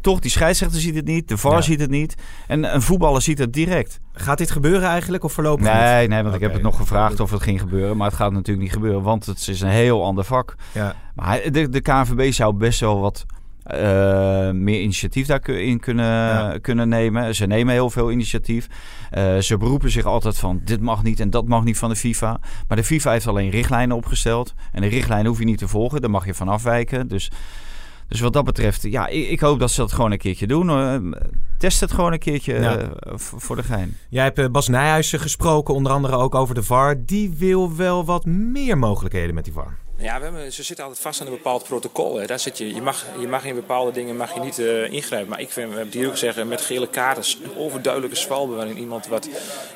toch, 0.00 0.20
die 0.20 0.30
scheidsrechter 0.30 0.80
ziet 0.80 0.94
het 0.94 1.04
niet, 1.04 1.28
de 1.28 1.36
VAR 1.36 1.52
Ja. 1.52 1.60
ziet 1.60 1.80
het 1.80 1.90
niet. 1.90 2.14
En 2.46 2.74
een 2.74 2.82
voetballer 2.82 3.22
ziet 3.22 3.38
het 3.38 3.52
direct. 3.52 4.00
Gaat 4.12 4.38
dit 4.38 4.50
gebeuren 4.50 4.88
eigenlijk 4.88 5.24
of 5.24 5.32
voorlopig 5.32 5.64
niet? 5.64 5.74
Nee, 5.74 6.08
nee, 6.08 6.22
want 6.22 6.34
ik 6.34 6.40
heb 6.40 6.52
het 6.52 6.62
nog 6.62 6.76
gevraagd 6.76 7.20
of 7.20 7.30
het 7.30 7.42
ging 7.42 7.60
gebeuren. 7.60 7.96
Maar 7.96 8.06
het 8.06 8.16
gaat 8.16 8.32
natuurlijk 8.32 8.60
niet 8.62 8.72
gebeuren, 8.72 9.02
want 9.02 9.26
het 9.26 9.48
is 9.48 9.60
een 9.60 9.68
heel 9.68 10.04
ander 10.04 10.24
vak. 10.24 10.54
Ja. 10.72 10.94
Maar 11.14 11.40
de, 11.52 11.68
de 11.68 11.80
KNVB 11.80 12.32
zou 12.32 12.54
best 12.54 12.80
wel 12.80 13.00
wat 13.00 13.26
eh, 13.62 14.50
meer 14.50 14.80
initiatief 14.80 15.26
daarin 15.26 15.80
kunnen, 15.80 16.04
Ja. 16.06 16.58
kunnen 16.60 16.88
nemen. 16.88 17.34
Ze 17.34 17.46
nemen 17.46 17.72
heel 17.74 17.90
veel 17.90 18.10
initiatief. 18.10 18.66
Eh, 19.10 19.38
ze 19.38 19.56
beroepen 19.56 19.90
zich 19.90 20.04
altijd 20.04 20.38
van 20.38 20.60
dit 20.64 20.80
mag 20.80 21.02
niet 21.02 21.20
en 21.20 21.30
dat 21.30 21.48
mag 21.48 21.64
niet 21.64 21.78
van 21.78 21.88
de 21.88 21.96
FIFA. 21.96 22.40
Maar 22.68 22.76
de 22.76 22.84
FIFA 22.84 23.10
heeft 23.12 23.26
alleen 23.26 23.50
richtlijnen 23.50 23.96
opgesteld. 23.96 24.54
En 24.72 24.80
de 24.82 24.88
richtlijnen 24.88 25.26
hoef 25.26 25.38
je 25.38 25.44
niet 25.44 25.58
te 25.58 25.68
volgen, 25.68 26.00
daar 26.00 26.10
mag 26.10 26.26
je 26.26 26.34
van 26.34 26.48
afwijken. 26.48 27.08
Dus, 27.08 27.30
dus 28.08 28.20
wat 28.20 28.32
dat 28.32 28.44
betreft, 28.44 28.82
ja, 28.82 29.06
ik, 29.06 29.28
ik 29.28 29.40
hoop 29.40 29.58
dat 29.58 29.70
ze 29.70 29.80
dat 29.80 29.92
gewoon 29.92 30.12
een 30.12 30.18
keertje 30.18 30.46
doen. 30.46 31.14
Test 31.58 31.80
het 31.80 31.92
gewoon 31.92 32.12
een 32.12 32.18
keertje 32.18 32.54
Ja. 32.54 32.76
eh, 32.78 33.12
voor 33.16 33.56
de 33.56 33.62
gein. 33.62 33.96
Jij 34.08 34.24
hebt 34.24 34.38
eh, 34.38 34.46
Bas 34.46 34.68
Nijhuizen 34.68 35.20
gesproken, 35.20 35.74
onder 35.74 35.92
andere 35.92 36.16
ook 36.16 36.34
over 36.34 36.54
de 36.54 36.62
VAR. 36.62 37.04
Die 37.04 37.34
wil 37.38 37.76
wel 37.76 38.04
wat 38.04 38.24
meer 38.24 38.78
mogelijkheden 38.78 39.34
met 39.34 39.44
die 39.44 39.52
VAR. 39.52 39.76
Ja, 40.00 40.18
we 40.18 40.24
hebben, 40.24 40.52
ze 40.52 40.62
zitten 40.62 40.84
altijd 40.84 41.02
vast 41.02 41.20
aan 41.20 41.26
een 41.26 41.32
bepaald 41.32 41.64
protocol. 41.64 42.16
Hè. 42.16 42.26
Daar 42.26 42.38
zit 42.38 42.58
je, 42.58 42.74
je, 42.74 42.82
mag, 42.82 43.04
je 43.20 43.26
mag 43.28 43.44
in 43.44 43.54
bepaalde 43.54 43.92
dingen 43.92 44.16
mag 44.16 44.34
je 44.34 44.40
niet 44.40 44.58
eh, 44.58 44.92
ingrijpen. 44.92 45.28
Maar 45.28 45.40
ik 45.40 45.50
vind, 45.50 45.70
we 45.70 45.76
hebben 45.76 45.94
hier 45.94 46.06
ook 46.06 46.12
gezegd, 46.12 46.44
met 46.44 46.60
gele 46.60 46.88
kaarten, 46.88 47.24
een 47.42 47.56
overduidelijke 47.56 48.16
zwalbe 48.16 48.54
waarin 48.54 48.78
iemand 48.78 49.06
wat... 49.06 49.28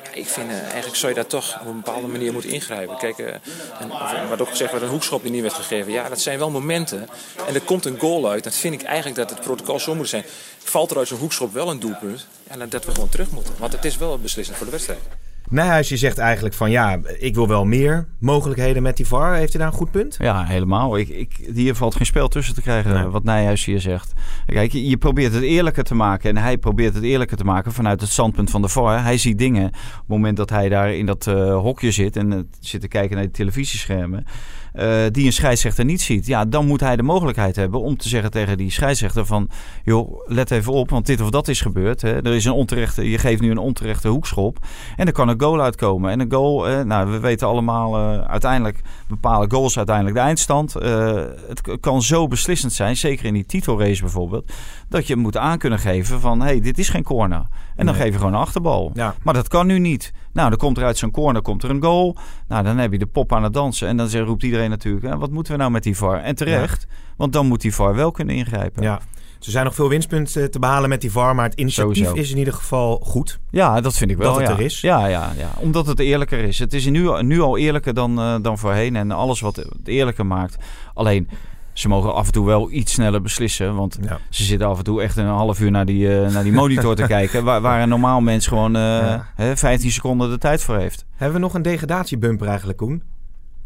Ja, 0.03 0.13
ik 0.13 0.27
vind, 0.27 0.49
eh, 0.49 0.61
eigenlijk 0.61 0.95
zou 0.95 1.11
je 1.11 1.17
daar 1.17 1.27
toch 1.27 1.59
op 1.61 1.67
een 1.67 1.81
bepaalde 1.81 2.07
manier 2.07 2.33
moeten 2.33 2.49
ingrijpen. 2.49 2.97
Kijk, 2.97 3.17
eh, 3.17 3.33
en, 3.79 4.29
wat 4.29 4.41
ook 4.41 4.49
gezegd 4.49 4.71
werd, 4.71 4.83
een 4.83 4.89
hoekschop 4.89 5.21
die 5.21 5.31
niet 5.31 5.41
werd 5.41 5.53
gegeven. 5.53 5.91
Ja, 5.91 6.09
dat 6.09 6.21
zijn 6.21 6.39
wel 6.39 6.49
momenten. 6.49 7.07
En 7.47 7.53
er 7.53 7.61
komt 7.61 7.85
een 7.85 7.99
goal 7.99 8.29
uit. 8.29 8.43
Dat 8.43 8.55
vind 8.55 8.73
ik 8.73 8.83
eigenlijk 8.83 9.15
dat 9.15 9.29
het 9.29 9.41
protocol 9.41 9.79
zo 9.79 9.95
moet 9.95 10.09
zijn. 10.09 10.23
Valt 10.57 10.91
er 10.91 10.97
uit 10.97 11.07
zo'n 11.07 11.17
hoekschop 11.17 11.53
wel 11.53 11.69
een 11.69 11.79
doelpunt, 11.79 12.27
dan 12.57 12.69
dat 12.69 12.85
we 12.85 12.91
gewoon 12.91 13.09
terug 13.09 13.31
moeten. 13.31 13.53
Want 13.57 13.73
het 13.73 13.85
is 13.85 13.97
wel 13.97 14.19
beslissend 14.19 14.57
voor 14.57 14.65
de 14.65 14.71
wedstrijd. 14.71 15.22
Nijhuisje 15.53 15.97
zegt 15.97 16.17
eigenlijk 16.17 16.55
van 16.55 16.71
ja, 16.71 16.99
ik 17.19 17.35
wil 17.35 17.47
wel 17.47 17.65
meer 17.65 18.07
mogelijkheden 18.19 18.83
met 18.83 18.97
die 18.97 19.07
VAR. 19.07 19.35
Heeft 19.35 19.53
hij 19.53 19.61
daar 19.61 19.71
een 19.71 19.77
goed 19.77 19.91
punt? 19.91 20.15
Ja, 20.19 20.43
helemaal. 20.43 20.97
Ik, 20.97 21.09
ik, 21.09 21.49
hier 21.53 21.75
valt 21.75 21.95
geen 21.95 22.05
spel 22.05 22.27
tussen 22.27 22.55
te 22.55 22.61
krijgen, 22.61 22.93
Nee. 22.93 23.03
wat 23.03 23.23
Nijhuis 23.23 23.65
hier 23.65 23.81
zegt. 23.81 24.13
Kijk, 24.45 24.71
je, 24.71 24.89
je 24.89 24.97
probeert 24.97 25.33
het 25.33 25.43
eerlijker 25.43 25.83
te 25.83 25.95
maken. 25.95 26.29
En 26.29 26.37
hij 26.37 26.57
probeert 26.57 26.93
het 26.93 27.03
eerlijker 27.03 27.37
te 27.37 27.43
maken 27.43 27.71
vanuit 27.71 28.01
het 28.01 28.09
standpunt 28.09 28.49
van 28.49 28.61
de 28.61 28.69
VAR. 28.69 29.03
Hij 29.03 29.17
ziet 29.17 29.37
dingen 29.37 29.65
op 29.65 29.73
het 29.73 30.07
moment 30.07 30.37
dat 30.37 30.49
hij 30.49 30.69
daar 30.69 30.93
in 30.93 31.05
dat 31.05 31.27
eh, 31.27 31.55
hokje 31.57 31.91
zit... 31.91 32.15
en 32.15 32.33
eh, 32.33 32.39
zit 32.59 32.81
te 32.81 32.87
kijken 32.87 33.15
naar 33.15 33.25
de 33.25 33.31
televisieschermen... 33.31 34.25
eh, 34.73 34.87
die 35.11 35.25
een 35.25 35.33
scheidsrechter 35.33 35.85
niet 35.85 36.01
ziet. 36.01 36.25
Ja, 36.25 36.45
dan 36.45 36.67
moet 36.67 36.79
hij 36.79 36.95
de 36.95 37.03
mogelijkheid 37.03 37.55
hebben 37.55 37.81
om 37.81 37.97
te 37.97 38.09
zeggen 38.09 38.31
tegen 38.31 38.57
die 38.57 38.71
scheidsrechter 38.71 39.25
van... 39.25 39.49
joh, 39.83 40.21
let 40.27 40.51
even 40.51 40.73
op, 40.73 40.89
want 40.89 41.05
dit 41.05 41.21
of 41.21 41.29
dat 41.29 41.47
is 41.47 41.61
gebeurd. 41.61 42.01
Hè. 42.01 42.09
Er 42.25 42.33
is 42.33 42.45
een 42.45 42.51
onterechte, 42.51 43.09
je 43.09 43.17
geeft 43.17 43.41
nu 43.41 43.51
een 43.51 43.57
onterechte 43.57 44.07
hoekschop. 44.07 44.57
En 44.95 45.05
er 45.07 45.13
kan 45.13 45.29
een 45.29 45.41
goal 45.41 45.61
uitkomen. 45.61 46.11
En 46.11 46.19
een 46.19 46.31
goal, 46.31 46.67
eh, 46.67 46.81
nou, 46.81 47.11
we 47.11 47.19
weten 47.19 47.47
allemaal... 47.47 47.97
eh, 47.97 48.21
uiteindelijk 48.21 48.81
bepalen 49.07 49.51
goals 49.51 49.77
uiteindelijk 49.77 50.15
de 50.15 50.21
eindstand. 50.21 50.73
Het 50.73 51.61
kan 51.79 52.01
zo 52.01 52.27
beslissend 52.27 52.73
zijn, 52.73 52.97
zeker 52.97 53.25
in 53.25 53.33
die 53.33 53.45
titelrace 53.45 54.01
bijvoorbeeld... 54.01 54.51
dat 54.89 55.07
je 55.07 55.15
moet 55.15 55.37
aan 55.37 55.57
kunnen 55.57 55.79
geven 55.79 56.19
van... 56.19 56.39
hé, 56.39 56.45
hey, 56.45 56.59
dit 56.59 56.77
is 56.77 56.89
geen 56.89 57.03
corner. 57.03 57.45
En 57.75 57.85
dan 57.85 57.95
Nee. 57.95 58.03
geef 58.03 58.11
je 58.11 58.17
gewoon 58.17 58.33
een 58.33 58.39
achterbal. 58.39 58.91
Ja. 58.93 59.15
Maar 59.23 59.33
dat 59.33 59.47
kan 59.47 59.67
nu 59.67 59.79
niet. 59.79 60.13
Nou, 60.33 60.49
dan 60.49 60.57
komt 60.57 60.77
er 60.77 60.83
uit 60.83 60.97
zo'n 60.97 61.11
corner 61.11 61.41
komt 61.41 61.63
er 61.63 61.69
een 61.69 61.81
goal. 61.83 62.15
Nou, 62.47 62.63
dan 62.63 62.77
heb 62.77 62.91
je 62.91 62.97
de 62.97 63.05
pop 63.05 63.33
aan 63.33 63.43
het 63.43 63.53
dansen. 63.53 63.87
En 63.87 63.97
dan 63.97 64.09
roept 64.09 64.43
iedereen 64.43 64.62
natuurlijk... 64.69 65.05
hè, 65.05 65.17
wat 65.17 65.31
moeten 65.31 65.51
we 65.53 65.59
nou 65.59 65.71
met 65.71 65.83
die 65.83 65.97
VAR? 65.97 66.21
En 66.21 66.35
terecht, 66.35 66.87
want 67.17 67.33
dan 67.33 67.45
moet 67.47 67.61
die 67.61 67.73
VAR 67.73 67.95
wel 67.95 68.11
kunnen 68.11 68.35
ingrijpen. 68.35 68.83
Ja. 68.83 68.99
Er 69.45 69.51
zijn 69.51 69.65
nog 69.65 69.75
veel 69.75 69.89
winstpunten 69.89 70.51
te 70.51 70.59
behalen 70.59 70.89
met 70.89 71.01
die 71.01 71.11
VAR, 71.11 71.35
maar 71.35 71.45
het 71.45 71.59
initiatief 71.59 71.95
Sowieso. 71.97 72.21
is 72.21 72.31
in 72.31 72.37
ieder 72.37 72.53
geval 72.53 72.99
goed. 73.03 73.39
Ja, 73.49 73.81
dat 73.81 73.97
vind 73.97 74.11
ik 74.11 74.17
wel. 74.17 74.31
Dat 74.31 74.39
het 74.41 74.49
ja. 74.49 74.55
er 74.55 74.61
is. 74.61 74.81
Ja, 74.81 75.05
ja, 75.07 75.31
ja, 75.37 75.49
omdat 75.59 75.85
het 75.87 75.99
eerlijker 75.99 76.39
is. 76.39 76.59
Het 76.59 76.73
is 76.73 76.85
nu, 76.85 77.21
nu 77.21 77.41
al 77.41 77.57
eerlijker 77.57 77.93
dan, 77.93 78.19
eh, 78.19 78.35
dan 78.41 78.57
voorheen. 78.57 78.95
En 78.95 79.11
alles 79.11 79.41
wat 79.41 79.55
het 79.55 79.67
eerlijker 79.87 80.25
maakt. 80.25 80.57
Alleen, 80.93 81.29
ze 81.73 81.87
mogen 81.87 82.13
af 82.13 82.25
en 82.25 82.31
toe 82.31 82.45
wel 82.45 82.71
iets 82.71 82.93
sneller 82.93 83.21
beslissen. 83.21 83.75
Want 83.75 83.97
Ja. 84.01 84.19
ze 84.29 84.43
zitten 84.43 84.67
af 84.67 84.77
en 84.77 84.83
toe 84.83 85.01
echt 85.01 85.17
een 85.17 85.25
half 85.25 85.59
uur 85.59 85.71
naar 85.71 85.85
die, 85.85 86.19
eh, 86.21 86.33
naar 86.33 86.43
die 86.43 86.53
monitor 86.53 86.95
te 86.95 87.07
kijken. 87.17 87.43
Waar, 87.43 87.61
waar 87.61 87.81
een 87.81 87.89
normaal 87.89 88.21
mens 88.21 88.47
gewoon 88.47 88.75
eh, 88.75 88.81
Ja. 88.81 89.27
hè, 89.35 89.57
15 89.57 89.91
seconden 89.91 90.29
de 90.29 90.37
tijd 90.37 90.61
voor 90.63 90.77
heeft. 90.77 91.05
Hebben 91.15 91.35
we 91.37 91.43
nog 91.43 91.53
een 91.53 91.61
degradatiebumper 91.61 92.47
eigenlijk, 92.47 92.77
Koen? 92.77 93.03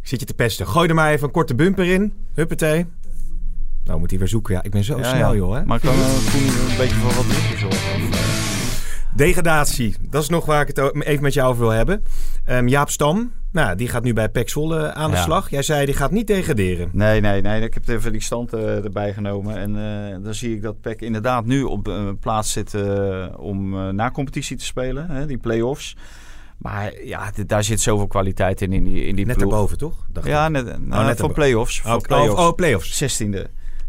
Zit 0.08 0.20
je 0.20 0.26
te 0.26 0.34
pesten. 0.34 0.68
Gooi 0.68 0.88
er 0.90 0.96
maar 0.96 1.12
even 1.12 1.26
een 1.28 1.34
korte 1.34 1.56
bumper 1.56 1.86
in. 1.86 2.14
Huppatee. 2.34 2.86
Nou, 3.84 4.00
moet 4.00 4.10
hij 4.10 4.20
weer 4.20 4.28
zoeken. 4.28 4.54
Ja, 4.54 4.64
ik 4.64 4.72
ben 4.72 4.84
zo 4.84 4.98
Ja, 4.98 5.04
snel, 5.04 5.32
ja. 5.32 5.36
joh. 5.36 5.54
Hè? 5.56 5.66
Maar 5.66 5.80
kan 5.80 5.94
eh, 5.94 6.32
Koen 6.32 6.70
een 6.72 6.78
beetje 6.78 6.96
voor 6.96 7.14
wat 7.14 7.30
drukjes 7.30 7.60
zorgen? 7.60 8.10
Degradatie, 9.16 9.96
dat 10.10 10.22
is 10.24 10.30
nog 10.30 10.46
waar 10.46 10.62
ik 10.62 10.76
het 10.76 11.06
even 11.06 11.24
met 11.24 11.34
jou 11.34 11.50
over 11.50 11.62
wil 11.62 11.72
hebben. 11.72 12.04
Ehm, 12.46 12.68
Jaap 12.68 12.90
Stam, 12.90 13.32
nou, 13.52 13.76
die 13.76 13.88
gaat 13.88 14.04
nu 14.04 14.14
bij 14.14 14.30
Zwolle 14.46 14.94
aan 14.94 15.10
de 15.12 15.16
Ja. 15.18 15.24
slag. 15.24 15.50
Jij 15.50 15.62
zei, 15.62 15.86
die 15.86 15.96
gaat 15.96 16.12
niet 16.12 16.28
degraderen. 16.28 16.90
Nee, 16.94 17.22
nee, 17.22 17.42
nee. 17.42 17.62
Ik 17.62 17.74
heb 17.74 17.88
even 17.88 18.12
die 18.12 18.22
stand 18.22 18.54
eh, 18.54 18.84
erbij 18.84 19.14
genomen. 19.14 19.58
En 19.58 19.76
eh, 19.78 20.24
dan 20.24 20.34
zie 20.34 20.56
ik 20.56 20.62
dat 20.62 20.82
PEC 20.82 21.02
inderdaad 21.02 21.46
nu 21.46 21.64
op 21.64 21.88
een 21.88 22.20
plaats 22.20 22.52
zit 22.52 22.76
om 23.38 23.70
na 23.96 24.12
competitie 24.12 24.58
te 24.58 24.66
spelen. 24.66 25.10
Hè, 25.10 25.26
die 25.26 25.38
play-offs. 25.38 25.96
Maar 26.58 27.04
ja, 27.04 27.32
daar 27.46 27.64
zit 27.64 27.82
zoveel 27.82 28.08
kwaliteit 28.08 28.62
in, 28.62 28.74
in 28.74 28.84
die, 28.84 29.06
in 29.06 29.16
die 29.16 29.26
Net 29.26 29.38
ploeg. 29.38 29.50
daarboven, 29.50 29.78
toch? 29.78 30.06
Dacht 30.12 30.28
Ja, 30.28 30.50
net, 30.50 30.86
nou, 30.88 31.06
net 31.06 31.20
voor 31.20 31.34
play-offs. 31.34 31.82
Oh, 31.86 31.92
Voor 31.92 32.02
play-offs. 32.02 32.42
oh, 32.42 32.48
oh, 32.48 32.56
play-offs. 32.56 33.24
16e. 33.24 33.42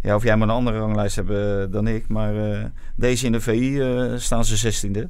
Ja, 0.02 0.14
of 0.14 0.22
jij 0.22 0.36
maar 0.36 0.48
een 0.48 0.54
andere 0.54 0.78
ranglijst 0.78 1.16
hebt 1.16 1.30
eh, 1.30 1.62
dan 1.70 1.86
ik. 1.88 2.08
Maar 2.08 2.50
eh, 2.52 2.64
deze 2.96 3.26
in 3.26 3.32
de 3.32 3.40
VI 3.40 3.80
eh, 3.80 4.12
staan 4.16 4.44
ze 4.44 4.88
16e. 4.88 5.08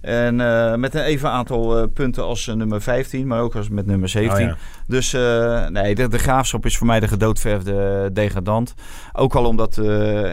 En 0.00 0.40
eh, 0.40 0.74
met 0.74 0.94
een 0.94 1.02
even 1.02 1.30
aantal 1.30 1.88
punten 1.88 2.24
als 2.24 2.46
nummer 2.46 2.82
15, 2.82 3.26
maar 3.26 3.40
ook 3.40 3.54
als 3.54 3.68
met 3.68 3.86
nummer 3.86 4.08
17. 4.08 4.42
Oh, 4.42 4.48
ja. 4.48 4.56
Dus 4.86 5.12
nee, 5.70 5.94
de, 5.94 6.08
de 6.08 6.18
graafschap 6.18 6.66
is 6.66 6.76
voor 6.76 6.86
mij 6.86 7.00
de 7.00 7.08
gedoodverfde 7.08 8.10
degradant. 8.12 8.74
Ook 9.12 9.34
al 9.34 9.44
omdat 9.44 9.80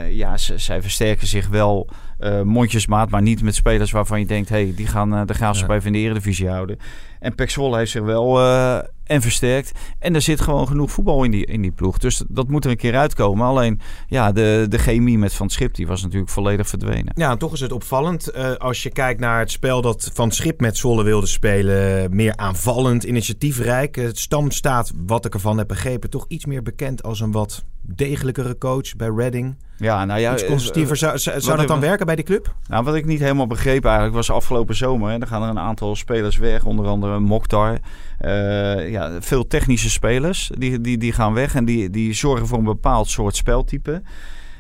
ja, 0.10 0.38
zij 0.38 0.82
versterken 0.82 1.28
zich 1.28 1.48
wel 1.48 1.90
eh, 2.20 2.42
mondjesmaat, 2.42 3.10
maar 3.10 3.22
niet 3.22 3.42
met 3.44 3.56
spelers 3.56 3.92
waarvan 3.92 4.20
je 4.20 4.26
denkt, 4.26 4.50
hey, 4.50 4.74
die 4.76 4.88
gaan 4.88 5.14
eh, 5.16 5.22
de 5.26 5.34
graafschap 5.34 5.70
Ja. 5.70 5.76
even 5.76 5.88
in 5.88 5.94
de 5.94 6.00
Eredivisie 6.00 6.50
houden. 6.50 6.78
En 7.20 7.36
Pek 7.36 7.50
Zwolle 7.50 7.78
heeft 7.78 7.92
zich 7.92 8.02
wel 8.02 8.40
eh, 8.40 8.78
en 9.04 9.22
versterkt. 9.22 9.72
En 10.00 10.16
er 10.16 10.22
zit 10.22 10.42
gewoon 10.42 10.68
genoeg 10.68 10.92
voetbal 10.92 11.24
in 11.24 11.32
die, 11.32 11.46
in 11.46 11.62
die 11.62 11.72
ploeg. 11.72 11.98
Dus 11.98 12.24
dat 12.28 12.48
moet 12.50 12.66
er 12.66 12.72
een 12.72 12.78
keer 12.78 12.96
uitkomen. 12.96 13.46
Alleen 13.46 13.80
ja, 14.08 14.32
de, 14.32 14.66
de 14.70 14.78
chemie 14.78 15.18
met 15.18 15.34
Van 15.34 15.50
Schip 15.50 15.76
die 15.76 15.88
was 15.88 16.02
natuurlijk 16.02 16.32
volledig 16.32 16.68
verdwenen. 16.68 17.12
Ja, 17.16 17.32
en 17.32 17.38
toch 17.38 17.54
is 17.54 17.60
het 17.60 17.72
opvallend 17.72 18.28
eh, 18.28 18.52
als 18.52 18.84
je 18.84 18.90
kijkt 18.90 19.20
naar 19.20 19.40
het 19.40 19.52
spel 19.52 19.82
dat 19.82 20.12
Van 20.14 20.32
Schip 20.32 20.60
met 20.62 20.78
Zwolle 20.78 21.04
wilde 21.04 21.26
spelen. 21.28 22.16
Meer 22.16 22.36
aanvallend, 22.36 23.04
initiatiefrijk. 23.04 23.96
Het 23.96 24.18
stam 24.20 24.52
staat, 24.52 24.92
wat 25.06 25.26
ik 25.26 25.34
ervan 25.34 25.58
heb 25.58 25.68
begrepen, 25.68 26.10
toch 26.10 26.26
iets 26.28 26.46
meer 26.46 26.64
bekend 26.64 27.04
als 27.04 27.20
een 27.20 27.32
wat 27.32 27.66
degelijkere 27.96 28.58
coach 28.58 28.96
bij 28.96 29.10
Reading. 29.16 29.56
Ja, 29.78 30.06
nou 30.06 30.20
ja, 30.20 30.34
Iets 30.34 30.44
eh, 30.44 30.50
constructiever. 30.50 30.98
Zou, 30.98 31.18
zou 31.18 31.58
dat 31.58 31.68
dan 31.68 31.80
werken 31.80 32.06
bij 32.06 32.16
die 32.16 32.26
club? 32.26 32.54
Nou, 32.68 32.84
wat 32.84 32.96
ik 32.96 33.06
niet 33.06 33.20
helemaal 33.20 33.48
begreep 33.48 33.86
eigenlijk 33.86 34.16
was 34.16 34.32
afgelopen 34.32 34.76
zomer. 34.76 35.12
Hè, 35.12 35.18
er 35.20 35.28
gaan 35.28 35.44
er 35.44 35.50
een 35.50 35.60
aantal 35.60 35.96
spelers 35.96 36.38
weg, 36.38 36.66
onder 36.66 36.86
andere 36.88 37.20
Mokhtar. 37.20 37.78
Eh, 38.18 38.90
ja, 38.90 39.12
veel 39.20 39.48
technische 39.48 39.90
spelers 39.90 40.52
die, 40.58 40.82
die, 40.82 40.98
die 40.98 41.12
gaan 41.14 41.34
weg 41.34 41.56
en 41.56 41.66
die, 41.66 41.90
die 41.90 42.14
zorgen 42.14 42.48
voor 42.48 42.58
een 42.58 42.64
bepaald 42.64 43.10
soort 43.10 43.36
speltype. 43.36 44.02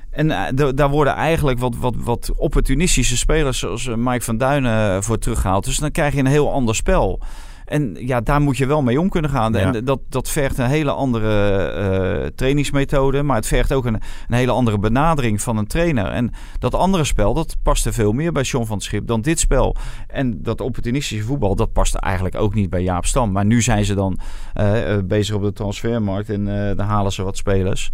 En 0.09 0.31
eh, 0.31 0.41
da- 0.55 0.71
daar 0.71 0.89
worden 0.89 1.13
eigenlijk 1.13 1.59
wat, 1.59 1.75
wat, 1.75 1.95
wat 1.97 2.31
opportunistische 2.35 3.17
spelers 3.17 3.59
zoals 3.59 3.87
eh, 3.87 3.95
Mike 3.95 4.23
van 4.23 4.37
Duinen 4.37 4.95
eh, 4.95 5.01
voor 5.01 5.17
teruggehaald. 5.17 5.65
Dus 5.65 5.77
dan 5.77 5.91
krijg 5.91 6.13
je 6.13 6.19
een 6.19 6.25
heel 6.25 6.51
ander 6.51 6.75
spel. 6.75 7.19
En 7.69 7.95
ja, 7.99 8.21
daar 8.21 8.41
moet 8.41 8.57
je 8.57 8.65
wel 8.65 8.81
mee 8.81 8.99
om 8.99 9.09
kunnen 9.09 9.31
gaan. 9.31 9.53
Ja. 9.53 9.73
En 9.73 9.85
dat, 9.85 9.99
dat 10.09 10.29
vergt 10.29 10.57
een 10.57 10.65
hele 10.65 10.91
andere 10.91 11.55
eh, 11.55 12.27
trainingsmethode. 12.35 13.23
Maar 13.23 13.35
het 13.35 13.47
vergt 13.47 13.73
ook 13.73 13.85
een, 13.85 13.93
een 14.27 14.35
hele 14.35 14.51
andere 14.51 14.79
benadering 14.79 15.41
van 15.41 15.57
een 15.57 15.67
trainer. 15.67 16.05
En 16.05 16.31
dat 16.59 16.75
andere 16.75 17.03
spel, 17.03 17.33
dat 17.33 17.55
paste 17.63 17.93
veel 17.93 18.11
meer 18.11 18.31
bij 18.31 18.43
John 18.43 18.65
van 18.65 18.75
het 18.75 18.85
Schip 18.85 19.07
dan 19.07 19.21
dit 19.21 19.39
spel. 19.39 19.75
En 20.07 20.43
dat 20.43 20.61
opportunistische 20.61 21.23
voetbal, 21.23 21.55
dat 21.55 21.73
paste 21.73 21.99
eigenlijk 21.99 22.35
ook 22.35 22.53
niet 22.53 22.69
bij 22.69 22.81
Jaap 22.81 23.05
Stam. 23.05 23.31
Maar 23.31 23.45
nu 23.45 23.61
zijn 23.61 23.85
ze 23.85 23.93
dan 23.93 24.19
eh, 24.53 24.93
eh, 24.93 25.03
bezig 25.05 25.35
op 25.35 25.41
de 25.41 25.53
transfermarkt 25.53 26.29
en 26.29 26.47
eh 26.47 26.77
dan 26.77 26.87
halen 26.87 27.11
ze 27.11 27.23
wat 27.23 27.37
spelers. 27.37 27.91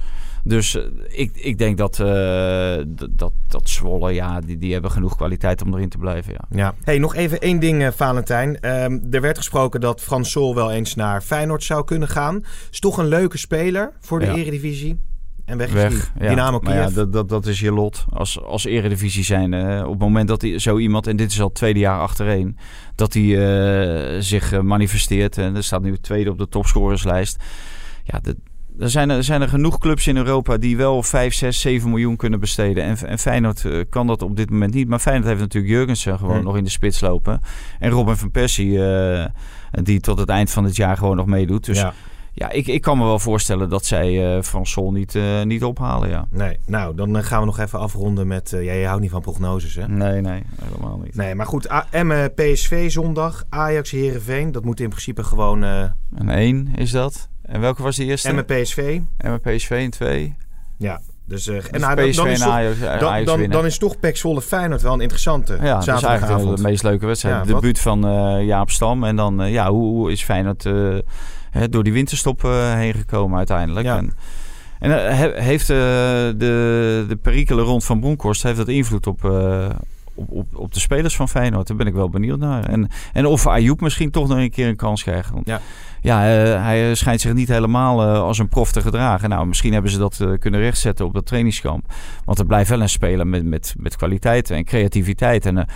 Dus 0.48 0.76
eh, 0.76 0.84
ik, 1.08 1.32
ik 1.34 1.58
denk 1.58 1.78
dat, 1.78 2.00
eh, 2.00 2.78
dat, 3.10 3.32
dat 3.48 3.70
Zwolle, 3.70 4.14
ja, 4.14 4.40
die, 4.40 4.58
die 4.58 4.74
hebben 4.74 4.92
genoeg 4.92 5.16
kwaliteit 5.16 5.62
om 5.62 5.74
erin 5.74 5.90
te 5.90 5.98
blijven. 5.98 6.34
Ja. 6.34 6.46
Ja. 6.50 6.74
Hey, 6.84 6.98
nog 6.98 7.16
even 7.16 7.40
één 7.40 7.60
ding, 7.60 7.84
eh, 7.84 7.92
Valentijn. 7.96 8.60
Ehm, 8.60 9.00
er 9.12 9.22
werd 9.22 9.38
gesproken 9.38 9.82
dat 9.82 10.02
Frans 10.02 10.32
Sol 10.32 10.56
wel 10.56 10.72
eens 10.72 10.96
naar 10.96 11.22
Feyenoord 11.22 11.64
zou 11.64 11.84
kunnen 11.86 12.08
gaan. 12.08 12.44
Is 12.72 12.80
toch 12.80 12.98
een 12.98 13.08
leuke 13.08 13.38
speler 13.38 13.92
voor 14.00 14.20
de 14.20 14.26
Ja. 14.26 14.34
Eredivisie. 14.34 15.00
En 15.46 15.58
weg, 15.58 15.72
Weg. 15.72 15.90
die. 15.90 16.24
Ja. 16.24 16.30
Dynamo 16.30 16.60
Kiev. 16.60 16.76
ja, 16.76 16.90
dat, 16.90 17.14
dat, 17.14 17.30
dat 17.30 17.46
is 17.46 17.60
je 17.60 17.72
lot 17.72 18.06
als, 18.10 18.42
als 18.42 18.66
eredivisie 18.66 19.24
zijn. 19.24 19.54
op 19.84 19.92
het 19.92 20.00
moment 20.00 20.28
dat 20.28 20.40
die, 20.40 20.60
zo 20.60 20.78
iemand, 20.78 21.08
en 21.08 21.16
dit 21.16 21.32
is 21.32 21.40
al 21.40 21.48
het 21.48 21.56
tweede 21.56 21.80
jaar 21.80 22.00
achtereen, 22.00 22.58
dat 22.96 23.14
hij 23.14 24.22
zich 24.22 24.62
manifesteert. 24.62 25.38
En 25.38 25.56
er 25.56 25.64
staat 25.64 25.82
nu 25.82 25.98
tweede 25.98 26.30
op 26.30 26.38
de 26.38 26.48
topscorerslijst. 26.48 27.44
Ja, 28.04 28.20
de, 28.20 28.36
er 28.80 28.90
zijn, 28.90 29.10
er 29.10 29.24
zijn 29.24 29.42
er 29.42 29.50
genoeg 29.50 29.78
clubs 29.78 30.08
in 30.08 30.18
Europa 30.18 30.58
die 30.58 30.78
wel 30.78 31.04
5, 31.04 31.34
6, 31.34 31.60
7 31.62 31.90
miljoen 31.90 32.16
kunnen 32.16 32.40
besteden. 32.40 32.84
En, 32.84 32.98
en 33.08 33.20
Feyenoord 33.20 33.66
eh, 33.66 33.80
kan 33.90 34.08
dat 34.08 34.22
op 34.22 34.36
dit 34.36 34.50
moment 34.50 34.74
niet. 34.74 34.88
Maar 34.88 35.00
Feyenoord 35.00 35.28
heeft 35.28 35.40
natuurlijk 35.40 35.74
Jurgensen 35.74 36.18
gewoon 36.18 36.38
Hm. 36.38 36.44
nog 36.44 36.58
in 36.58 36.64
de 36.64 36.70
spits 36.70 37.00
lopen. 37.02 37.42
En 37.80 37.90
Robin 37.90 38.16
van 38.16 38.32
Persie, 38.32 38.86
eh, 38.86 39.26
die 39.72 40.00
tot 40.00 40.20
het 40.20 40.30
eind 40.30 40.52
van 40.52 40.64
het 40.64 40.76
jaar 40.76 40.98
gewoon 40.98 41.16
nog 41.16 41.26
meedoet. 41.26 41.66
Dus 41.66 41.80
ja, 41.80 41.94
ja. 42.34 42.50
ik, 42.50 42.68
ik 42.68 42.82
kan 42.82 42.98
me 42.98 43.04
wel 43.04 43.20
voorstellen 43.20 43.70
dat 43.70 43.86
zij 43.86 44.44
Frans 44.44 44.72
Sol 44.72 44.92
niet, 44.92 45.18
niet 45.44 45.64
ophalen, 45.64 46.10
ja. 46.10 46.28
Nee, 46.30 46.58
nou, 46.66 46.96
dan 46.96 47.24
gaan 47.24 47.40
we 47.40 47.46
nog 47.46 47.60
even 47.60 47.80
afronden 47.80 48.28
met... 48.28 48.50
ja, 48.50 48.74
je 48.74 48.86
houdt 48.86 49.02
niet 49.02 49.12
van 49.12 49.22
prognoses, 49.22 49.76
hè? 49.76 49.88
Nee, 49.88 50.22
nee, 50.22 50.44
helemaal 50.64 51.00
niet. 51.04 51.16
Nee, 51.16 51.36
maar 51.36 51.46
goed. 51.46 51.68
Emmen, 51.92 52.34
PSV 52.34 52.92
zondag. 52.92 53.44
Ajax, 53.50 53.92
Herenveen. 53.92 54.52
Dat 54.52 54.64
moet 54.64 54.80
in 54.80 54.90
principe 54.90 55.24
gewoon... 55.24 55.64
eh 55.64 55.82
En 56.16 56.30
één 56.30 56.76
is 56.76 56.92
dat. 56.92 57.30
En 57.46 57.62
welke 57.62 57.84
was 57.84 57.96
de 57.96 58.06
eerste? 58.06 58.28
Emmen, 58.28 58.46
PSV. 58.46 59.00
Emmen 59.18 59.42
PSV 59.42 59.70
in 59.84 59.90
twee. 59.90 60.36
Ja, 60.78 61.02
dus... 61.26 61.44
Dus 61.44 61.70
en 61.70 61.80
nou, 61.80 61.96
dan, 61.96 62.12
dan, 62.12 62.28
is 62.28 62.40
en 62.40 62.46
toch, 62.46 62.54
Ajax, 63.10 63.26
dan, 63.50 63.66
is 63.66 63.78
toch 63.78 64.00
PEC 64.00 64.18
Zwolle 64.18 64.42
Feyenoord 64.42 64.82
wel 64.82 64.94
een 64.94 65.02
interessante 65.02 65.58
ja, 65.62 65.80
dat 65.80 66.40
is 66.40 66.56
de 66.56 66.62
meest 66.62 66.84
leuke 66.84 67.06
wedstrijd. 67.06 67.36
Ja, 67.36 67.44
de 67.44 67.54
debuut 67.54 67.80
van 67.80 68.08
eh, 68.08 68.46
Jaap 68.46 68.70
Stam. 68.70 69.04
En 69.04 69.16
dan, 69.16 69.42
eh, 69.42 69.52
ja, 69.52 69.70
hoe, 69.70 69.84
hoe 69.86 70.12
is 70.12 70.24
Feyenoord 70.24 70.64
hè, 71.52 71.70
door 71.70 71.84
die 71.84 71.94
winterstop 71.94 72.42
heen 72.76 72.94
gekomen 72.94 73.38
uiteindelijk? 73.38 73.86
Ja. 73.86 73.98
En, 73.98 74.14
en 74.80 75.16
he- 75.16 75.42
heeft 75.42 75.68
de, 75.68 76.36
de 77.08 77.18
perikelen 77.22 77.66
rond 77.66 77.84
Van 77.84 78.00
Bronckhorst 78.00 78.44
heeft 78.44 78.58
dat 78.58 78.68
invloed 78.68 79.08
op, 79.08 79.24
op, 80.16 80.32
op, 80.32 80.56
op 80.56 80.74
de 80.74 80.80
spelers 80.80 81.16
van 81.16 81.30
Feyenoord? 81.30 81.68
Daar 81.68 81.78
ben 81.78 81.88
ik 81.88 81.94
wel 81.94 82.10
benieuwd 82.10 82.40
naar. 82.40 82.66
En, 82.66 82.90
en 83.14 83.26
of 83.26 83.48
Ayoub 83.48 83.82
misschien 83.82 84.12
toch 84.12 84.28
nog 84.28 84.38
een 84.38 84.50
keer 84.50 84.68
een 84.68 84.76
kans 84.76 85.04
krijgt. 85.04 85.32
Want, 85.32 85.48
Ja. 85.48 85.60
ja, 86.02 86.44
eh, 86.44 86.64
hij 86.64 86.96
schijnt 86.96 87.22
zich 87.22 87.34
niet 87.34 87.48
helemaal 87.48 88.02
eh, 88.02 88.22
als 88.22 88.38
een 88.38 88.50
prof 88.50 88.72
te 88.72 88.82
gedragen. 88.82 89.30
Nou, 89.30 89.48
misschien 89.48 89.74
hebben 89.74 89.92
ze 89.92 89.98
dat 89.98 90.20
eh, 90.20 90.32
kunnen 90.40 90.60
rechtzetten 90.60 91.06
op 91.06 91.14
dat 91.14 91.26
trainingskamp. 91.26 91.94
Want 92.26 92.40
er 92.40 92.46
blijft 92.46 92.70
wel 92.70 92.82
een 92.82 92.90
speler 92.90 93.28
met, 93.28 93.46
met, 93.46 93.76
met 93.78 93.96
kwaliteit 93.96 94.50
en 94.50 94.64
creativiteit. 94.64 95.46
En 95.46 95.68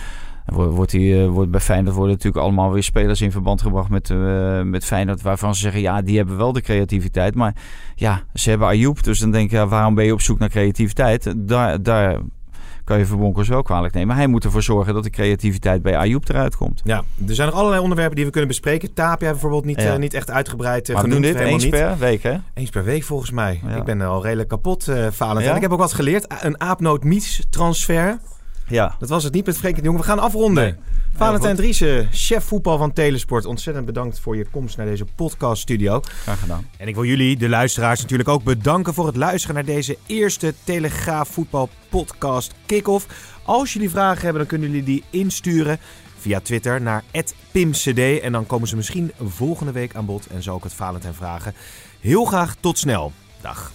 eh, 0.50 0.56
wordt, 0.56 0.90
die, 0.90 1.22
eh, 1.22 1.28
wordt 1.28 1.50
bij 1.50 1.60
Feyenoord 1.60 1.94
worden 1.94 2.14
natuurlijk 2.14 2.44
allemaal 2.44 2.72
weer 2.72 2.82
spelers 2.82 3.20
in 3.20 3.30
verband 3.30 3.62
gebracht 3.62 3.88
met, 3.88 4.10
eh, 4.10 4.62
met 4.62 4.84
Feyenoord. 4.84 5.22
Waarvan 5.22 5.54
ze 5.54 5.60
zeggen, 5.60 5.80
ja, 5.80 6.02
die 6.02 6.16
hebben 6.16 6.36
wel 6.36 6.52
de 6.52 6.60
creativiteit. 6.60 7.34
Maar 7.34 7.54
ja, 7.94 8.22
ze 8.34 8.50
hebben 8.50 8.68
Ayoub. 8.68 9.02
Dus 9.02 9.18
dan 9.18 9.30
denk 9.30 9.50
ja, 9.50 9.66
waarom 9.66 9.94
ben 9.94 10.04
je 10.04 10.12
op 10.12 10.20
zoek 10.20 10.38
naar 10.38 10.48
creativiteit? 10.48 11.34
Daar, 11.36 11.82
daar 11.82 12.20
kan 12.90 12.98
je 12.98 13.06
Verbonkers 13.06 13.48
wel 13.48 13.62
kwalijk 13.62 13.94
nemen. 13.94 14.16
Hij 14.16 14.26
moet 14.26 14.44
ervoor 14.44 14.62
zorgen 14.62 14.94
dat 14.94 15.02
de 15.02 15.10
creativiteit 15.10 15.82
bij 15.82 15.96
Ayoub 15.96 16.28
eruit 16.28 16.56
komt. 16.56 16.80
Ja, 16.84 17.02
er 17.28 17.34
zijn 17.34 17.48
nog 17.48 17.56
allerlei 17.58 17.82
onderwerpen 17.82 18.16
die 18.16 18.24
we 18.24 18.30
kunnen 18.30 18.48
bespreken. 18.48 18.92
Tapia 18.94 19.30
bijvoorbeeld 19.30 19.64
niet, 19.64 19.80
Ja. 19.82 19.92
eh, 19.92 19.98
niet 19.98 20.14
echt 20.14 20.30
uitgebreid 20.30 20.88
uh, 20.88 20.94
maar 20.94 21.04
we 21.04 21.10
doen 21.10 21.22
dit 21.22 21.34
eens 21.34 21.62
niet. 21.62 21.72
per 21.72 21.98
week, 21.98 22.22
hè? 22.22 22.36
Eens 22.54 22.70
per 22.70 22.84
week 22.84 23.02
volgens 23.02 23.30
mij. 23.30 23.60
Ja. 23.66 23.76
Ik 23.76 23.84
ben 23.84 24.00
al 24.00 24.22
redelijk 24.22 24.48
kapot, 24.48 24.88
eh 24.88 25.06
Valentijn. 25.10 25.48
Ja? 25.50 25.54
Ik 25.56 25.62
heb 25.62 25.72
ook 25.72 25.78
wat 25.78 25.92
geleerd. 25.92 26.26
Een 26.40 26.60
aapnoot 26.60 27.04
Mies 27.04 27.46
transfer. 27.50 28.18
Ja. 28.70 28.96
Dat 28.98 29.08
was 29.08 29.24
het 29.24 29.32
niet 29.32 29.46
met 29.46 29.58
Frenkie 29.58 29.82
de 29.82 29.88
Jong. 29.88 30.00
We 30.00 30.04
gaan 30.04 30.18
afronden. 30.18 30.64
Nee. 30.64 30.74
Valentijn. 31.14 31.56
Driessen, 31.56 32.08
chef 32.12 32.44
voetbal 32.44 32.78
van 32.78 32.92
Telesport. 32.92 33.44
Ontzettend 33.44 33.86
bedankt 33.86 34.20
voor 34.20 34.36
je 34.36 34.46
komst 34.50 34.76
naar 34.76 34.86
deze 34.86 35.04
podcaststudio. 35.14 36.00
Graag 36.04 36.40
gedaan. 36.40 36.68
En 36.76 36.88
ik 36.88 36.94
wil 36.94 37.04
jullie, 37.04 37.36
de 37.36 37.48
luisteraars, 37.48 38.00
natuurlijk 38.00 38.28
ook 38.28 38.44
bedanken 38.44 38.94
voor 38.94 39.06
het 39.06 39.16
luisteren 39.16 39.54
naar 39.54 39.64
deze 39.64 39.98
eerste 40.06 40.54
Telegraaf 40.64 41.28
Voetbal 41.28 41.68
Podcast 41.88 42.54
Kick-Off. 42.66 43.06
Als 43.42 43.72
jullie 43.72 43.90
vragen 43.90 44.22
hebben, 44.22 44.38
dan 44.38 44.46
kunnen 44.46 44.68
jullie 44.68 44.84
die 44.84 45.04
insturen 45.10 45.78
via 46.18 46.40
Twitter 46.40 46.80
naar 46.80 47.04
@pimcd 47.50 48.20
en 48.20 48.32
dan 48.32 48.46
komen 48.46 48.68
ze 48.68 48.76
misschien 48.76 49.12
volgende 49.22 49.72
week 49.72 49.94
aan 49.94 50.06
bod 50.06 50.26
en 50.26 50.42
zo 50.42 50.54
ook 50.54 50.64
het 50.64 50.74
Valentijn 50.74 51.14
vragen. 51.14 51.54
Heel 52.00 52.24
graag 52.24 52.56
tot 52.60 52.78
snel. 52.78 53.12
Dag. 53.40 53.72